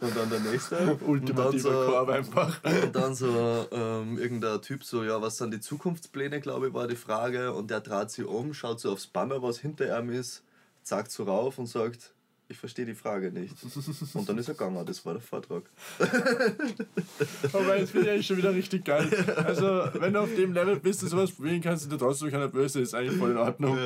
Und 0.00 0.16
dann 0.16 0.28
der 0.30 0.40
nächste. 0.40 0.76
und 0.78 1.00
dann 1.00 1.08
Ultimativer 1.08 1.86
so, 1.86 1.90
Korb 1.90 2.08
einfach. 2.10 2.62
und 2.64 2.94
dann 2.94 3.14
so 3.14 3.66
ähm, 3.70 4.18
irgendein 4.18 4.60
Typ 4.62 4.84
so, 4.84 5.02
ja, 5.02 5.20
was 5.20 5.38
sind 5.38 5.52
die 5.52 5.60
Zukunftspläne, 5.60 6.40
glaube 6.40 6.68
ich, 6.68 6.74
war 6.74 6.86
die 6.86 6.96
Frage. 6.96 7.52
Und 7.52 7.70
der 7.70 7.80
dreht 7.80 8.10
sich 8.10 8.24
um, 8.24 8.52
schaut 8.52 8.80
so 8.80 8.92
aufs 8.92 9.06
Banner, 9.06 9.42
was 9.42 9.58
hinter 9.58 9.98
ihm 9.98 10.10
ist, 10.10 10.42
zeigt 10.82 11.10
so 11.10 11.24
rauf 11.24 11.58
und 11.58 11.66
sagt, 11.66 12.12
ich 12.50 12.56
verstehe 12.56 12.86
die 12.86 12.94
Frage 12.94 13.30
nicht. 13.30 13.54
Und 14.14 14.26
dann 14.28 14.38
ist 14.38 14.48
er 14.48 14.54
gegangen, 14.54 14.84
das 14.86 15.04
war 15.04 15.12
der 15.12 15.20
Vortrag. 15.22 15.64
Aber 17.52 17.76
jetzt 17.78 17.92
bin 17.92 18.02
ich 18.04 18.08
eigentlich 18.10 18.26
schon 18.26 18.38
wieder 18.38 18.54
richtig 18.54 18.84
geil. 18.86 19.06
Also, 19.44 19.66
wenn 20.00 20.14
du 20.14 20.20
auf 20.20 20.34
dem 20.34 20.52
Level 20.54 20.80
bist, 20.80 21.02
dass 21.02 21.10
du 21.10 21.16
sowas 21.16 21.32
probieren 21.32 21.60
kannst 21.60 21.84
und 21.84 21.90
du 21.92 21.96
trotzdem 21.98 22.30
keiner 22.30 22.48
böse 22.48 22.80
ist, 22.80 22.94
eigentlich 22.94 23.18
voll 23.18 23.32
in 23.32 23.36
Ordnung. 23.36 23.76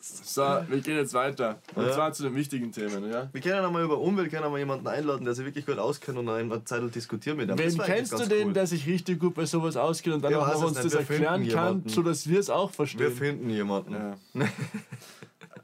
So, 0.00 0.42
wir 0.68 0.80
gehen 0.80 0.96
jetzt 0.96 1.14
weiter. 1.14 1.60
Und 1.74 1.86
Ja. 1.86 1.92
zwar 1.92 2.12
zu 2.12 2.22
den 2.22 2.34
wichtigen 2.36 2.70
Themen, 2.70 3.10
ja? 3.10 3.28
Wir 3.32 3.40
können 3.40 3.64
einmal 3.64 3.82
über 3.84 3.98
Umwelt 3.98 4.30
können 4.30 4.50
wir 4.52 4.58
jemanden 4.58 4.86
einladen, 4.86 5.24
der 5.24 5.34
sich 5.34 5.44
wirklich 5.44 5.66
gut 5.66 5.78
auskennt 5.78 6.16
und 6.18 6.26
dann 6.26 6.36
eine 6.52 6.64
Zeit 6.64 6.94
diskutieren 6.94 7.38
mit 7.38 7.48
ihm. 7.50 7.58
Wen 7.58 7.78
kennst 7.78 8.12
du 8.12 8.24
denn, 8.26 8.48
cool. 8.48 8.52
der 8.52 8.66
sich 8.68 8.86
richtig 8.86 9.18
gut 9.18 9.34
bei 9.34 9.46
sowas 9.46 9.76
auskennt 9.76 10.16
und 10.16 10.22
dann 10.22 10.32
Ja, 10.32 10.38
auch 10.46 10.62
uns 10.62 10.74
das 10.80 10.92
Wir 10.92 11.00
erklären 11.00 11.48
kann, 11.48 11.82
sodass 11.88 12.28
wir 12.28 12.38
es 12.38 12.50
auch 12.50 12.70
Wir 12.70 12.74
verstehen? 12.74 13.12
finden 13.12 13.50
jemanden. 13.50 13.94
Ja. 13.94 14.16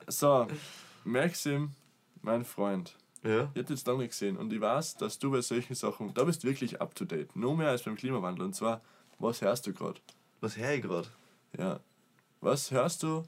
So, 0.09 0.47
Maxim, 1.05 1.71
mein 2.25 2.45
Freund. 2.45 2.97
Ja. 3.23 3.51
Ich 3.55 3.63
hab 3.63 3.71
jetzt 3.71 3.87
lange 3.87 4.07
gesehen 4.07 4.37
und 4.37 4.53
ich 4.53 4.61
weiß, 4.61 4.97
dass 4.97 5.19
du 5.19 5.31
bei 5.31 5.41
solchen 5.41 5.75
Sachen, 5.75 6.13
da 6.13 6.25
bist 6.25 6.45
wirklich 6.45 6.81
up 6.81 6.95
to 6.95 7.05
date. 7.05 7.35
Nur 7.37 7.57
mehr 7.57 7.69
als 7.69 7.83
beim 7.83 7.97
Klimawandel. 7.97 8.45
Und 8.45 8.55
zwar, 8.55 8.83
was 9.19 9.41
hörst 9.41 9.67
du 9.67 9.73
gerade? 9.73 10.01
Was 10.41 10.57
höre 10.57 10.73
ich 10.75 10.83
gerade? 10.83 11.09
Ja. 11.57 11.81
Was 12.41 12.71
hörst 12.71 13.03
du? 13.03 13.25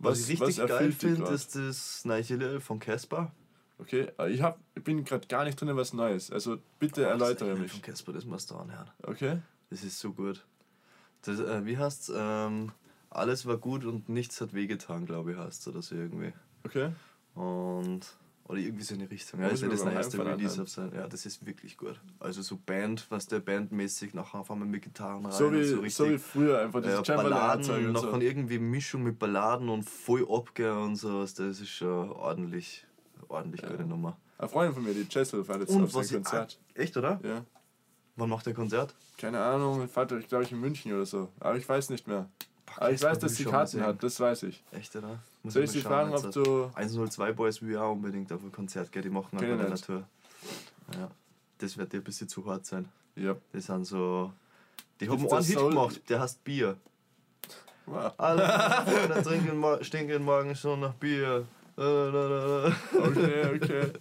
Was, 0.00 0.28
ich 0.28 0.40
richtig 0.40 0.56
geil 0.56 0.70
erfüllt 0.70 0.92
dich 0.92 0.98
finde, 0.98 1.30
ist 1.30 1.54
das 1.54 2.04
neue 2.04 2.22
Lied 2.22 2.62
von 2.62 2.78
Casper. 2.78 3.30
Okay, 3.78 4.08
äh, 4.18 4.30
ich, 4.30 4.42
hab, 4.42 4.58
ich 4.74 4.82
bin 4.82 5.04
gerade 5.04 5.26
gar 5.28 5.44
nicht 5.44 5.60
drin, 5.60 5.74
was 5.76 5.92
Neues. 5.92 6.30
Also 6.30 6.58
bitte 6.78 7.04
erläutere 7.04 7.52
Von 7.52 7.62
mich. 7.62 7.82
Casper, 7.82 8.12
das 8.12 8.24
musst 8.24 8.50
du 8.50 8.56
anhören. 8.56 8.90
Okay? 9.02 9.40
Das 9.68 9.84
ist 9.84 9.98
so 10.00 10.12
gut. 10.12 10.44
Das, 11.22 11.38
äh, 11.38 11.64
wie 11.66 11.78
heißt 11.78 12.12
ähm, 12.14 12.72
Alles 13.10 13.46
war 13.46 13.58
gut 13.58 13.84
und 13.84 14.08
nichts 14.08 14.40
hat 14.40 14.54
wehgetan, 14.54 15.06
glaube 15.06 15.32
ich, 15.32 15.38
heißt 15.38 15.68
oder 15.68 15.82
so 15.82 15.94
irgendwie. 15.94 16.32
Okay. 16.64 16.92
Und. 17.34 18.16
Oder 18.50 18.58
irgendwie 18.58 18.82
so 18.82 18.94
in 18.94 19.00
die 19.00 19.06
Richtung. 19.06 19.40
Ja, 19.40 19.46
ist 19.46 19.60
ja 19.62 19.68
ich 19.68 19.74
das 19.74 19.84
neueste 19.84 20.26
Release 20.26 20.60
auf 20.60 20.68
sein. 20.68 20.90
Ja, 20.92 21.06
das 21.06 21.24
ist 21.24 21.46
wirklich 21.46 21.76
gut. 21.76 22.00
Also 22.18 22.42
so 22.42 22.56
Band, 22.56 23.06
was 23.08 23.28
der 23.28 23.38
bandmäßig 23.38 24.12
nachher 24.12 24.40
auf 24.40 24.50
einmal 24.50 24.66
mit 24.66 24.82
Gitarren 24.82 25.24
rein 25.24 25.32
So 25.32 25.52
wie, 25.52 25.62
so 25.62 25.76
so, 25.76 25.82
richtig. 25.82 26.10
wie 26.10 26.18
früher, 26.18 26.60
einfach 26.60 26.82
ja, 26.82 26.90
dieses 26.90 27.06
Chamberlain-Zeug 27.06 27.76
Balladen, 27.76 27.92
noch 27.92 28.02
so. 28.02 28.10
von 28.10 28.20
irgendwie 28.20 28.58
Mischung 28.58 29.04
mit 29.04 29.20
Balladen 29.20 29.68
und 29.68 29.84
voll 29.84 30.26
abgehen 30.28 30.76
und 30.76 30.96
sowas. 30.96 31.34
Das 31.34 31.60
ist 31.60 31.68
schon 31.68 32.10
ordentlich, 32.10 32.84
ordentlich 33.28 33.62
gute 33.62 33.84
Nummer. 33.84 34.18
Eine 34.36 34.48
Freundin 34.48 34.74
von 34.74 34.82
mir, 34.82 34.94
die 34.94 35.06
Jessel, 35.08 35.44
fährt 35.44 35.60
jetzt 35.60 35.70
Und 35.70 35.84
auf 35.84 35.92
sein 35.92 36.02
ich, 36.02 36.12
Konzert. 36.12 36.58
echt, 36.74 36.96
oder? 36.96 37.20
Ja. 37.22 37.44
Wann 38.16 38.28
macht 38.30 38.46
der 38.46 38.54
Konzert? 38.54 38.96
Keine 39.16 39.40
Ahnung, 39.40 39.86
fährt, 39.86 40.28
glaube 40.28 40.42
ich, 40.42 40.50
in 40.50 40.58
München 40.58 40.92
oder 40.92 41.06
so. 41.06 41.28
Aber 41.38 41.56
ich 41.56 41.68
weiß 41.68 41.90
nicht 41.90 42.08
mehr. 42.08 42.28
Aber 42.76 42.92
ich 42.92 43.02
weiß, 43.02 43.18
dass 43.18 43.36
sie 43.36 43.44
Karten 43.44 43.82
hat, 43.82 44.02
das 44.02 44.20
weiß 44.20 44.44
ich. 44.44 44.62
Echt, 44.72 44.94
oder? 44.96 45.18
Muss 45.42 45.54
Soll 45.54 45.64
ich 45.64 45.70
sie 45.70 45.80
fragen, 45.80 46.12
ob 46.14 46.30
du. 46.30 46.70
102 46.74 47.32
Boys 47.32 47.62
will 47.62 47.76
auch 47.76 47.92
unbedingt 47.92 48.32
auf 48.32 48.42
ein 48.42 48.52
Konzert 48.52 48.92
gehen. 48.92 49.02
Die 49.02 49.10
machen 49.10 49.38
einfach 49.38 49.66
eine. 49.66 49.80
Tour. 49.80 50.04
Ja. 50.94 51.10
Das 51.58 51.76
wird 51.76 51.92
dir 51.92 51.98
ein 51.98 52.04
bisschen 52.04 52.28
zu 52.28 52.44
hart 52.46 52.66
sein. 52.66 52.88
Ja. 53.16 53.36
Die 53.52 53.60
sind 53.60 53.84
so. 53.84 54.32
Die 55.00 55.08
haben 55.08 55.28
einen 55.28 55.44
Hit 55.44 55.56
gemacht, 55.56 56.00
der 56.08 56.20
heißt 56.20 56.44
Bier. 56.44 56.76
Wow. 57.86 58.12
Alle 58.18 58.46
Freunde 59.08 59.22
trinken, 59.22 59.84
stinken 59.84 60.22
morgen 60.22 60.54
schon 60.54 60.80
nach 60.80 60.94
Bier. 60.94 61.46
Okay, 61.76 63.54
okay. 63.54 63.92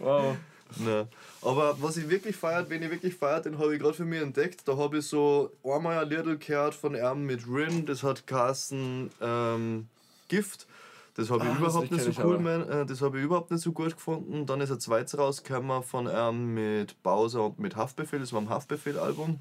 Wow. 0.00 0.36
Ne. 0.78 1.06
Aber 1.42 1.80
was 1.80 1.96
ich 1.96 2.08
wirklich 2.08 2.36
feiert, 2.36 2.68
wenn 2.70 2.82
ich 2.82 2.90
wirklich 2.90 3.14
feiert, 3.14 3.46
den 3.46 3.58
habe 3.58 3.74
ich 3.74 3.80
gerade 3.80 3.94
für 3.94 4.04
mich 4.04 4.20
entdeckt. 4.20 4.66
Da 4.66 4.76
habe 4.76 4.98
ich 4.98 5.06
so 5.06 5.52
einmal 5.64 5.98
ein 5.98 6.10
Lied 6.10 6.40
gehört 6.40 6.74
von 6.74 6.94
ihm 6.94 7.24
mit 7.24 7.46
Rin, 7.48 7.86
das 7.86 8.02
hat 8.02 8.26
Carsten 8.26 9.10
ähm, 9.20 9.88
Gift. 10.28 10.66
Das 11.14 11.30
habe 11.30 11.44
ich 11.44 11.50
Ah, 11.50 11.52
das 11.52 11.60
überhaupt 11.60 11.90
Lied 11.90 12.06
nicht 12.06 12.16
so 12.16 12.22
cool, 12.24 12.38
man, 12.38 12.68
äh, 12.68 12.84
das 12.84 13.00
habe 13.00 13.18
ich 13.18 13.24
überhaupt 13.24 13.50
nicht 13.50 13.62
so 13.62 13.72
gut 13.72 13.94
gefunden. 13.94 14.44
Dann 14.44 14.60
ist 14.60 14.70
ein 14.70 14.80
zweites 14.80 15.16
rausgekommen 15.16 15.82
von 15.82 16.08
ihm 16.08 16.54
mit 16.54 17.02
Bowser 17.02 17.44
und 17.46 17.58
mit 17.58 17.76
Haftbefehl, 17.76 18.20
das 18.20 18.32
war 18.32 18.40
ein 18.40 18.50
Haftbefehl-Album. 18.50 19.40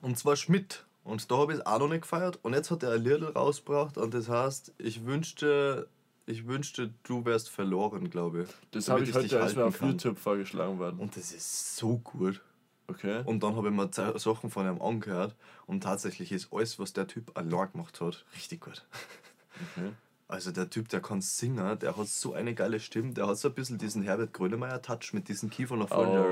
Und 0.00 0.18
zwar 0.18 0.36
Schmidt. 0.36 0.84
Und 1.04 1.30
da 1.30 1.38
habe 1.38 1.52
ich 1.52 1.58
es 1.58 1.66
auch 1.66 1.78
noch 1.78 1.88
nicht 1.88 2.02
gefeiert. 2.02 2.38
Und 2.42 2.54
jetzt 2.54 2.70
hat 2.70 2.82
er 2.82 2.92
ein 2.92 3.02
Lied 3.02 3.22
rausgebracht 3.34 3.98
und 3.98 4.14
das 4.14 4.28
heißt, 4.28 4.74
ich 4.78 5.04
wünschte, 5.04 5.88
ich 6.28 6.46
wünschte, 6.46 6.92
du 7.04 7.24
wärst 7.24 7.48
verloren, 7.48 8.10
glaube 8.10 8.42
ich. 8.42 8.48
Das 8.70 8.88
habe 8.88 9.02
ich 9.02 9.14
heute 9.14 9.64
auf 9.64 9.78
kann. 9.78 9.90
YouTube 9.90 10.18
vorgeschlagen 10.18 10.78
worden. 10.78 10.98
Und 10.98 11.16
das 11.16 11.32
ist 11.32 11.76
so 11.76 11.98
gut. 11.98 12.42
Okay. 12.86 13.22
Und 13.24 13.42
dann 13.42 13.56
habe 13.56 13.68
ich 13.68 13.74
mir 13.74 14.18
Sachen 14.18 14.50
von 14.50 14.66
ihm 14.66 14.80
angehört 14.80 15.36
und 15.66 15.82
tatsächlich 15.82 16.32
ist 16.32 16.52
alles, 16.52 16.78
was 16.78 16.92
der 16.92 17.06
Typ 17.06 17.36
allein 17.36 17.70
gemacht 17.72 18.00
hat, 18.00 18.24
richtig 18.34 18.62
gut. 18.62 18.86
okay. 19.76 19.92
Also 20.30 20.50
der 20.52 20.68
Typ, 20.68 20.90
der 20.90 21.00
kann 21.00 21.22
singen, 21.22 21.78
der 21.78 21.96
hat 21.96 22.06
so 22.06 22.34
eine 22.34 22.54
geile 22.54 22.80
Stimme, 22.80 23.14
der 23.14 23.26
hat 23.26 23.38
so 23.38 23.48
ein 23.48 23.54
bisschen 23.54 23.78
diesen 23.78 24.02
Herbert 24.02 24.34
Grönemeyer-Touch 24.34 25.14
mit 25.14 25.26
diesen 25.26 25.48
Kiefern 25.48 25.88
vorne. 25.88 26.22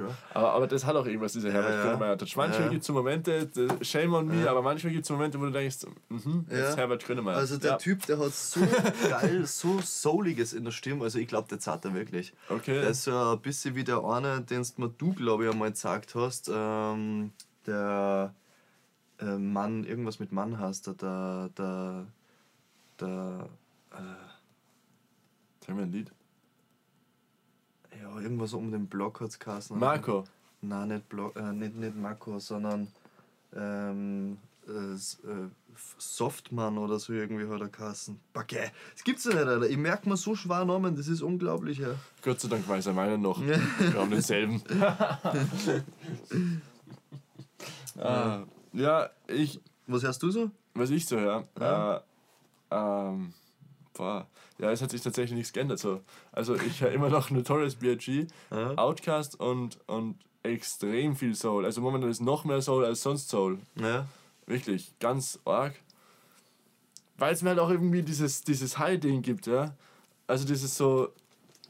Oh. 0.00 0.10
Aber, 0.34 0.52
aber 0.52 0.66
das 0.66 0.84
hat 0.84 0.96
auch 0.96 1.06
irgendwas, 1.06 1.34
dieser 1.34 1.52
Herbert 1.52 1.74
ja. 1.74 1.82
Grönemeyer 1.84 2.18
Touch. 2.18 2.34
Manchmal 2.34 2.62
Ja. 2.64 2.68
gibt 2.70 2.80
es 2.80 2.88
so 2.88 2.92
Momente, 2.92 3.48
shame 3.82 4.14
on 4.14 4.26
me, 4.26 4.42
Ja. 4.44 4.50
aber 4.50 4.62
manchmal 4.62 4.92
gibt 4.92 5.04
es 5.04 5.10
Momente, 5.10 5.38
wo 5.40 5.44
du 5.44 5.52
denkst, 5.52 5.86
mhm, 6.08 6.44
das 6.48 6.58
Ja. 6.58 6.68
ist 6.70 6.76
Herbert 6.76 7.04
Grönemeyer. 7.04 7.36
Also 7.36 7.56
der 7.56 7.70
ja. 7.70 7.76
Typ, 7.76 8.04
der 8.06 8.18
hat 8.18 8.32
so 8.34 8.60
geil, 9.08 9.46
so 9.46 9.78
souliges 9.80 10.52
in 10.52 10.64
der 10.64 10.72
Stimme, 10.72 11.04
also 11.04 11.20
ich 11.20 11.28
glaube, 11.28 11.46
der 11.48 11.60
zahlt 11.60 11.84
er 11.84 11.94
wirklich. 11.94 12.34
Okay. 12.48 12.80
Der 12.80 12.90
ist 12.90 13.04
so 13.04 13.16
ein 13.16 13.40
bisschen 13.42 13.76
wie 13.76 13.84
der 13.84 14.02
eine, 14.04 14.40
den 14.40 14.66
mir 14.76 14.88
du, 14.88 15.12
glaube 15.12 15.44
ich, 15.44 15.52
einmal 15.52 15.70
gesagt 15.70 16.16
hast, 16.16 16.50
ähm, 16.52 17.30
der 17.64 18.34
äh, 19.20 19.24
Mann, 19.38 19.84
irgendwas 19.84 20.18
mit 20.18 20.32
Mann 20.32 20.58
hast, 20.58 20.88
der, 21.00 21.48
der, 21.56 22.06
der, 23.00 23.48
der 23.92 24.16
Sag 25.66 25.74
mir 25.74 25.82
ein 25.82 25.92
Lied. 25.92 26.12
ja, 28.00 28.20
irgendwas 28.20 28.52
um 28.52 28.70
den 28.70 28.86
Block 28.86 29.20
hat 29.20 29.30
es 29.30 29.38
geheißen. 29.38 29.76
Marco. 29.78 30.24
Nein, 30.60 30.88
nicht, 30.88 31.08
Block, 31.08 31.34
äh, 31.36 31.52
nicht, 31.52 31.74
nicht 31.74 31.96
Marco, 31.96 32.38
sondern 32.38 32.88
ähm, 33.54 34.38
äh, 34.68 34.94
äh, 34.94 35.48
oder 36.78 36.98
so 36.98 37.12
irgendwie 37.12 37.46
hat 37.48 37.60
er 37.60 37.68
geheißen. 37.68 38.18
Backe, 38.32 38.70
das 38.94 39.04
gibt's 39.04 39.24
ja 39.24 39.32
nicht, 39.34 39.46
Alter. 39.46 39.68
Ich 39.68 39.76
merke 39.76 40.08
mir 40.08 40.16
so 40.16 40.34
schwer 40.36 40.64
Namen, 40.64 40.96
das 40.96 41.08
ist 41.08 41.20
unglaublich. 41.20 41.78
Ja. 41.78 41.94
Gott 42.22 42.40
sei 42.40 42.48
Dank 42.48 42.66
weiß 42.68 42.86
er 42.86 42.92
meinen 42.94 43.20
noch. 43.20 43.40
Wir 43.40 43.60
haben 43.94 44.10
denselben. 44.10 44.62
ah, 47.98 48.44
ja, 48.72 49.10
ich, 49.28 49.60
Was 49.86 50.02
hörst 50.02 50.22
du 50.22 50.30
so? 50.30 50.50
was 50.74 50.90
ich 50.90 51.06
so 51.06 51.18
höre, 51.18 51.48
Ja. 51.58 51.96
äh, 51.96 52.00
ähm, 52.70 53.32
boah, 53.94 54.26
ja, 54.58 54.70
es 54.70 54.82
hat 54.82 54.90
sich 54.90 55.02
tatsächlich 55.02 55.36
nichts 55.36 55.52
geändert. 55.52 55.78
So. 55.78 56.00
Also 56.32 56.54
ich 56.54 56.80
höre 56.80 56.92
immer 56.92 57.08
noch 57.08 57.30
Notorious 57.30 57.76
B.I.G., 57.76 58.26
Ja. 58.50 58.74
Outcast 58.76 59.38
und, 59.38 59.78
und 59.86 60.16
extrem 60.42 61.16
viel 61.16 61.34
Soul. 61.34 61.64
Also 61.64 61.80
momentan 61.80 62.10
ist 62.10 62.20
noch 62.20 62.44
mehr 62.44 62.62
Soul 62.62 62.84
als 62.84 63.02
sonst 63.02 63.28
Soul. 63.28 63.58
Ja. 63.74 64.06
Wirklich, 64.46 64.92
ganz 65.00 65.38
arg. 65.44 65.74
Weil 67.18 67.32
es 67.32 67.42
mir 67.42 67.50
halt 67.50 67.58
auch 67.58 67.70
irgendwie 67.70 68.02
dieses, 68.02 68.42
dieses 68.42 68.78
High-Ding 68.78 69.22
gibt, 69.22 69.46
ja. 69.46 69.74
Also 70.26 70.46
dieses 70.46 70.76
so, 70.76 71.08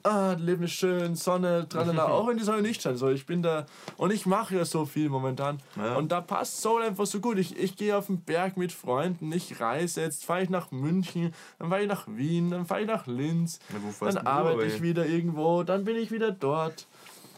ah, 0.07 0.37
Leben 0.39 0.65
ist 0.65 0.73
schön, 0.73 1.15
Sonne, 1.17 1.67
tralala, 1.69 2.05
auch 2.09 2.27
wenn 2.29 2.37
die 2.37 2.45
Sonne 2.45 2.63
nicht 2.63 2.83
scheint. 2.83 2.99
So, 2.99 3.09
ich 3.09 3.27
bin 3.27 3.43
da 3.43 3.67
und 3.97 4.13
ich 4.13 4.27
mache 4.27 4.57
ja 4.57 4.65
so 4.65 4.85
viel 4.87 5.09
momentan. 5.09 5.59
Ja. 5.77 5.97
Und 5.97 6.13
da 6.13 6.21
passt 6.21 6.61
Soul 6.63 6.83
einfach 6.83 7.07
so 7.07 7.21
gut. 7.21 7.39
Ich, 7.39 7.59
ich 7.59 7.77
gehe 7.77 7.97
auf 7.97 8.07
den 8.07 8.21
Berg 8.21 8.57
mit 8.57 8.73
Freunden, 8.73 9.33
ich 9.33 9.61
reise, 9.61 10.03
jetzt 10.03 10.25
fahre 10.25 10.43
ich 10.43 10.51
nach 10.51 10.71
München, 10.71 11.35
dann 11.59 11.69
fahre 11.69 11.83
ich 11.83 11.89
nach 11.89 12.07
Wien, 12.09 12.51
dann 12.51 12.67
fahre 12.67 12.83
ich 12.83 12.87
nach 12.87 13.07
Linz, 13.07 13.59
Ja, 14.01 14.11
dann 14.11 14.27
arbeite 14.27 14.65
ich 14.65 14.83
wieder 14.83 15.07
irgendwo, 15.07 15.63
dann 15.63 15.85
bin 15.85 15.97
ich 15.97 16.11
wieder 16.11 16.31
dort. 16.31 16.87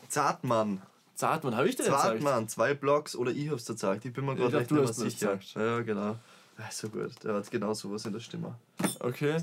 Zartmann. 0.09 0.83
Zartmann, 1.15 1.57
habe 1.57 1.69
ich 1.69 1.75
dir? 1.75 1.85
Zartmann, 1.85 2.49
zwei 2.49 2.75
Blogs 2.75 3.17
oder 3.17 3.33
ich 3.33 3.51
hab's 3.51 3.65
dir 3.65 3.73
gezeigt. 3.73 4.05
Ich 4.05 4.13
bin 4.13 4.25
mir 4.25 4.37
gerade 4.37 4.59
nicht 4.59 4.71
du 4.71 4.77
mehr 4.77 4.87
sicher. 4.87 5.39
Ja, 5.57 5.81
genau. 5.81 6.17
So 6.71 6.89
gut. 6.89 7.13
Der 7.23 7.35
hat 7.35 7.51
genau 7.51 7.73
sowas 7.75 8.05
in 8.07 8.13
der 8.13 8.21
Stimme. 8.21 8.55
Okay. 9.01 9.37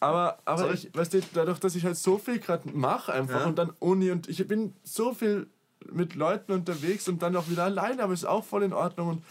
Aber, 0.00 0.38
aber 0.44 0.58
Sorry. 0.62 0.74
ich, 0.74 0.94
weißt 0.94 1.14
du, 1.14 1.20
dadurch, 1.34 1.58
dass 1.58 1.74
ich 1.74 1.84
halt 1.84 1.96
so 1.96 2.16
viel 2.18 2.38
gerade 2.38 2.68
mache 2.70 3.12
einfach 3.12 3.40
Ja. 3.40 3.46
und 3.46 3.58
dann 3.58 3.70
Uni 3.78 4.10
und 4.10 4.28
ich 4.28 4.46
bin 4.48 4.74
so 4.82 5.12
viel 5.12 5.46
mit 5.92 6.14
Leuten 6.14 6.52
unterwegs 6.52 7.08
und 7.08 7.20
dann 7.22 7.36
auch 7.36 7.48
wieder 7.48 7.64
alleine, 7.64 8.02
aber 8.02 8.12
ist 8.14 8.24
auch 8.24 8.44
voll 8.44 8.62
in 8.62 8.72
Ordnung 8.72 9.08
und, 9.08 9.22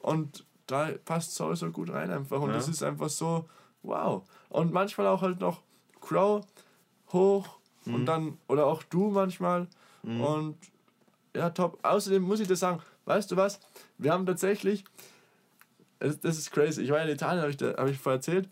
und 0.00 0.44
da 0.66 0.90
passt 1.04 1.34
Soul 1.34 1.54
so 1.56 1.70
gut 1.70 1.90
rein 1.90 2.10
einfach 2.10 2.40
und 2.40 2.50
Ja. 2.50 2.56
das 2.56 2.68
ist 2.68 2.82
einfach 2.82 3.08
so, 3.08 3.48
wow. 3.82 4.22
Und 4.48 4.72
manchmal 4.72 5.06
auch 5.06 5.22
halt 5.22 5.40
noch 5.40 5.62
Crow 6.00 6.44
hoch 7.12 7.48
Mhm. 7.84 7.94
und 7.94 8.06
dann, 8.06 8.38
oder 8.48 8.66
auch 8.66 8.82
du 8.82 9.10
manchmal 9.10 9.68
und 10.02 10.56
ja, 11.36 11.50
top. 11.50 11.78
Außerdem 11.84 12.22
muss 12.22 12.40
ich 12.40 12.48
dir 12.48 12.56
sagen, 12.56 12.80
weißt 13.04 13.30
du 13.30 13.36
was, 13.36 13.60
wir 13.98 14.12
haben 14.12 14.26
tatsächlich, 14.26 14.84
das, 15.98 16.20
das 16.20 16.38
ist 16.38 16.50
crazy, 16.52 16.82
ich 16.82 16.90
war 16.90 17.02
in 17.02 17.08
Italien, 17.08 17.40
habe 17.42 17.50
ich, 17.50 17.56
da- 17.56 17.74
hab 17.76 17.88
ich 17.88 17.98
vorher 17.98 18.16
erzählt, 18.18 18.48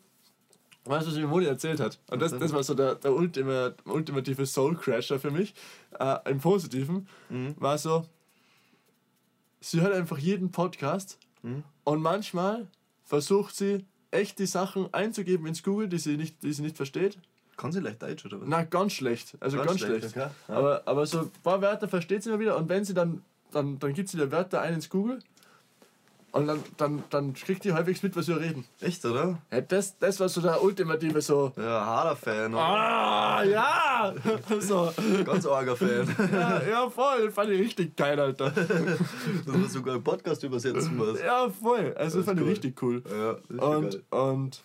Weißt 0.86 1.06
du, 1.06 1.12
was 1.12 1.16
mir 1.18 1.26
Moni 1.26 1.46
erzählt 1.46 1.80
hat? 1.80 1.98
Und 2.10 2.20
das, 2.20 2.36
das 2.38 2.52
war 2.52 2.62
so 2.62 2.74
der, 2.74 2.96
der 2.96 3.14
ultima, 3.14 3.72
ultimative 3.86 4.44
Soul-Crasher 4.44 5.18
für 5.18 5.30
mich, 5.30 5.54
äh, 5.98 6.16
im 6.30 6.40
Positiven, 6.40 7.08
war 7.56 7.78
so, 7.78 8.04
sie 9.60 9.80
hört 9.80 9.94
einfach 9.94 10.18
jeden 10.18 10.50
Podcast 10.52 11.18
und 11.84 12.02
manchmal 12.02 12.66
versucht 13.04 13.56
sie 13.56 13.84
echt 14.10 14.38
die 14.38 14.46
Sachen 14.46 14.92
einzugeben 14.92 15.46
ins 15.46 15.62
Google, 15.62 15.88
die 15.88 15.98
sie 15.98 16.16
nicht, 16.18 16.42
die 16.42 16.52
sie 16.52 16.60
nicht 16.62 16.76
versteht. 16.76 17.18
Kann 17.56 17.72
sie 17.72 17.80
leicht 17.80 18.02
Deutsch 18.02 18.24
oder 18.26 18.40
was? 18.40 18.48
Na, 18.48 18.62
ganz 18.64 18.92
schlecht. 18.92 19.36
Also 19.40 19.56
ganz, 19.56 19.68
Ganz 19.68 19.80
schlecht. 19.80 20.10
schlecht, 20.10 20.16
okay. 20.16 20.30
Ja. 20.48 20.54
Aber, 20.54 20.82
aber 20.86 21.06
so 21.06 21.20
ein 21.20 21.30
paar 21.42 21.62
Wörter 21.62 21.88
versteht 21.88 22.22
sie 22.22 22.28
immer 22.30 22.40
wieder 22.40 22.56
und 22.56 22.68
wenn 22.68 22.84
sie 22.84 22.94
dann, 22.94 23.22
dann, 23.52 23.78
dann 23.78 23.92
gibt 23.94 24.08
sie 24.08 24.18
die 24.18 24.30
Wörter 24.30 24.60
ein 24.60 24.74
ins 24.74 24.90
Google 24.90 25.20
und 26.34 26.46
dann, 26.48 26.62
dann, 26.76 27.02
dann 27.10 27.32
kriegt 27.34 27.64
die 27.64 27.72
halbwegs 27.72 28.02
mit, 28.02 28.14
was 28.16 28.28
wir 28.28 28.38
reden. 28.40 28.64
Echt, 28.80 29.04
oder? 29.04 29.38
Ja, 29.52 29.60
das, 29.60 29.96
das 29.98 30.18
war 30.20 30.28
so 30.28 30.40
der 30.40 30.62
ultimative 30.62 31.20
so, 31.22 31.52
Ja, 31.56 31.86
harter 31.86 32.16
Fan. 32.16 32.52
oder? 32.54 32.62
ah, 32.62 33.42
ja! 33.44 34.12
so, 34.60 34.92
Ganz 35.24 35.46
arger 35.46 35.76
Fan. 35.76 36.06
ja, 36.32 36.62
ja, 36.68 36.90
voll, 36.90 37.30
fand 37.30 37.50
ich 37.50 37.60
richtig 37.60 37.96
geil, 37.96 38.18
Alter. 38.20 38.50
Dass 39.46 39.46
wir 39.46 39.68
sogar 39.68 39.94
einen 39.94 40.04
Podcast 40.04 40.42
übersetzen 40.42 40.96
muss. 40.96 41.20
Ja, 41.20 41.48
voll, 41.48 41.94
also 41.96 42.18
Das 42.18 42.26
fand 42.26 42.38
ich 42.40 42.44
cool. 42.44 42.50
richtig 42.50 42.82
cool. 42.82 43.02
Ja, 43.10 43.36
schon 43.48 43.58
Und, 43.60 43.90
geil. 43.92 44.02
und, 44.20 44.62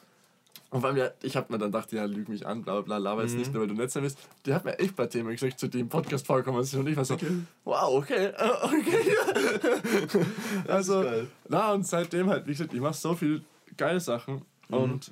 und 0.72 0.86
allem, 0.86 0.98
ja, 0.98 1.10
ich 1.24 1.36
hab 1.36 1.50
mir 1.50 1.58
dann 1.58 1.72
gedacht, 1.72 1.92
ja, 1.92 2.06
lüg 2.06 2.30
mich 2.30 2.46
an, 2.46 2.62
bla 2.64 2.82
bla, 2.82 2.98
laber 2.98 3.24
jetzt 3.24 3.32
Mhm. 3.34 3.40
nicht 3.40 3.54
nur, 3.54 3.62
weil 3.64 3.70
du 3.70 3.74
nicht 3.76 3.90
sein 3.92 4.04
bist. 4.04 4.18
Die 4.46 4.54
hat 4.54 4.66
mir 4.66 4.78
echt 4.78 4.96
paar 4.96 5.10
Themen 5.10 5.32
gesagt, 5.32 5.60
zu 5.60 5.68
die 5.68 5.80
im 5.80 5.90
Podcast 5.90 6.28
vorkommen 6.28 6.64
sind. 6.64 6.82
Und 6.82 6.88
ich 6.88 6.96
war 6.98 7.06
so, 7.06 7.18
wow, 7.64 7.90
okay, 7.96 8.28
äh, 8.28 8.50
okay. 8.62 10.20
also, 10.68 11.04
na, 11.48 11.74
und 11.74 11.88
seitdem 11.88 12.30
halt, 12.30 12.46
wie 12.48 12.52
gesagt, 12.52 12.74
ich 12.74 12.82
mach 12.82 12.94
so 12.94 13.16
viel 13.16 13.44
geile 13.78 14.00
Sachen. 14.00 14.42
Mhm. 14.68 14.76
Und 14.76 15.12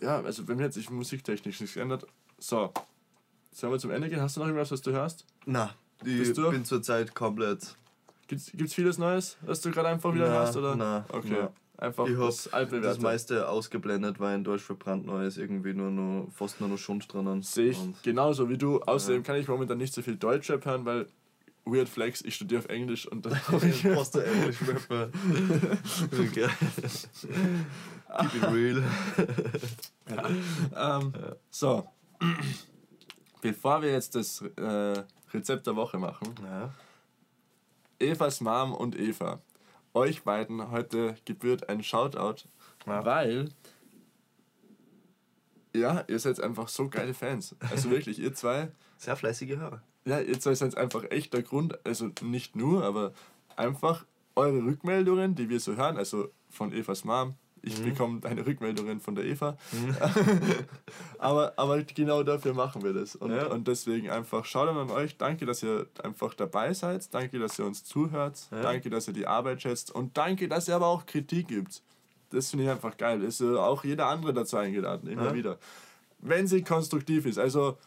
ja, 0.00 0.20
also 0.20 0.44
bei 0.44 0.54
mir 0.54 0.64
hat 0.64 0.72
sich 0.72 0.90
musiktechnisch 0.90 1.60
nichts 1.60 1.74
geändert. 1.74 2.06
So, 2.38 2.72
sollen 3.52 3.72
wir 3.72 3.78
zum 3.78 3.90
Ende 3.90 4.08
gehen? 4.08 4.20
Hast 4.20 4.36
du 4.36 4.40
noch 4.40 4.46
irgendwas, 4.46 4.70
was 4.72 4.80
du 4.82 4.90
hörst? 4.92 5.24
Na, 5.44 5.74
ich 6.04 6.18
Bist 6.18 6.36
du? 6.38 6.50
bin 6.50 6.64
zurzeit 6.64 7.14
komplett. 7.14 7.76
Gibt's, 8.26 8.50
gibt's 8.54 8.74
vieles 8.74 8.98
Neues, 8.98 9.36
was 9.42 9.60
du 9.60 9.70
gerade 9.70 9.88
einfach 9.88 10.14
wieder 10.14 10.28
Na, 10.28 10.34
hörst? 10.34 10.56
Oder? 10.56 10.74
na, 10.74 11.04
okay. 11.10 11.28
na. 11.42 11.52
Einfach 11.82 12.06
Ich 12.06 12.16
das 12.16 12.44
das 12.44 12.52
altbewährte. 12.52 13.02
meiste 13.02 13.48
ausgeblendet, 13.48 14.20
weil 14.20 14.36
in 14.36 14.44
Deutsch 14.44 14.62
für 14.62 14.76
brandneu 14.76 15.26
ist 15.26 15.36
irgendwie 15.36 15.74
nur 15.74 15.90
noch, 15.90 16.28
fast 16.32 16.60
nur 16.60 16.68
noch 16.68 16.78
Schund 16.78 17.12
drinnen. 17.12 17.42
Sehe 17.42 17.70
ich 17.70 17.78
Und 17.80 18.00
genauso 18.04 18.48
wie 18.48 18.56
du. 18.56 18.80
Außerdem 18.82 19.24
kann 19.24 19.34
ich 19.34 19.48
momentan 19.48 19.78
nicht 19.78 19.92
so 19.92 20.00
viel 20.00 20.14
Deutschrap 20.16 20.64
hören, 20.64 20.84
weil 20.84 21.06
Weird 21.64 21.88
Flex, 21.88 22.22
ich 22.22 22.36
studiere 22.36 22.60
auf 22.60 22.68
Englisch 22.68 23.06
und 23.06 23.26
dann 23.26 23.34
habe 23.48 23.66
ich. 23.66 23.82
Der 23.82 24.26
Englisch 24.26 24.58
Rapper. 24.62 25.10
Keep 26.10 26.36
it 28.34 28.44
real. 28.52 28.82
ähm, 30.76 31.12
so. 31.50 31.88
Bevor 33.40 33.82
wir 33.82 33.90
jetzt 33.90 34.14
das 34.14 34.40
äh, 34.56 35.02
Rezept 35.32 35.66
der 35.66 35.74
Woche 35.76 35.98
machen, 35.98 36.34
Ja. 36.44 36.72
Evas 37.98 38.40
Mom 38.40 38.72
und 38.74 38.96
Eva, 38.98 39.40
euch 39.94 40.22
beiden 40.22 40.70
heute 40.70 41.16
gebührt 41.24 41.68
ein 41.68 41.82
Shoutout, 41.82 42.44
Ja. 42.86 43.04
weil. 43.04 43.48
Ja, 45.74 46.04
ihr 46.06 46.18
seid 46.18 46.40
einfach 46.40 46.68
so 46.68 46.88
geile 46.88 47.14
Fans. 47.14 47.56
Also 47.70 47.90
wirklich, 47.90 48.18
ihr 48.18 48.34
zwei 48.34 48.70
Sehr 48.98 49.16
fleißige 49.16 49.56
Hörer. 49.56 49.82
Ja, 50.04 50.20
ihr 50.20 50.38
zwei 50.40 50.54
seid 50.54 50.76
einfach 50.76 51.04
echt 51.10 51.32
der 51.32 51.42
Grund, 51.42 51.78
also 51.86 52.10
nicht 52.22 52.56
nur, 52.56 52.84
aber 52.84 53.12
einfach 53.56 54.04
eure 54.34 54.62
Rückmeldungen, 54.64 55.34
die 55.34 55.48
wir 55.48 55.60
so 55.60 55.76
hören, 55.76 55.96
also 55.96 56.30
von 56.50 56.72
Evas 56.72 57.04
Mom. 57.04 57.34
Ich 57.64 57.80
bekomme 57.80 58.18
deine 58.20 58.44
Rückmeldungen 58.44 58.98
von 59.00 59.14
der 59.14 59.24
Eva. 59.24 59.56
aber, 61.18 61.52
aber 61.56 61.82
genau 61.82 62.22
dafür 62.22 62.54
machen 62.54 62.82
wir 62.82 62.92
das. 62.92 63.14
Und, 63.16 63.30
Ja. 63.32 63.46
und 63.46 63.68
deswegen 63.68 64.10
einfach 64.10 64.44
schaut 64.44 64.68
an 64.68 64.90
euch. 64.90 65.16
Danke, 65.16 65.46
dass 65.46 65.62
ihr 65.62 65.86
einfach 66.02 66.34
dabei 66.34 66.72
seid. 66.74 67.12
Danke, 67.14 67.38
dass 67.38 67.58
ihr 67.58 67.64
uns 67.64 67.84
zuhört. 67.84 68.48
Ja. 68.50 68.62
Danke, 68.62 68.90
dass 68.90 69.06
ihr 69.08 69.14
die 69.14 69.26
Arbeit 69.26 69.62
schätzt. 69.62 69.94
Und 69.94 70.16
danke, 70.16 70.48
dass 70.48 70.68
ihr 70.68 70.74
aber 70.76 70.86
auch 70.88 71.06
Kritik 71.06 71.48
gibt. 71.48 71.82
Das 72.30 72.50
finde 72.50 72.64
ich 72.64 72.70
einfach 72.70 72.96
geil. 72.96 73.22
Ist 73.22 73.40
äh, 73.40 73.56
auch 73.56 73.84
jeder 73.84 74.06
andere 74.06 74.32
dazu 74.32 74.56
eingeladen, 74.56 75.08
immer 75.08 75.26
Ja. 75.26 75.34
wieder. 75.34 75.58
Wenn 76.18 76.46
sie 76.46 76.62
konstruktiv 76.62 77.26
ist. 77.26 77.38
Also 77.38 77.78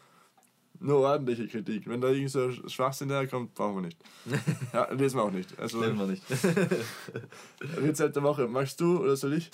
nur 0.79 0.99
ordentliche 0.99 1.47
Kritik. 1.47 1.87
Wenn 1.87 2.01
da 2.01 2.09
irgend 2.09 2.31
so 2.31 2.51
Schwachsinn 2.51 3.09
herkommt, 3.09 3.53
brauchen 3.53 3.75
wir 3.75 3.81
nicht. 3.83 3.97
Ja, 4.73 4.91
lesen 4.91 5.17
wir 5.17 5.23
auch 5.23 5.31
nicht. 5.31 5.57
Also 5.59 5.79
Nehmen 5.79 5.97
wir 5.99 6.07
nicht. 6.07 6.23
Rezept 7.77 8.15
der 8.15 8.23
Woche. 8.23 8.47
Magst 8.47 8.79
du 8.81 8.99
oder 8.99 9.15
soll 9.15 9.33
ich? 9.33 9.51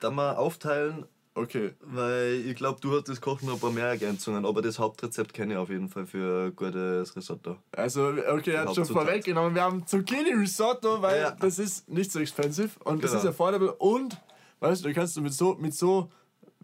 Dann 0.00 0.14
mal 0.14 0.34
aufteilen, 0.36 1.04
Okay. 1.36 1.72
weil 1.80 2.42
ich 2.46 2.54
glaube, 2.54 2.78
du 2.80 2.94
hast 2.96 3.08
das 3.08 3.20
Kochen 3.20 3.46
noch 3.48 3.54
ein 3.54 3.60
paar 3.60 3.72
mehr 3.72 3.86
Ergänzungen, 3.88 4.46
aber 4.46 4.62
das 4.62 4.78
Hauptrezept 4.78 5.34
kenne 5.34 5.54
ich 5.54 5.58
auf 5.58 5.68
jeden 5.68 5.88
Fall 5.88 6.06
für 6.06 6.46
ein 6.46 6.54
gutes 6.56 7.16
Risotto. 7.16 7.56
Also, 7.72 8.12
okay, 8.28 8.52
er 8.52 8.60
hat 8.68 8.74
schon 8.74 8.84
vorweggenommen. 8.84 9.52
Wir 9.54 9.62
haben 9.62 9.84
Zucchini 9.84 10.32
Risotto, 10.32 11.02
weil 11.02 11.20
Ja. 11.22 11.30
das 11.32 11.58
ist 11.58 11.88
nicht 11.88 12.12
so 12.12 12.20
expensive 12.20 12.70
und 12.84 13.02
das 13.02 13.10
Genau. 13.10 13.22
ist 13.24 13.28
affordable 13.28 13.72
und 13.74 14.16
weißt 14.60 14.84
du, 14.84 14.88
du 14.88 14.94
kannst 14.94 15.20
mit 15.20 15.32
so, 15.34 15.56
mit 15.56 15.74
so 15.74 16.08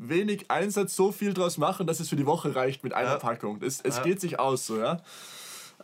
wenig 0.08 0.50
Einsatz 0.50 0.96
so 0.96 1.12
viel 1.12 1.34
draus 1.34 1.58
machen, 1.58 1.86
dass 1.86 2.00
es 2.00 2.08
für 2.08 2.16
die 2.16 2.26
Woche 2.26 2.54
reicht 2.54 2.82
mit 2.84 2.94
einer 2.94 3.10
Ja. 3.12 3.16
Packung. 3.18 3.60
Das, 3.60 3.80
es 3.82 3.96
Ja. 3.98 4.02
geht 4.02 4.20
sich 4.20 4.38
aus 4.38 4.66
so, 4.66 4.78
ja. 4.78 5.00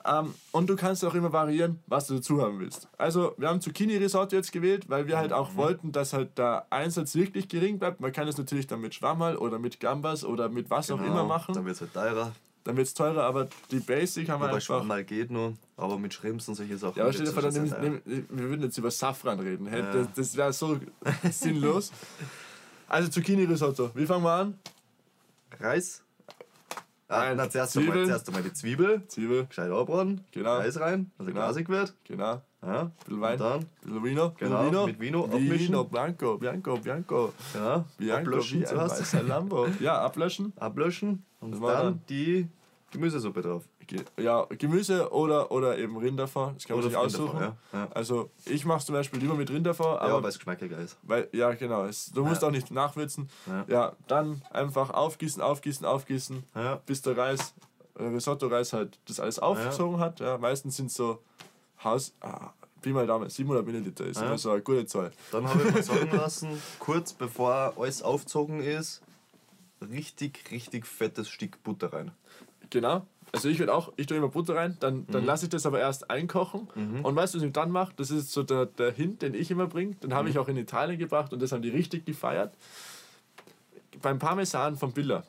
Ähm, 0.04 0.34
und 0.52 0.68
du 0.70 0.76
kannst 0.76 1.04
auch 1.04 1.14
immer 1.14 1.32
variieren, 1.32 1.80
was 1.86 2.06
du 2.06 2.14
dazu 2.14 2.40
haben 2.40 2.60
willst. 2.60 2.86
Also, 2.96 3.34
wir 3.38 3.48
haben 3.48 3.60
Zucchini-Risotto 3.60 4.36
jetzt 4.36 4.52
gewählt, 4.52 4.88
weil 4.88 5.06
wir 5.08 5.16
halt 5.18 5.32
auch 5.32 5.52
Mhm. 5.52 5.56
wollten, 5.56 5.92
dass 5.92 6.12
halt 6.12 6.38
der 6.38 6.66
Einsatz 6.70 7.14
wirklich 7.14 7.48
gering 7.48 7.78
bleibt. 7.78 8.00
Man 8.00 8.12
kann 8.12 8.28
es 8.28 8.36
natürlich 8.38 8.66
dann 8.66 8.80
mit 8.80 8.94
Schwammerl 8.94 9.36
oder 9.36 9.58
mit 9.58 9.80
Gambas 9.80 10.24
oder 10.24 10.48
mit 10.48 10.70
was 10.70 10.90
auch 10.90 11.00
immer 11.00 11.24
machen. 11.24 11.54
Genau, 11.54 11.58
Dann 11.58 11.64
wird 11.66 11.74
es 11.76 11.80
halt 11.80 11.92
teurer. 11.94 12.32
Dann 12.64 12.76
wird 12.76 12.86
es 12.88 12.94
teurer, 12.94 13.22
aber 13.24 13.48
die 13.70 13.78
Basic 13.80 14.28
haben 14.28 14.40
wir 14.40 14.46
Wobei 14.46 14.54
einfach. 14.56 14.78
schon 14.78 14.86
mal 14.86 15.04
geht 15.04 15.30
noch, 15.30 15.54
aber 15.76 15.98
mit 15.98 16.12
Schrimps 16.14 16.48
und 16.48 16.56
solche 16.56 16.76
Sachen. 16.76 16.98
Ja, 16.98 17.04
aber 17.04 17.12
stell 17.12 17.26
dir 17.26 17.32
vor, 17.32 17.42
dann 17.42 17.52
nehm, 17.54 18.02
nehm, 18.04 18.26
wir 18.28 18.48
würden 18.50 18.62
jetzt 18.62 18.76
über 18.78 18.90
Safran 18.90 19.38
reden. 19.40 19.66
Hey, 19.66 19.80
Ja. 19.82 19.92
Das, 19.92 20.08
das 20.14 20.36
wäre 20.36 20.52
so 20.52 20.78
sinnlos. 21.30 21.90
Also 22.88 23.08
Zucchini-Risotto. 23.10 23.90
Wie 23.94 24.06
fangen 24.06 24.24
wir 24.24 24.32
an? 24.32 24.58
Reis. 25.60 26.02
Ah, 27.08 27.20
Nein, 27.20 27.36
na, 27.36 27.48
zuerst, 27.48 27.76
einmal, 27.76 27.92
Zwiebeln. 27.92 28.06
zuerst 28.08 28.28
einmal 28.28 28.42
die 28.42 28.52
Zwiebel, 28.52 29.02
Zwiebel, 29.06 29.46
gescheit 29.46 29.70
anbraten, 29.70 30.24
Genau. 30.32 30.56
Reis 30.56 30.78
rein, 30.80 31.10
dass 31.18 31.26
er 31.28 31.32
Genau. 31.32 31.44
glasig 31.46 31.68
wird. 31.68 31.94
genau. 32.04 32.42
Ja. 32.62 32.90
Bisschen 33.04 33.20
Wein, 33.20 33.32
Und 33.34 33.40
dann, 33.40 33.66
bisschen 33.80 34.04
Vino. 34.04 34.34
Genau, 34.36 34.66
Vino. 34.66 34.86
mit 34.86 34.98
Vino 35.00 35.24
abmischen. 35.24 35.58
Vino, 35.68 35.84
Bianco, 35.84 36.36
Bianco, 36.38 36.76
Bianco. 36.78 37.32
ja, 37.54 37.84
Bianco, 37.96 38.28
ablöschen 38.30 38.60
wie 38.62 38.66
ein 38.66 38.76
weißer 38.76 39.22
Lambo. 39.22 39.68
Ja, 39.78 40.00
ablöschen. 40.00 40.52
Ablöschen 40.56 41.24
und 41.40 41.52
dann, 41.52 41.60
dann- 41.62 42.00
die 42.08 42.48
Gemüsesuppe 42.90 43.40
drauf. 43.40 43.62
Ja, 44.18 44.44
Gemüse 44.58 45.12
oder, 45.12 45.50
oder 45.50 45.78
eben 45.78 45.96
Rinderfond. 45.96 46.56
Das 46.56 46.64
kann 46.64 46.76
man 46.76 46.84
Oder 46.86 46.90
sich 46.90 46.98
aussuchen. 46.98 47.40
ja, 47.40 47.56
ja. 47.72 47.88
Also 47.94 48.30
ich 48.44 48.64
mache 48.64 48.84
zum 48.84 48.94
Beispiel 48.94 49.20
lieber 49.20 49.34
mit 49.34 49.50
Rinderfond, 49.50 50.00
aber 50.00 50.08
ja, 50.08 50.22
weil 50.22 50.30
es 50.30 50.38
geschmackiger 50.38 50.78
ist. 50.78 50.96
Weil, 51.02 51.28
ja, 51.32 51.52
genau. 51.54 51.84
Es, 51.84 52.10
du 52.12 52.24
musst 52.24 52.42
auch 52.44 52.50
nicht 52.50 52.70
nachwürzen. 52.70 53.28
Ja. 53.68 53.92
Dann 54.08 54.42
einfach 54.50 54.90
aufgießen, 54.90 55.42
aufgießen, 55.42 55.84
aufgießen, 55.86 56.42
bis 56.86 57.02
der 57.02 57.16
Reis, 57.16 57.54
äh, 57.98 58.04
Risotto-Reis 58.04 58.72
halt 58.72 58.98
das 59.06 59.20
alles 59.20 59.38
aufgezogen 59.38 59.98
hat. 60.00 60.20
Ja, 60.20 60.38
meistens 60.38 60.76
sind 60.76 60.90
so 60.90 61.22
Haus, 61.84 62.14
ah, 62.20 62.50
Pi 62.82 62.92
mal 62.92 63.06
Daumen, 63.06 63.28
700 63.28 63.64
Milliliter 63.66 64.04
ist 64.06 64.20
Ja. 64.20 64.26
immer 64.26 64.38
so 64.38 64.50
eine 64.50 64.62
gute 64.62 64.86
Zahl. 64.86 65.10
Dann 65.32 65.48
habe 65.48 65.62
ich 65.62 65.74
mir 65.74 65.82
sagen 65.82 66.10
lassen, 66.10 66.62
kurz 66.78 67.12
bevor 67.12 67.74
alles 67.76 68.02
aufgezogen 68.02 68.60
ist, 68.60 69.02
richtig, 69.80 70.50
richtig 70.50 70.86
fettes 70.86 71.28
Stück 71.28 71.62
Butter 71.62 71.92
rein. 71.92 72.12
Genau. 72.70 73.06
Also 73.32 73.48
ich 73.48 73.58
will 73.58 73.68
auch, 73.68 73.92
ich 73.96 74.06
tue 74.06 74.16
immer 74.16 74.28
Butter 74.28 74.54
rein, 74.56 74.76
dann, 74.80 75.06
dann 75.08 75.22
Mhm. 75.22 75.26
lasse 75.26 75.44
ich 75.46 75.50
das 75.50 75.66
aber 75.66 75.78
erst 75.80 76.10
einkochen. 76.10 76.68
Und 77.02 77.16
weißt 77.16 77.34
du, 77.34 77.38
was 77.38 77.44
ich 77.44 77.52
dann 77.52 77.70
mache? 77.70 77.92
Das 77.96 78.10
ist 78.10 78.32
so 78.32 78.42
der, 78.42 78.66
der 78.66 78.92
Hint, 78.92 79.20
den 79.22 79.34
ich 79.34 79.50
immer 79.50 79.66
bringe. 79.66 79.94
Den 79.96 80.10
Mhm. 80.10 80.14
habe 80.14 80.28
ich 80.30 80.38
auch 80.38 80.48
in 80.48 80.56
Italien 80.56 80.98
gebracht 80.98 81.32
und 81.32 81.42
das 81.42 81.52
haben 81.52 81.62
die 81.62 81.68
richtig 81.70 82.06
gefeiert. 82.06 82.54
Beim 84.02 84.18
Parmesan 84.18 84.76
vom 84.76 84.92
Billa, 84.92 85.22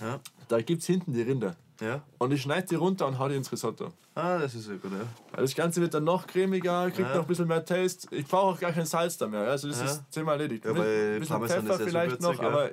Ja. 0.00 0.20
da 0.48 0.60
gibt 0.60 0.80
es 0.82 0.86
hinten 0.86 1.12
die 1.12 1.22
Rinder. 1.22 1.56
Ja. 1.80 2.02
Und 2.18 2.32
ich 2.32 2.42
schneide 2.42 2.66
die 2.68 2.74
runter 2.76 3.06
und 3.06 3.18
hau 3.18 3.28
die 3.28 3.34
ins 3.34 3.50
Risotto. 3.50 3.92
Ah, 4.14 4.38
das 4.38 4.54
ist 4.54 4.68
ja 4.68 4.76
gut, 4.76 4.92
ja. 4.92 5.06
Das 5.36 5.54
Ganze 5.54 5.80
wird 5.80 5.92
dann 5.92 6.04
noch 6.04 6.26
cremiger, 6.26 6.86
kriegt 6.90 7.08
Ja. 7.08 7.16
noch 7.16 7.22
ein 7.22 7.26
bisschen 7.28 7.48
mehr 7.48 7.64
Taste. 7.64 8.06
Ich 8.14 8.26
brauche 8.26 8.54
auch 8.54 8.60
gar 8.60 8.70
kein 8.72 8.86
Salz 8.86 9.18
da 9.18 9.26
mehr. 9.26 9.40
Also 9.40 9.68
das 9.68 9.78
Ja. 9.80 9.84
ist 9.86 10.02
zehnmal 10.10 10.36
erledigt. 10.40 10.64
Ja, 10.64 10.70
ein 10.70 10.76
bisschen 10.76 11.26
Parmesan 11.28 11.66
Pfeffer 11.66 11.84
vielleicht 11.84 12.20
würzig, 12.22 12.38
noch, 12.38 12.44
aber 12.44 12.70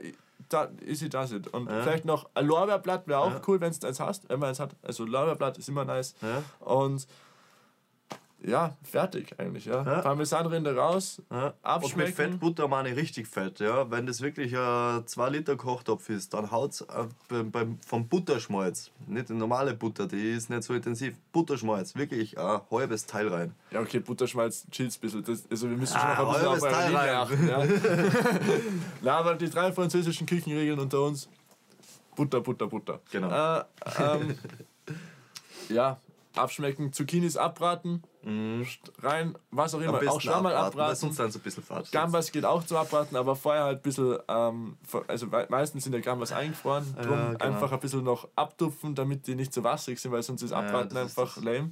da 0.50 0.70
easy 0.86 1.10
does 1.10 1.32
it. 1.32 1.48
Und 1.48 1.70
Ja. 1.70 1.82
vielleicht 1.82 2.06
noch 2.06 2.30
ein 2.34 2.46
Lorbeerblatt 2.46 3.08
wäre 3.08 3.20
auch 3.20 3.32
Ja. 3.34 3.42
cool, 3.48 3.60
wenn 3.62 3.72
es 3.72 3.84
eins 3.84 4.00
hast, 4.00 4.30
wenn 4.30 4.40
man 4.40 4.50
eins 4.50 4.60
hat. 4.60 4.76
Also 4.82 5.06
Lorbeerblatt 5.06 5.58
ist 5.58 5.70
immer 5.70 5.86
nice. 5.86 6.16
Ja. 6.22 6.44
Und 6.66 7.08
ja, 8.44 8.76
fertig 8.84 9.36
eigentlich. 9.38 9.66
Ja. 9.66 9.84
Ja. 9.84 10.02
Parmesanrinde 10.02 10.76
raus, 10.76 11.22
Ja. 11.30 11.38
Und 11.38 11.46
mit 11.46 11.56
abschmecken. 11.64 12.14
Fettbutter 12.14 12.68
meine 12.68 12.90
ich 12.90 12.96
richtig 12.96 13.28
fett, 13.28 13.60
ja. 13.60 13.90
Wenn 13.92 14.06
das 14.08 14.22
wirklich 14.22 14.58
ein 14.58 15.06
2 15.06 15.30
Liter 15.30 15.56
Kochtopf 15.56 16.10
ist, 16.10 16.34
dann 16.34 16.50
haut's 16.50 16.82
äh, 16.82 16.86
beim, 17.30 17.52
beim, 17.52 17.80
vom 17.86 18.08
Butterschmalz, 18.08 18.92
nicht 19.08 19.30
die 19.30 19.34
normale 19.34 19.74
Butter, 19.76 20.08
die 20.08 20.32
ist 20.32 20.50
nicht 20.50 20.64
so 20.64 20.74
intensiv, 20.74 21.16
Butterschmalz, 21.32 21.96
wirklich 21.96 22.38
ein 22.40 22.62
halbes 22.72 23.06
Teil 23.06 23.28
rein. 23.28 23.54
Ja, 23.70 23.82
okay, 23.82 24.00
Butterschmalz 24.00 24.66
chillt 24.72 24.96
ein 24.96 25.00
bisschen. 25.02 25.24
Das, 25.24 25.44
also 25.50 25.70
wir 25.70 25.78
müssen 25.78 25.98
schon 26.00 26.02
Ah, 26.10 26.22
noch 26.22 26.34
ein 26.34 26.34
bisschen 26.34 26.48
auf 26.48 26.78
Teil 26.78 26.96
rein. 26.96 27.16
achten. 27.16 27.48
Ja. 27.48 27.64
Na, 29.02 29.18
aber 29.18 29.36
die 29.36 29.50
drei 29.50 29.72
französischen 29.72 30.26
Küchenregeln 30.26 30.80
unter 30.80 31.02
uns. 31.02 31.30
Butter, 32.16 32.42
Butter, 32.42 32.68
Butter. 32.68 33.00
Genau. 33.12 33.30
Äh, 33.60 33.64
ähm, 34.00 34.36
ja, 35.70 36.00
abschmecken, 36.36 36.94
Zucchinis 36.94 37.38
abraten, 37.38 38.04
rein, 39.02 39.38
was 39.52 39.74
auch 39.76 39.82
immer. 39.82 40.00
Auch 40.10 40.22
Schwammerl 40.22 40.54
abbraten, 40.54 40.80
abraten. 40.80 40.96
sonst 40.96 41.18
sind 41.18 41.32
sie 41.34 41.40
ein 41.40 41.42
bisschen 41.42 41.64
fad. 41.64 41.92
Gambas 41.92 42.32
geht 42.32 42.46
auch 42.46 42.64
zum 42.64 42.78
Abraten, 42.78 43.16
aber 43.16 43.36
vorher 43.36 43.64
halt 43.64 43.80
ein 43.80 43.82
bisschen, 43.82 44.18
ähm, 44.28 44.78
also 45.08 45.26
me- 45.28 45.48
meistens 45.50 45.84
sind 45.84 45.94
ja 45.94 46.00
Gambas 46.00 46.32
eingefroren, 46.32 46.86
drum 47.02 47.12
Ja, 47.18 47.34
genau. 47.34 47.46
einfach 47.46 47.72
ein 47.72 47.80
bisschen 47.80 48.04
noch 48.04 48.28
abtupfen, 48.36 48.96
damit 48.96 49.28
die 49.28 49.36
nicht 49.36 49.54
so 49.54 49.64
wasserig 49.64 50.00
sind, 50.00 50.12
weil 50.12 50.24
sonst 50.24 50.42
ist 50.42 50.54
Abraten 50.54 50.94
das 50.94 51.12
ist 51.12 51.18
einfach 51.20 51.36
das. 51.36 51.44
lame. 51.44 51.72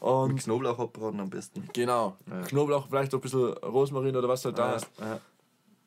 Und 0.00 0.36
Knoblauch 0.42 0.78
abbraten 0.80 1.20
am 1.20 1.30
besten. 1.30 1.68
genau, 1.72 2.16
Ja. 2.28 2.40
Knoblauch, 2.42 2.88
vielleicht 2.88 3.14
auch 3.14 3.18
ein 3.18 3.22
bisschen 3.22 3.52
Rosmarin 3.58 4.16
oder 4.16 4.28
was 4.28 4.44
halt 4.44 4.58
da 4.58 4.70
Ja, 4.70 4.76
ist. 4.76 4.88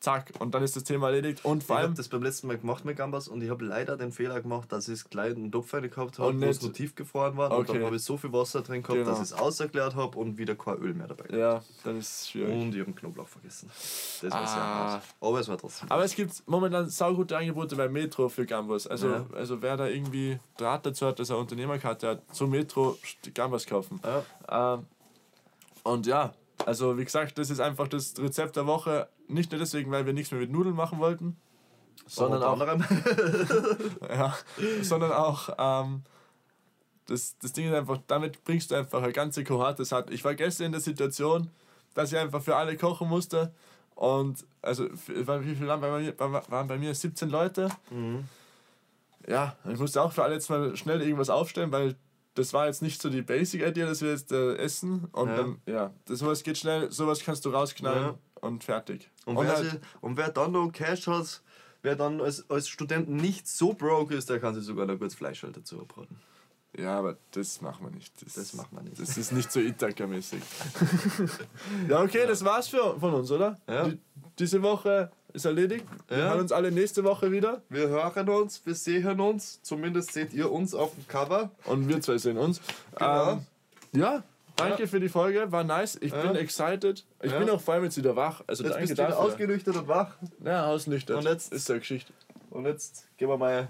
Zack, 0.06 0.30
und 0.38 0.54
dann 0.54 0.62
ist 0.62 0.76
das 0.76 0.84
Thema 0.84 1.08
erledigt. 1.08 1.44
Und 1.44 1.62
Ich 1.62 1.66
vor 1.66 1.76
habe 1.78 1.86
allem, 1.88 1.96
das 1.96 2.06
beim 2.06 2.22
letzten 2.22 2.46
Mal 2.46 2.58
gemacht 2.58 2.84
mit 2.84 2.96
Gambas 2.96 3.26
und 3.26 3.42
ich 3.42 3.50
habe 3.50 3.64
leider 3.64 3.96
den 3.96 4.12
Fehler 4.12 4.40
gemacht, 4.40 4.70
dass 4.70 4.86
ich 4.86 4.94
es 4.94 5.10
gleich 5.10 5.32
in 5.32 5.42
den 5.42 5.50
Topf 5.50 5.74
rein 5.74 5.82
gehabt 5.90 6.20
habe, 6.20 6.28
Und 6.28 6.40
wo 6.40 6.44
es 6.44 6.60
nicht- 6.62 6.68
noch 6.68 6.76
tiefgefroren 6.76 7.36
war. 7.36 7.50
Und 7.50 7.68
Okay. 7.68 7.78
dann 7.78 7.86
habe 7.86 7.96
ich 7.96 8.02
so 8.02 8.16
viel 8.16 8.32
Wasser 8.32 8.62
drin 8.62 8.82
gehabt, 8.82 8.98
Genau. 9.00 9.10
dass 9.10 9.18
ich 9.18 9.24
es 9.24 9.32
ausgeklärt 9.32 9.96
habe 9.96 10.16
und 10.16 10.38
wieder 10.38 10.54
kein 10.54 10.76
Öl 10.78 10.94
mehr 10.94 11.08
dabei 11.08 11.24
gehabt. 11.24 11.36
ja, 11.40 11.60
dann 11.82 11.98
ist 11.98 12.20
es 12.20 12.28
schwierig. 12.28 12.52
Und 12.54 12.72
ich 12.72 12.80
habe 12.80 12.92
Knoblauch 12.92 13.26
vergessen. 13.26 13.68
Das 13.68 14.22
war 14.30 14.46
sehr 14.46 14.62
Ah. 14.62 14.92
hart. 14.92 15.02
Aber 15.20 15.40
es 15.40 15.48
war 15.48 15.58
trotzdem. 15.58 15.90
Aber 15.90 16.04
es 16.04 16.14
gibt 16.14 16.40
momentan 16.46 16.88
saugute 16.88 17.36
Angebote 17.36 17.74
beim 17.74 17.92
Metro 17.92 18.28
für 18.28 18.46
Gambas. 18.46 18.86
Also, 18.86 19.08
Ja. 19.08 19.26
also 19.34 19.60
wer 19.60 19.76
da 19.76 19.88
irgendwie 19.88 20.38
Draht 20.56 20.86
dazu 20.86 21.06
hat, 21.06 21.18
dass 21.18 21.30
er 21.30 21.38
Unternehmerkarte 21.38 22.06
hat, 22.08 22.22
zum 22.32 22.50
Metro 22.50 22.96
Gambas 23.34 23.66
kaufen. 23.66 24.00
Ja. 24.48 24.74
Ähm, 24.76 24.86
und 25.82 26.06
ja, 26.06 26.32
also 26.66 26.98
wie 26.98 27.04
gesagt, 27.04 27.38
das 27.38 27.48
ist 27.48 27.60
einfach 27.60 27.86
das 27.86 28.14
Rezept 28.18 28.56
der 28.56 28.66
Woche. 28.66 29.08
Nicht 29.28 29.52
nur 29.52 29.60
deswegen, 29.60 29.92
weil 29.92 30.04
wir 30.04 30.12
nichts 30.12 30.32
mehr 30.32 30.40
mit 30.40 30.50
Nudeln 30.50 30.74
machen 30.74 30.98
wollten, 30.98 31.36
sondern 32.08 32.42
auch, 32.42 32.58
ja, 34.08 34.36
sondern 34.82 35.12
auch 35.12 35.48
ähm, 35.58 36.02
das, 37.06 37.38
das 37.38 37.52
Ding 37.52 37.68
ist 37.68 37.74
einfach, 37.74 37.98
damit 38.08 38.42
bringst 38.42 38.72
du 38.72 38.74
einfach 38.74 39.00
eine 39.00 39.12
ganze 39.12 39.44
Kohorte 39.44 39.84
satt. 39.84 40.10
Ich 40.10 40.24
war 40.24 40.34
gestern 40.34 40.66
in 40.66 40.72
der 40.72 40.80
Situation, 40.80 41.50
dass 41.94 42.10
ich 42.10 42.18
einfach 42.18 42.42
für 42.42 42.56
alle 42.56 42.76
kochen 42.76 43.08
musste. 43.08 43.52
Und 43.94 44.44
also, 44.60 44.88
wie 45.06 45.54
viel 45.54 45.68
waren 45.68 45.80
bei 45.80 46.00
mir? 46.00 46.18
Waren 46.18 46.66
bei 46.66 46.78
mir 46.78 46.92
17 46.92 47.30
Leute. 47.30 47.68
Ja, 49.28 49.54
ich 49.70 49.78
musste 49.78 50.02
auch 50.02 50.12
für 50.12 50.24
alle 50.24 50.34
jetzt 50.34 50.50
mal 50.50 50.76
schnell 50.76 51.00
irgendwas 51.00 51.30
aufstellen, 51.30 51.70
weil 51.70 51.94
das 52.36 52.52
war 52.52 52.66
jetzt 52.66 52.82
nicht 52.82 53.02
so 53.02 53.10
die 53.10 53.22
Basic-Idee, 53.22 53.82
dass 53.84 54.00
wir 54.02 54.10
jetzt 54.10 54.30
äh, 54.30 54.54
essen. 54.56 55.04
Und 55.12 55.28
Ja. 55.28 55.36
dann, 55.36 55.60
ja, 55.66 55.90
das 56.04 56.20
sowas 56.20 56.42
geht 56.44 56.56
schnell, 56.58 56.90
sowas 56.92 57.20
kannst 57.24 57.44
du 57.44 57.50
rausknallen 57.50 58.02
Ja. 58.04 58.18
und 58.40 58.62
fertig. 58.64 59.10
Und, 59.24 59.36
Und 59.36 59.46
wer, 59.46 59.56
halt- 59.56 59.70
sie, 59.70 59.78
und 60.00 60.16
wer 60.16 60.30
dann 60.30 60.52
noch 60.52 60.70
Cash 60.70 61.06
hat, 61.08 61.42
wer 61.82 61.96
dann 61.96 62.20
als, 62.20 62.48
als 62.48 62.68
Student 62.68 63.08
nicht 63.08 63.48
so 63.48 63.72
broke 63.74 64.14
ist, 64.14 64.30
der 64.30 64.38
kann 64.40 64.54
sich 64.54 64.64
sogar 64.64 64.86
noch 64.86 64.98
kurz 64.98 65.14
Fleisch 65.14 65.42
halt 65.42 65.56
dazu 65.56 65.80
abbraten. 65.80 66.16
Ja, 66.78 66.98
aber 66.98 67.16
das 67.30 67.62
machen 67.62 67.86
wir 67.86 67.90
nicht. 67.90 68.12
Das, 68.22 68.34
Das 68.34 68.52
machen 68.52 68.68
wir 68.72 68.82
nicht. 68.82 69.00
Das 69.00 69.16
ist 69.16 69.32
nicht 69.32 69.50
so 69.50 69.60
Ithaka-mäßig. 69.60 70.42
ja, 71.88 72.02
okay, 72.02 72.26
das 72.26 72.44
war's 72.44 72.68
für, 72.68 72.98
von 73.00 73.14
uns, 73.14 73.30
oder? 73.30 73.56
Ja. 73.66 73.88
Die, 73.88 73.98
diese 74.38 74.60
Woche 74.62 75.10
ist 75.36 75.44
erledigt. 75.44 75.84
Wir 76.08 76.18
Ja. 76.18 76.24
hören 76.30 76.40
uns 76.40 76.50
alle 76.52 76.72
nächste 76.72 77.04
Woche 77.04 77.30
wieder. 77.30 77.62
Wir 77.68 77.88
hören 77.88 78.28
uns, 78.28 78.60
wir 78.64 78.74
sehen 78.74 79.20
uns, 79.20 79.60
zumindest 79.62 80.12
seht 80.12 80.32
ihr 80.32 80.50
uns 80.50 80.74
auf 80.74 80.94
dem 80.94 81.06
Cover. 81.06 81.50
Und 81.66 81.88
wir 81.88 82.00
zwei 82.00 82.18
sehen 82.18 82.38
uns. 82.38 82.60
Genau. 82.96 83.32
Ähm, 83.32 83.46
ja, 83.92 84.22
danke 84.56 84.86
für 84.88 84.98
die 84.98 85.08
Folge. 85.08 85.52
War 85.52 85.62
nice. 85.62 85.96
Ich 86.00 86.10
Ja. 86.12 86.22
bin 86.22 86.36
excited. 86.36 87.04
Ich 87.22 87.30
Ja. 87.30 87.38
bin 87.38 87.50
auch 87.50 87.60
vor 87.60 87.74
allem 87.74 87.84
jetzt 87.84 87.96
wieder 87.96 88.16
wach. 88.16 88.42
Also 88.46 88.64
Jetzt 88.64 88.72
danke 88.72 88.88
bist 88.88 88.98
du 88.98 89.06
wieder 89.06 89.18
ausgenüchtert 89.18 89.76
und 89.76 89.88
wach. 89.88 90.16
Ja, 90.44 90.66
ausnüchtert. 90.66 91.18
Und 91.18 91.24
jetzt- 91.24 91.52
ist 91.52 91.68
der 91.68 91.78
Geschichte. 91.78 92.12
Und 92.50 92.64
jetzt 92.64 93.06
gehen 93.18 93.28
wir 93.28 93.36
mal 93.36 93.68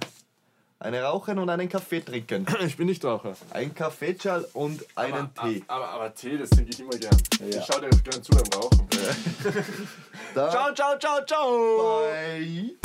eine 0.78 1.02
rauchen 1.02 1.38
und 1.38 1.48
einen 1.48 1.68
Kaffee 1.68 2.00
trinken. 2.00 2.46
Ich 2.66 2.76
bin 2.76 2.86
nicht 2.86 3.04
Raucher. 3.04 3.34
Ein 3.50 3.74
Kaffeeschal 3.74 4.46
und 4.52 4.84
einen 4.96 5.32
Tee. 5.34 5.62
Aber, 5.68 5.88
aber 5.88 6.14
Tee, 6.14 6.36
das 6.36 6.50
trinke 6.50 6.70
ich 6.70 6.80
immer 6.80 6.90
gern. 6.90 7.16
Ja. 7.40 7.58
Ich 7.58 7.64
schaue 7.64 7.82
dir 7.82 7.90
gerne 7.90 8.22
zu 8.22 8.32
beim 8.32 8.60
Rauchen. 8.60 8.88
Ciao, 10.34 10.74
ciao, 10.74 10.98
ciao, 10.98 11.24
ciao. 11.26 12.00
Bye. 12.02 12.76